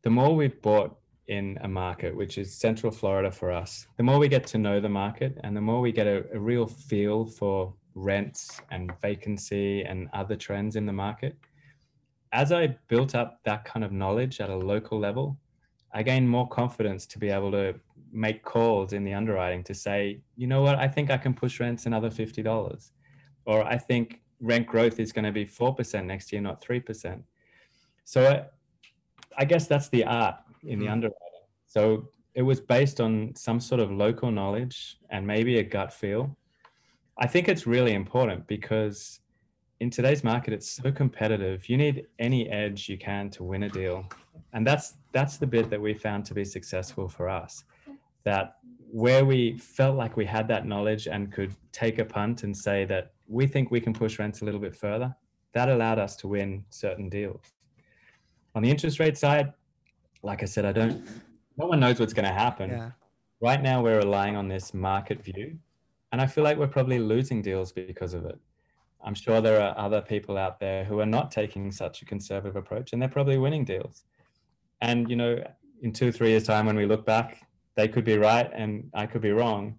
the 0.03 0.11
more 0.11 0.35
we've 0.35 0.61
bought 0.61 0.97
in 1.29 1.59
a 1.63 1.69
market, 1.69 2.15
which 2.15 2.37
is 2.37 2.55
Central 2.55 2.93
Florida 2.93 3.31
for 3.31 3.51
us, 3.51 3.87
the 3.97 4.03
more 4.03 4.19
we 4.19 4.29
get 4.29 4.47
to 4.49 4.59
know 4.59 4.81
the 4.81 4.89
market 4.89 5.39
and 5.43 5.57
the 5.57 5.61
more 5.61 5.81
we 5.81 5.93
get 5.93 6.07
a, 6.07 6.25
a 6.35 6.39
real 6.39 6.67
feel 6.67 7.25
for 7.25 7.75
rents 7.95 8.61
and 8.71 8.93
vacancy 9.01 9.83
and 9.83 10.09
other 10.13 10.37
trends 10.37 10.77
in 10.77 10.87
the 10.87 10.93
market. 10.93 11.37
As 12.33 12.51
I 12.53 12.79
built 12.89 13.15
up 13.15 13.41
that 13.45 13.65
kind 13.65 13.85
of 13.85 13.93
knowledge 13.93 14.41
at 14.41 14.49
a 14.49 14.57
local 14.57 14.99
level, 14.99 15.39
I 15.93 16.03
gained 16.03 16.29
more 16.29 16.49
confidence 16.49 17.07
to 17.07 17.19
be 17.19 17.29
able 17.29 17.51
to 17.53 17.75
make 18.13 18.43
calls 18.43 18.93
in 18.93 19.05
the 19.05 19.13
underwriting 19.13 19.63
to 19.65 19.75
say, 19.75 20.21
you 20.37 20.47
know 20.47 20.63
what, 20.63 20.79
I 20.79 20.89
think 20.89 21.11
I 21.11 21.17
can 21.17 21.35
push 21.35 21.61
rents 21.61 21.87
another 21.87 22.11
fifty 22.11 22.43
dollars, 22.43 22.93
or 23.45 23.65
I 23.65 23.77
think 23.77 24.21
rent 24.41 24.67
growth 24.67 24.99
is 24.99 25.13
going 25.13 25.25
to 25.25 25.33
be 25.33 25.45
four 25.45 25.75
percent 25.75 26.07
next 26.07 26.33
year, 26.33 26.41
not 26.41 26.61
three 26.61 26.81
percent. 26.81 27.25
So 28.05 28.27
I, 28.27 29.43
I, 29.43 29.45
guess 29.45 29.67
that's 29.67 29.89
the 29.89 30.05
art 30.05 30.37
in 30.65 30.79
the 30.79 30.87
mm-hmm. 30.87 30.93
underwriting. 30.93 31.19
So 31.67 32.09
it 32.35 32.43
was 32.43 32.61
based 32.61 33.01
on 33.01 33.35
some 33.37 33.61
sort 33.61 33.81
of 33.81 33.91
local 33.91 34.31
knowledge 34.31 34.99
and 35.11 35.27
maybe 35.27 35.59
a 35.59 35.63
gut 35.63 35.93
feel. 35.93 36.37
I 37.19 37.27
think 37.27 37.49
it's 37.49 37.67
really 37.67 37.93
important 37.93 38.47
because 38.47 39.21
in 39.81 39.91
today's 39.91 40.23
market, 40.23 40.53
it's 40.53 40.71
so 40.71 40.93
competitive. 40.93 41.69
You 41.69 41.77
need 41.77 42.07
any 42.19 42.49
edge 42.49 42.89
you 42.89 42.97
can 42.97 43.31
to 43.31 43.45
win 43.45 43.65
a 43.65 43.69
deal, 43.69 44.07
and 44.53 44.67
that's 44.67 44.95
that's 45.13 45.37
the 45.37 45.47
bit 45.47 45.71
that 45.71 45.81
we 45.81 45.95
found 45.95 46.25
to 46.27 46.35
be 46.35 46.45
successful 46.45 47.09
for 47.09 47.29
us. 47.29 47.65
That 48.25 48.57
where 48.93 49.25
we 49.25 49.59
felt 49.59 49.97
like 49.97 50.17
we 50.17 50.27
had 50.27 50.47
that 50.49 50.67
knowledge 50.67 51.07
and 51.07 51.33
could 51.33 51.55
take 51.73 51.99
a 51.99 52.05
punt 52.05 52.45
and 52.45 52.57
say 52.57 52.85
that 52.85 53.13
we 53.27 53.47
think 53.47 53.71
we 53.71 53.81
can 53.81 53.95
push 53.95 54.19
rents 54.19 54.43
a 54.43 54.45
little 54.45 54.61
bit 54.61 54.77
further, 54.77 55.17
that 55.53 55.69
allowed 55.71 55.99
us 55.99 56.15
to 56.17 56.29
win 56.29 56.65
certain 56.69 57.09
deals. 57.09 57.41
On 58.55 58.63
the 58.63 58.71
interest 58.71 59.01
rate 59.01 59.17
side, 59.17 59.53
like 60.23 60.43
I 60.43 60.47
said, 60.47 60.67
I 60.67 60.73
don't, 60.73 61.03
no 61.57 61.67
one 61.67 61.81
knows 61.81 61.99
what's 61.99 62.13
going 62.13 62.29
to 62.29 62.35
happen. 62.35 62.71
Yeah. 62.71 62.91
Right 63.41 63.63
now, 63.63 63.83
we're 63.83 63.97
relying 63.99 64.37
on 64.37 64.47
this 64.49 64.75
market 64.75 65.25
view. 65.25 65.59
And 66.13 66.21
I 66.21 66.27
feel 66.27 66.45
like 66.45 66.59
we're 66.59 66.69
probably 66.69 66.99
losing 66.99 67.43
deals 67.43 67.73
because 67.73 68.15
of 68.15 68.25
it. 68.27 68.39
I'm 69.03 69.15
sure 69.15 69.41
there 69.41 69.61
are 69.61 69.77
other 69.77 70.01
people 70.01 70.37
out 70.37 70.61
there 70.61 70.85
who 70.85 71.01
are 71.01 71.07
not 71.07 71.31
taking 71.31 71.73
such 71.73 72.03
a 72.03 72.05
conservative 72.05 72.55
approach 72.55 72.93
and 72.93 73.03
they're 73.03 73.09
probably 73.09 73.39
winning 73.39 73.65
deals. 73.65 74.05
And, 74.81 75.09
you 75.11 75.17
know, 75.17 75.43
in 75.81 75.93
two, 75.93 76.13
three 76.13 76.29
years' 76.29 76.45
time, 76.45 76.67
when 76.67 76.77
we 76.77 76.87
look 76.87 77.05
back, 77.05 77.49
they 77.75 77.89
could 77.89 78.05
be 78.05 78.19
right 78.19 78.49
and 78.55 78.91
I 78.95 79.07
could 79.07 79.23
be 79.23 79.33
wrong. 79.33 79.79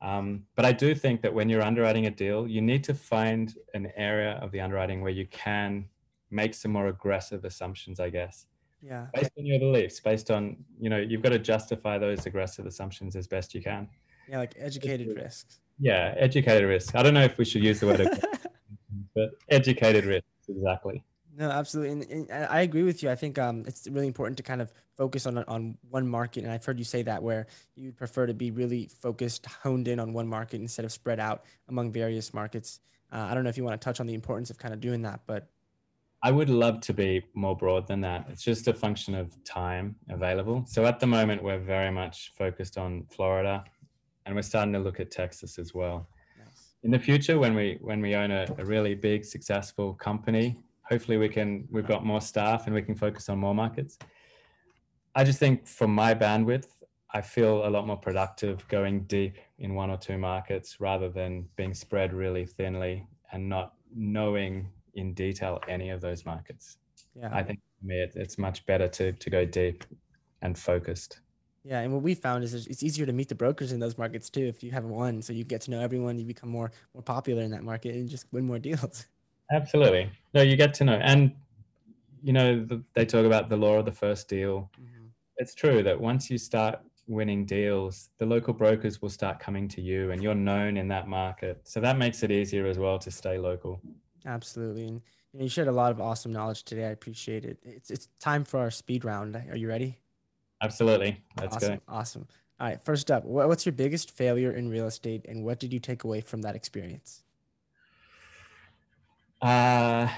Um, 0.00 0.44
but 0.54 0.64
I 0.64 0.72
do 0.72 0.94
think 0.94 1.20
that 1.22 1.34
when 1.34 1.48
you're 1.48 1.62
underwriting 1.62 2.06
a 2.06 2.10
deal, 2.10 2.46
you 2.46 2.62
need 2.62 2.84
to 2.84 2.94
find 2.94 3.54
an 3.74 3.92
area 3.96 4.32
of 4.42 4.52
the 4.52 4.60
underwriting 4.60 5.02
where 5.02 5.12
you 5.12 5.26
can 5.26 5.86
make 6.30 6.54
some 6.54 6.70
more 6.70 6.86
aggressive 6.86 7.44
assumptions, 7.44 7.98
I 7.98 8.10
guess. 8.10 8.46
Yeah. 8.82 9.06
Based 9.14 9.32
on 9.38 9.46
your 9.46 9.58
beliefs, 9.58 10.00
based 10.00 10.30
on, 10.30 10.56
you 10.78 10.90
know, 10.90 10.98
you've 10.98 11.22
got 11.22 11.30
to 11.30 11.38
justify 11.38 11.98
those 11.98 12.24
aggressive 12.26 12.66
assumptions 12.66 13.16
as 13.16 13.26
best 13.26 13.54
you 13.54 13.62
can. 13.62 13.88
Yeah, 14.28 14.38
like 14.38 14.54
educated 14.58 15.16
risks. 15.16 15.60
Yeah, 15.78 16.14
educated 16.16 16.68
risk. 16.68 16.94
I 16.94 17.02
don't 17.02 17.14
know 17.14 17.24
if 17.24 17.38
we 17.38 17.44
should 17.44 17.62
use 17.62 17.80
the 17.80 17.86
word, 17.86 18.00
but 19.14 19.30
educated 19.48 20.04
risks, 20.04 20.28
exactly. 20.48 21.04
No, 21.36 21.50
absolutely, 21.50 22.10
and, 22.10 22.30
and, 22.30 22.46
I 22.46 22.62
agree 22.62 22.82
with 22.82 23.02
you. 23.02 23.10
I 23.10 23.14
think 23.14 23.38
um, 23.38 23.64
it's 23.66 23.86
really 23.88 24.06
important 24.06 24.38
to 24.38 24.42
kind 24.42 24.62
of 24.62 24.72
focus 24.96 25.26
on 25.26 25.38
on 25.44 25.76
one 25.90 26.08
market, 26.08 26.44
and 26.44 26.52
I've 26.52 26.64
heard 26.64 26.78
you 26.78 26.84
say 26.84 27.02
that 27.02 27.22
where 27.22 27.46
you 27.74 27.92
prefer 27.92 28.26
to 28.26 28.34
be 28.34 28.50
really 28.50 28.88
focused, 29.02 29.44
honed 29.46 29.86
in 29.86 30.00
on 30.00 30.14
one 30.14 30.26
market 30.26 30.60
instead 30.60 30.84
of 30.86 30.92
spread 30.92 31.20
out 31.20 31.44
among 31.68 31.92
various 31.92 32.32
markets. 32.32 32.80
Uh, 33.12 33.26
I 33.30 33.34
don't 33.34 33.44
know 33.44 33.50
if 33.50 33.56
you 33.56 33.64
want 33.64 33.78
to 33.78 33.84
touch 33.84 34.00
on 34.00 34.06
the 34.06 34.14
importance 34.14 34.50
of 34.50 34.58
kind 34.58 34.72
of 34.72 34.80
doing 34.80 35.02
that, 35.02 35.20
but 35.26 35.48
I 36.22 36.30
would 36.30 36.50
love 36.50 36.80
to 36.82 36.94
be 36.94 37.22
more 37.34 37.56
broad 37.56 37.86
than 37.86 38.00
that. 38.00 38.26
It's 38.30 38.42
just 38.42 38.66
a 38.66 38.72
function 38.72 39.14
of 39.14 39.32
time 39.44 39.96
available. 40.08 40.64
So 40.66 40.86
at 40.86 40.98
the 40.98 41.06
moment, 41.06 41.42
we're 41.42 41.58
very 41.58 41.90
much 41.90 42.32
focused 42.36 42.78
on 42.78 43.06
Florida, 43.10 43.62
and 44.26 44.34
we're 44.34 44.42
starting 44.42 44.74
to 44.74 44.80
look 44.80 45.00
at 45.00 45.10
Texas 45.10 45.58
as 45.58 45.72
well. 45.72 46.08
Nice. 46.38 46.74
In 46.82 46.90
the 46.90 46.98
future, 46.98 47.38
when 47.38 47.54
we 47.54 47.78
when 47.80 48.02
we 48.02 48.14
own 48.14 48.30
a, 48.30 48.46
a 48.58 48.64
really 48.64 48.94
big, 48.94 49.24
successful 49.24 49.94
company 49.94 50.58
hopefully 50.88 51.16
we 51.16 51.28
can 51.28 51.66
we've 51.70 51.86
got 51.86 52.04
more 52.04 52.20
staff 52.20 52.66
and 52.66 52.74
we 52.74 52.82
can 52.82 52.94
focus 52.94 53.28
on 53.28 53.38
more 53.38 53.54
markets 53.54 53.98
i 55.14 55.24
just 55.24 55.38
think 55.38 55.66
for 55.66 55.88
my 55.88 56.14
bandwidth 56.14 56.68
i 57.12 57.20
feel 57.20 57.66
a 57.66 57.70
lot 57.70 57.86
more 57.86 57.96
productive 57.96 58.66
going 58.68 59.02
deep 59.04 59.36
in 59.58 59.74
one 59.74 59.90
or 59.90 59.96
two 59.96 60.18
markets 60.18 60.80
rather 60.80 61.08
than 61.08 61.46
being 61.56 61.74
spread 61.74 62.12
really 62.12 62.46
thinly 62.46 63.06
and 63.32 63.48
not 63.48 63.74
knowing 63.94 64.68
in 64.94 65.12
detail 65.14 65.60
any 65.68 65.90
of 65.90 66.00
those 66.00 66.24
markets 66.24 66.78
yeah 67.14 67.28
i 67.32 67.42
think 67.42 67.58
for 67.78 67.86
me 67.86 68.06
it's 68.14 68.38
much 68.38 68.64
better 68.66 68.88
to 68.88 69.12
to 69.12 69.30
go 69.30 69.44
deep 69.44 69.84
and 70.42 70.58
focused 70.58 71.20
yeah, 71.66 71.80
and 71.80 71.92
what 71.92 72.02
we 72.02 72.14
found 72.14 72.44
is 72.44 72.54
it's 72.54 72.82
easier 72.82 73.06
to 73.06 73.12
meet 73.12 73.28
the 73.28 73.34
brokers 73.34 73.72
in 73.72 73.80
those 73.80 73.98
markets 73.98 74.30
too 74.30 74.46
if 74.46 74.62
you 74.62 74.70
have 74.70 74.84
one. 74.84 75.20
So 75.20 75.32
you 75.32 75.42
get 75.42 75.62
to 75.62 75.72
know 75.72 75.80
everyone, 75.80 76.16
you 76.16 76.24
become 76.24 76.48
more 76.48 76.70
more 76.94 77.02
popular 77.02 77.42
in 77.42 77.50
that 77.50 77.64
market, 77.64 77.96
and 77.96 78.08
just 78.08 78.26
win 78.32 78.46
more 78.46 78.60
deals. 78.60 79.06
Absolutely. 79.52 80.10
No, 80.34 80.42
you 80.42 80.56
get 80.56 80.74
to 80.74 80.84
know. 80.84 80.94
And, 81.02 81.34
you 82.22 82.32
know, 82.32 82.64
the, 82.64 82.82
they 82.94 83.04
talk 83.04 83.26
about 83.26 83.48
the 83.48 83.56
law 83.56 83.78
of 83.78 83.84
the 83.84 83.92
first 83.92 84.28
deal. 84.28 84.70
Mm-hmm. 84.80 85.06
It's 85.36 85.54
true 85.54 85.82
that 85.82 86.00
once 86.00 86.30
you 86.30 86.38
start 86.38 86.80
winning 87.06 87.44
deals, 87.44 88.10
the 88.18 88.26
local 88.26 88.52
brokers 88.52 89.00
will 89.00 89.10
start 89.10 89.38
coming 89.38 89.68
to 89.68 89.80
you 89.80 90.10
and 90.10 90.22
you're 90.22 90.34
known 90.34 90.76
in 90.76 90.88
that 90.88 91.06
market. 91.06 91.60
So 91.64 91.80
that 91.80 91.98
makes 91.98 92.22
it 92.22 92.30
easier 92.30 92.66
as 92.66 92.78
well 92.78 92.98
to 92.98 93.10
stay 93.10 93.38
local. 93.38 93.80
Absolutely. 94.24 94.86
And 94.86 95.00
you, 95.32 95.38
know, 95.38 95.42
you 95.44 95.48
shared 95.48 95.68
a 95.68 95.72
lot 95.72 95.92
of 95.92 96.00
awesome 96.00 96.32
knowledge 96.32 96.64
today. 96.64 96.86
I 96.86 96.90
appreciate 96.90 97.44
it. 97.44 97.58
It's, 97.62 97.90
it's 97.90 98.08
time 98.18 98.44
for 98.44 98.58
our 98.58 98.70
speed 98.70 99.04
round. 99.04 99.36
Are 99.36 99.56
you 99.56 99.68
ready? 99.68 99.98
Absolutely. 100.62 101.22
Let's 101.40 101.56
awesome. 101.56 101.74
go. 101.74 101.80
Awesome. 101.88 102.26
All 102.58 102.68
right. 102.68 102.84
First 102.84 103.10
up, 103.10 103.24
what's 103.24 103.66
your 103.66 103.74
biggest 103.74 104.10
failure 104.10 104.52
in 104.52 104.68
real 104.68 104.86
estate 104.86 105.26
and 105.28 105.44
what 105.44 105.60
did 105.60 105.72
you 105.72 105.80
take 105.80 106.04
away 106.04 106.20
from 106.20 106.42
that 106.42 106.56
experience? 106.56 107.22
Uh, 109.42 110.08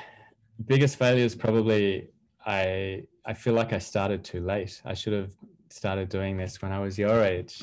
biggest 0.66 0.96
failure 0.96 1.24
is 1.24 1.34
probably 1.34 2.08
I 2.46 3.04
I 3.24 3.34
feel 3.34 3.54
like 3.54 3.72
I 3.72 3.78
started 3.78 4.24
too 4.24 4.40
late. 4.40 4.80
I 4.84 4.94
should 4.94 5.12
have 5.12 5.34
started 5.70 6.08
doing 6.08 6.36
this 6.36 6.62
when 6.62 6.72
I 6.72 6.78
was 6.78 6.96
your 6.98 7.22
age. 7.22 7.62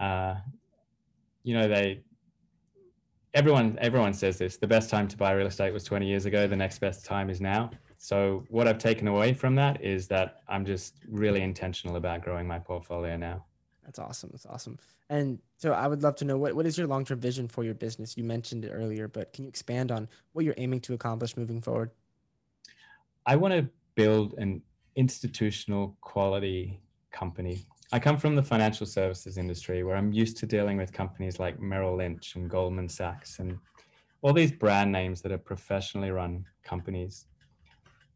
Uh, 0.00 0.36
you 1.42 1.54
know, 1.54 1.68
they 1.68 2.00
everyone 3.34 3.78
everyone 3.80 4.14
says 4.14 4.38
this. 4.38 4.56
The 4.56 4.66
best 4.66 4.88
time 4.88 5.06
to 5.08 5.16
buy 5.16 5.32
real 5.32 5.46
estate 5.46 5.72
was 5.72 5.84
20 5.84 6.06
years 6.06 6.24
ago. 6.24 6.46
The 6.46 6.56
next 6.56 6.78
best 6.78 7.04
time 7.04 7.30
is 7.30 7.40
now. 7.40 7.70
So 8.06 8.44
what 8.50 8.68
I've 8.68 8.78
taken 8.78 9.08
away 9.08 9.34
from 9.34 9.56
that 9.56 9.82
is 9.82 10.06
that 10.06 10.42
I'm 10.46 10.64
just 10.64 10.94
really 11.08 11.42
intentional 11.42 11.96
about 11.96 12.22
growing 12.22 12.46
my 12.46 12.60
portfolio 12.60 13.16
now. 13.16 13.44
That's 13.84 13.98
awesome. 13.98 14.30
That's 14.30 14.46
awesome. 14.46 14.78
And 15.10 15.40
so 15.56 15.72
I 15.72 15.88
would 15.88 16.04
love 16.04 16.14
to 16.16 16.24
know 16.24 16.38
what, 16.38 16.54
what 16.54 16.66
is 16.66 16.78
your 16.78 16.86
long 16.86 17.04
term 17.04 17.18
vision 17.18 17.48
for 17.48 17.64
your 17.64 17.74
business? 17.74 18.16
You 18.16 18.22
mentioned 18.22 18.64
it 18.64 18.70
earlier, 18.70 19.08
but 19.08 19.32
can 19.32 19.42
you 19.42 19.48
expand 19.48 19.90
on 19.90 20.08
what 20.34 20.44
you're 20.44 20.54
aiming 20.56 20.82
to 20.82 20.94
accomplish 20.94 21.36
moving 21.36 21.60
forward? 21.60 21.90
I 23.26 23.34
want 23.34 23.54
to 23.54 23.68
build 23.96 24.34
an 24.38 24.62
institutional 24.94 25.96
quality 26.00 26.78
company. 27.10 27.66
I 27.90 27.98
come 27.98 28.18
from 28.18 28.36
the 28.36 28.42
financial 28.44 28.86
services 28.86 29.36
industry 29.36 29.82
where 29.82 29.96
I'm 29.96 30.12
used 30.12 30.36
to 30.36 30.46
dealing 30.46 30.76
with 30.76 30.92
companies 30.92 31.40
like 31.40 31.58
Merrill 31.58 31.96
Lynch 31.96 32.36
and 32.36 32.48
Goldman 32.48 32.88
Sachs 32.88 33.40
and 33.40 33.58
all 34.22 34.32
these 34.32 34.52
brand 34.52 34.92
names 34.92 35.22
that 35.22 35.32
are 35.32 35.38
professionally 35.38 36.12
run 36.12 36.44
companies. 36.62 37.26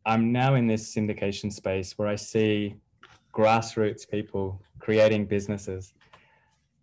I'm 0.06 0.32
now 0.32 0.54
in 0.54 0.66
this 0.66 0.94
syndication 0.94 1.52
space 1.52 1.98
where 1.98 2.08
I 2.08 2.16
see 2.16 2.76
grassroots 3.34 4.08
people 4.08 4.60
creating 4.78 5.26
businesses. 5.26 5.92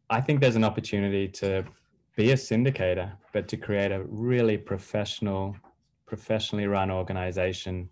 I 0.10 0.22
think 0.22 0.40
there's 0.40 0.56
an 0.56 0.64
opportunity 0.64 1.28
to 1.30 1.66
be 2.16 2.32
a 2.32 2.36
syndicator, 2.36 3.12
but 3.34 3.48
to 3.50 3.58
create 3.58 3.92
a 3.92 4.04
really 4.04 4.58
professional, 4.58 5.56
professionally 6.06 6.68
run 6.68 6.90
organization 6.90 7.90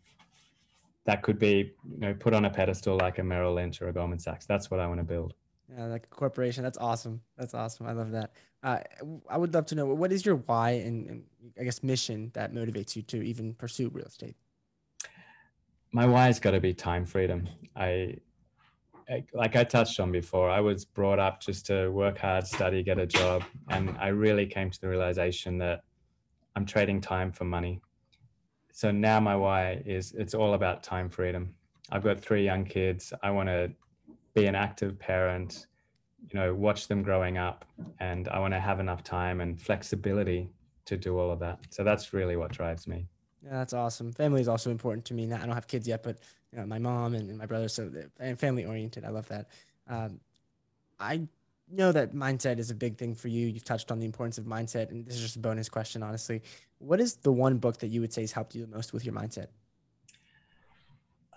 that 1.05 1.21
could 1.21 1.38
be, 1.38 1.73
you 1.91 1.99
know, 1.99 2.13
put 2.13 2.33
on 2.33 2.45
a 2.45 2.49
pedestal 2.49 2.97
like 2.97 3.19
a 3.19 3.23
Merrill 3.23 3.53
Lynch 3.53 3.81
or 3.81 3.89
a 3.89 3.93
Goldman 3.93 4.19
Sachs. 4.19 4.45
That's 4.45 4.71
what 4.71 4.79
I 4.79 4.88
want 4.88 4.99
to 4.99 5.03
build. 5.03 5.33
Yeah, 5.75 5.85
like 5.85 6.05
a 6.05 6.15
corporation. 6.15 6.63
That's 6.63 6.77
awesome. 6.77 7.21
That's 7.38 7.53
awesome. 7.53 7.88
I 7.88 7.91
love 7.91 8.11
that. 8.11 8.31
Uh, 8.63 8.79
I 9.29 9.38
would 9.38 9.53
love 9.53 9.67
to 9.67 9.75
know 9.75 9.85
what 9.85 10.11
is 10.11 10.25
your 10.25 10.38
why 10.38 10.71
and, 10.71 11.07
and 11.07 11.23
I 11.59 11.63
guess 11.63 11.83
mission 11.83 12.31
that 12.33 12.53
motivates 12.53 12.95
you 12.95 13.03
to 13.03 13.21
even 13.21 13.53
pursue 13.53 13.89
real 13.89 14.05
estate. 14.05 14.35
My 15.95 16.05
why 16.05 16.25
has 16.25 16.41
got 16.41 16.51
to 16.51 16.60
be 16.60 16.73
time 16.73 17.05
freedom. 17.05 17.47
I 17.73 18.17
like 19.34 19.55
I 19.55 19.63
touched 19.63 19.97
on 20.01 20.12
before, 20.12 20.49
I 20.49 20.60
was 20.60 20.84
brought 20.84 21.19
up 21.19 21.39
just 21.39 21.67
to 21.67 21.88
work 21.88 22.17
hard, 22.17 22.45
study, 22.45 22.84
get 22.84 22.99
a 22.99 23.05
job. 23.05 23.45
And 23.69 23.95
I 23.97 24.10
really 24.10 24.45
came 24.45 24.69
to 24.69 24.81
the 24.81 24.89
realization 24.89 25.58
that 25.60 25.86
I'm 26.53 26.65
trading 26.65 26.99
time 26.99 27.31
for 27.31 27.45
money. 27.45 27.79
So 28.73 28.91
now 28.91 29.21
my 29.21 29.38
why 29.38 29.84
is 29.86 30.12
it's 30.17 30.34
all 30.34 30.53
about 30.53 30.84
time 30.84 31.08
freedom. 31.08 31.55
I've 31.89 32.03
got 32.03 32.19
three 32.19 32.43
young 32.43 32.65
kids. 32.65 33.13
I 33.23 33.31
want 33.31 33.47
to 33.47 33.71
be 34.34 34.47
an 34.47 34.55
active 34.55 34.99
parent, 34.99 35.67
you 36.29 36.38
know, 36.38 36.53
watch 36.53 36.89
them 36.89 37.03
growing 37.03 37.38
up. 37.38 37.63
And 38.01 38.27
I 38.27 38.39
want 38.39 38.53
to 38.53 38.60
have 38.60 38.81
enough 38.81 39.01
time 39.01 39.39
and 39.39 39.58
flexibility 39.58 40.49
to 40.88 40.97
do 40.97 41.17
all 41.17 41.31
of 41.31 41.39
that. 41.39 41.60
So 41.69 41.86
that's 41.86 42.12
really 42.12 42.36
what 42.36 42.51
drives 42.51 42.86
me. 42.86 43.08
Yeah, 43.45 43.51
that's 43.60 43.73
awesome. 43.73 44.12
Family 44.12 44.41
is 44.41 44.47
also 44.47 44.71
important 44.71 45.05
to 45.05 45.13
me. 45.13 45.27
Now, 45.27 45.38
I 45.38 45.45
don't 45.45 45.53
have 45.53 45.67
kids 45.67 45.88
yet, 45.88 46.01
but 46.01 46.17
you 46.51 46.60
know, 46.60 46.65
my 46.65 46.79
mom 46.79 47.13
and, 47.13 47.29
and 47.29 47.38
my 47.38 47.45
brother, 47.45 47.67
so 47.67 47.91
and 48.19 48.39
family 48.39 48.65
oriented. 48.65 49.05
I 49.05 49.10
love 49.10 49.27
that. 49.27 49.49
Um, 49.88 50.19
I 50.99 51.27
know 51.71 51.91
that 51.91 52.13
mindset 52.13 52.58
is 52.58 52.71
a 52.71 52.75
big 52.75 52.98
thing 52.98 53.13
for 53.13 53.27
you. 53.27 53.48
You've 53.48 53.63
touched 53.63 53.91
on 53.91 54.00
the 54.00 54.06
importance 54.06 54.37
of 54.37 54.46
mindset, 54.46 54.89
and 54.89 55.06
this 55.06 55.15
is 55.15 55.21
just 55.21 55.35
a 55.35 55.39
bonus 55.39 55.69
question, 55.69 56.02
honestly. 56.02 56.41
What 56.79 57.00
is 57.00 57.17
the 57.17 57.31
one 57.31 57.58
book 57.58 57.77
that 57.79 57.87
you 57.87 58.02
would 58.02 58.13
say 58.13 58.21
has 58.21 58.31
helped 58.31 58.56
you 58.56 58.65
the 58.65 58.75
most 58.75 58.93
with 58.93 59.06
your 59.06 59.13
mindset? 59.13 59.48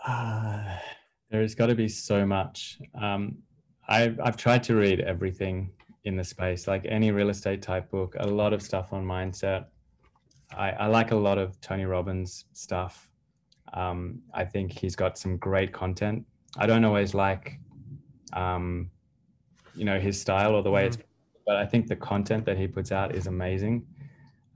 Uh, 0.07 0.77
there's 1.31 1.55
got 1.55 1.67
to 1.67 1.75
be 1.75 1.89
so 1.89 2.25
much. 2.25 2.79
Um, 2.95 3.39
I've, 3.87 4.19
I've 4.21 4.37
tried 4.37 4.63
to 4.65 4.77
read 4.77 5.01
everything 5.01 5.71
in 6.05 6.17
the 6.17 6.25
space, 6.25 6.67
like 6.67 6.87
any 6.89 7.11
real 7.11 7.29
estate 7.29 7.61
type 7.61 7.91
book, 7.91 8.15
a 8.19 8.27
lot 8.27 8.53
of 8.53 8.63
stuff 8.63 8.93
on 8.93 9.05
mindset. 9.05 9.67
I, 10.57 10.71
I 10.71 10.87
like 10.87 11.11
a 11.11 11.17
lot 11.17 11.39
of 11.39 11.61
Tony 11.61 11.85
Robbins 11.85 12.45
stuff. 12.53 13.11
Um, 13.75 14.21
I 14.33 14.45
think 14.45 14.73
he's 14.73 14.97
got 14.97 15.19
some 15.19 15.37
great 15.37 15.73
content. 15.73 16.25
I 16.57 16.67
don't 16.67 16.85
always 16.85 17.15
like, 17.15 17.59
um, 18.33 18.91
you 19.75 19.85
know, 19.85 20.01
his 20.01 20.21
style 20.21 20.55
or 20.55 20.63
the 20.63 20.71
way 20.71 20.89
mm-hmm. 20.89 21.01
it's, 21.01 21.09
but 21.47 21.57
I 21.57 21.67
think 21.67 21.87
the 21.87 21.97
content 21.97 22.45
that 22.47 22.57
he 22.57 22.67
puts 22.67 22.93
out 22.93 23.15
is 23.15 23.27
amazing. 23.27 23.87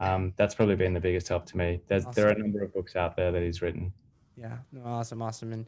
Um, 0.01 0.33
that's 0.37 0.55
probably 0.55 0.77
been 0.77 0.95
the 0.95 1.01
biggest 1.01 1.29
help 1.29 1.47
to 1.47 1.57
me. 1.57 1.81
There's 1.87 2.05
awesome. 2.05 2.13
there 2.15 2.29
are 2.29 2.33
a 2.33 2.39
number 2.39 2.63
of 2.63 2.73
books 2.75 2.97
out 2.97 3.17
there 3.17 3.31
that 3.31 3.43
he's 3.43 3.63
written. 3.63 3.93
Yeah, 4.37 4.57
no, 4.73 4.85
awesome, 4.85 5.23
awesome. 5.23 5.53
And 5.53 5.67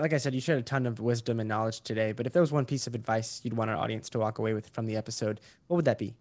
like 0.00 0.12
I 0.12 0.16
said, 0.16 0.34
you 0.34 0.40
shared 0.40 0.58
a 0.58 0.62
ton 0.62 0.86
of 0.86 1.00
wisdom 1.00 1.38
and 1.38 1.48
knowledge 1.48 1.82
today. 1.82 2.12
But 2.12 2.26
if 2.26 2.32
there 2.32 2.42
was 2.42 2.50
one 2.50 2.64
piece 2.64 2.86
of 2.86 2.94
advice 2.94 3.40
you'd 3.44 3.54
want 3.54 3.70
our 3.70 3.76
audience 3.76 4.08
to 4.10 4.18
walk 4.18 4.38
away 4.38 4.54
with 4.54 4.68
from 4.70 4.86
the 4.86 4.96
episode, 4.96 5.40
what 5.66 5.76
would 5.76 5.84
that 5.84 5.98
be? 5.98 6.14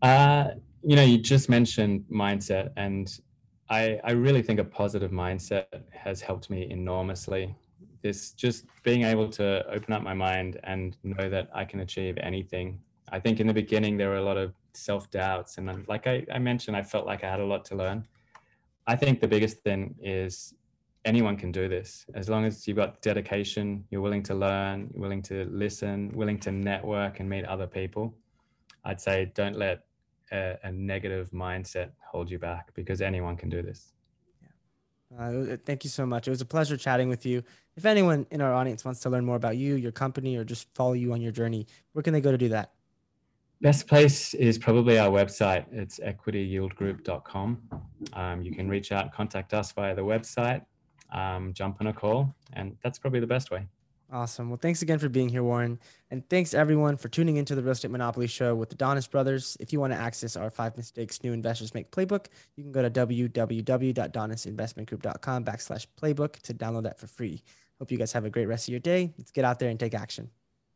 Uh, 0.00 0.48
you 0.82 0.96
know, 0.96 1.02
you 1.02 1.18
just 1.18 1.48
mentioned 1.48 2.04
mindset, 2.10 2.70
and 2.76 3.18
I, 3.68 4.00
I 4.04 4.12
really 4.12 4.42
think 4.42 4.60
a 4.60 4.64
positive 4.64 5.10
mindset 5.10 5.66
has 5.92 6.20
helped 6.20 6.50
me 6.50 6.70
enormously. 6.70 7.54
This 8.02 8.32
just 8.32 8.64
being 8.84 9.02
able 9.02 9.28
to 9.30 9.66
open 9.70 9.92
up 9.92 10.02
my 10.02 10.14
mind 10.14 10.60
and 10.64 10.96
know 11.02 11.28
that 11.28 11.50
I 11.54 11.64
can 11.64 11.80
achieve 11.80 12.16
anything. 12.18 12.80
I 13.10 13.18
think 13.18 13.40
in 13.40 13.46
the 13.46 13.54
beginning 13.54 13.96
there 13.96 14.08
were 14.08 14.16
a 14.16 14.22
lot 14.22 14.36
of 14.36 14.54
self 14.72 15.10
doubts, 15.10 15.58
and 15.58 15.86
like 15.88 16.06
I, 16.06 16.24
I 16.32 16.38
mentioned, 16.38 16.76
I 16.76 16.82
felt 16.82 17.06
like 17.06 17.24
I 17.24 17.30
had 17.30 17.40
a 17.40 17.46
lot 17.46 17.64
to 17.66 17.76
learn. 17.76 18.06
I 18.86 18.96
think 18.96 19.20
the 19.20 19.28
biggest 19.28 19.58
thing 19.58 19.96
is 20.00 20.54
anyone 21.04 21.36
can 21.36 21.52
do 21.52 21.68
this 21.68 22.06
as 22.14 22.28
long 22.28 22.44
as 22.44 22.66
you've 22.66 22.76
got 22.76 23.00
dedication, 23.02 23.84
you're 23.90 24.00
willing 24.00 24.22
to 24.22 24.34
learn, 24.34 24.90
willing 24.94 25.22
to 25.22 25.46
listen, 25.50 26.10
willing 26.14 26.38
to 26.38 26.52
network 26.52 27.20
and 27.20 27.28
meet 27.28 27.44
other 27.44 27.66
people. 27.66 28.14
I'd 28.84 29.00
say 29.00 29.30
don't 29.34 29.56
let 29.56 29.87
a, 30.32 30.58
a 30.62 30.72
negative 30.72 31.30
mindset 31.30 31.90
hold 32.10 32.30
you 32.30 32.38
back 32.38 32.74
because 32.74 33.00
anyone 33.00 33.36
can 33.36 33.48
do 33.48 33.62
this. 33.62 33.92
Uh, 35.18 35.56
thank 35.64 35.84
you 35.84 35.90
so 35.90 36.04
much. 36.04 36.26
It 36.26 36.30
was 36.30 36.40
a 36.40 36.46
pleasure 36.46 36.76
chatting 36.76 37.08
with 37.08 37.24
you. 37.24 37.42
If 37.76 37.86
anyone 37.86 38.26
in 38.30 38.40
our 38.40 38.52
audience 38.52 38.84
wants 38.84 39.00
to 39.00 39.10
learn 39.10 39.24
more 39.24 39.36
about 39.36 39.56
you, 39.56 39.76
your 39.76 39.92
company, 39.92 40.36
or 40.36 40.44
just 40.44 40.66
follow 40.74 40.92
you 40.92 41.12
on 41.12 41.22
your 41.22 41.32
journey, 41.32 41.66
where 41.92 42.02
can 42.02 42.12
they 42.12 42.20
go 42.20 42.30
to 42.30 42.38
do 42.38 42.48
that? 42.50 42.72
Best 43.60 43.88
place 43.88 44.34
is 44.34 44.58
probably 44.58 44.98
our 44.98 45.10
website. 45.10 45.64
It's 45.72 45.98
equityyieldgroup.com. 45.98 47.62
Um, 48.12 48.42
you 48.42 48.52
can 48.52 48.68
reach 48.68 48.92
out, 48.92 49.12
contact 49.12 49.54
us 49.54 49.72
via 49.72 49.94
the 49.94 50.02
website, 50.02 50.64
um, 51.12 51.52
jump 51.54 51.78
on 51.80 51.88
a 51.88 51.92
call, 51.92 52.34
and 52.52 52.76
that's 52.82 52.98
probably 52.98 53.20
the 53.20 53.26
best 53.26 53.50
way. 53.50 53.66
Awesome. 54.10 54.48
Well, 54.48 54.58
thanks 54.60 54.80
again 54.80 54.98
for 54.98 55.10
being 55.10 55.28
here, 55.28 55.42
Warren. 55.42 55.78
And 56.10 56.26
thanks 56.30 56.54
everyone 56.54 56.96
for 56.96 57.08
tuning 57.08 57.36
into 57.36 57.54
the 57.54 57.62
Real 57.62 57.72
Estate 57.72 57.90
Monopoly 57.90 58.26
Show 58.26 58.54
with 58.54 58.70
the 58.70 58.74
Donis 58.74 59.10
Brothers. 59.10 59.54
If 59.60 59.70
you 59.70 59.80
want 59.80 59.92
to 59.92 59.98
access 59.98 60.34
our 60.34 60.48
five 60.48 60.78
mistakes 60.78 61.22
new 61.22 61.34
investors 61.34 61.74
make 61.74 61.90
playbook, 61.90 62.28
you 62.56 62.62
can 62.62 62.72
go 62.72 62.80
to 62.80 62.90
www.donisinvestmentgroup.com 62.90 65.44
backslash 65.44 65.86
playbook 66.00 66.40
to 66.40 66.54
download 66.54 66.84
that 66.84 66.98
for 66.98 67.06
free. 67.06 67.42
Hope 67.78 67.90
you 67.90 67.98
guys 67.98 68.12
have 68.12 68.24
a 68.24 68.30
great 68.30 68.46
rest 68.46 68.66
of 68.66 68.72
your 68.72 68.80
day. 68.80 69.12
Let's 69.18 69.30
get 69.30 69.44
out 69.44 69.58
there 69.58 69.68
and 69.68 69.78
take 69.78 69.94
action. 69.94 70.30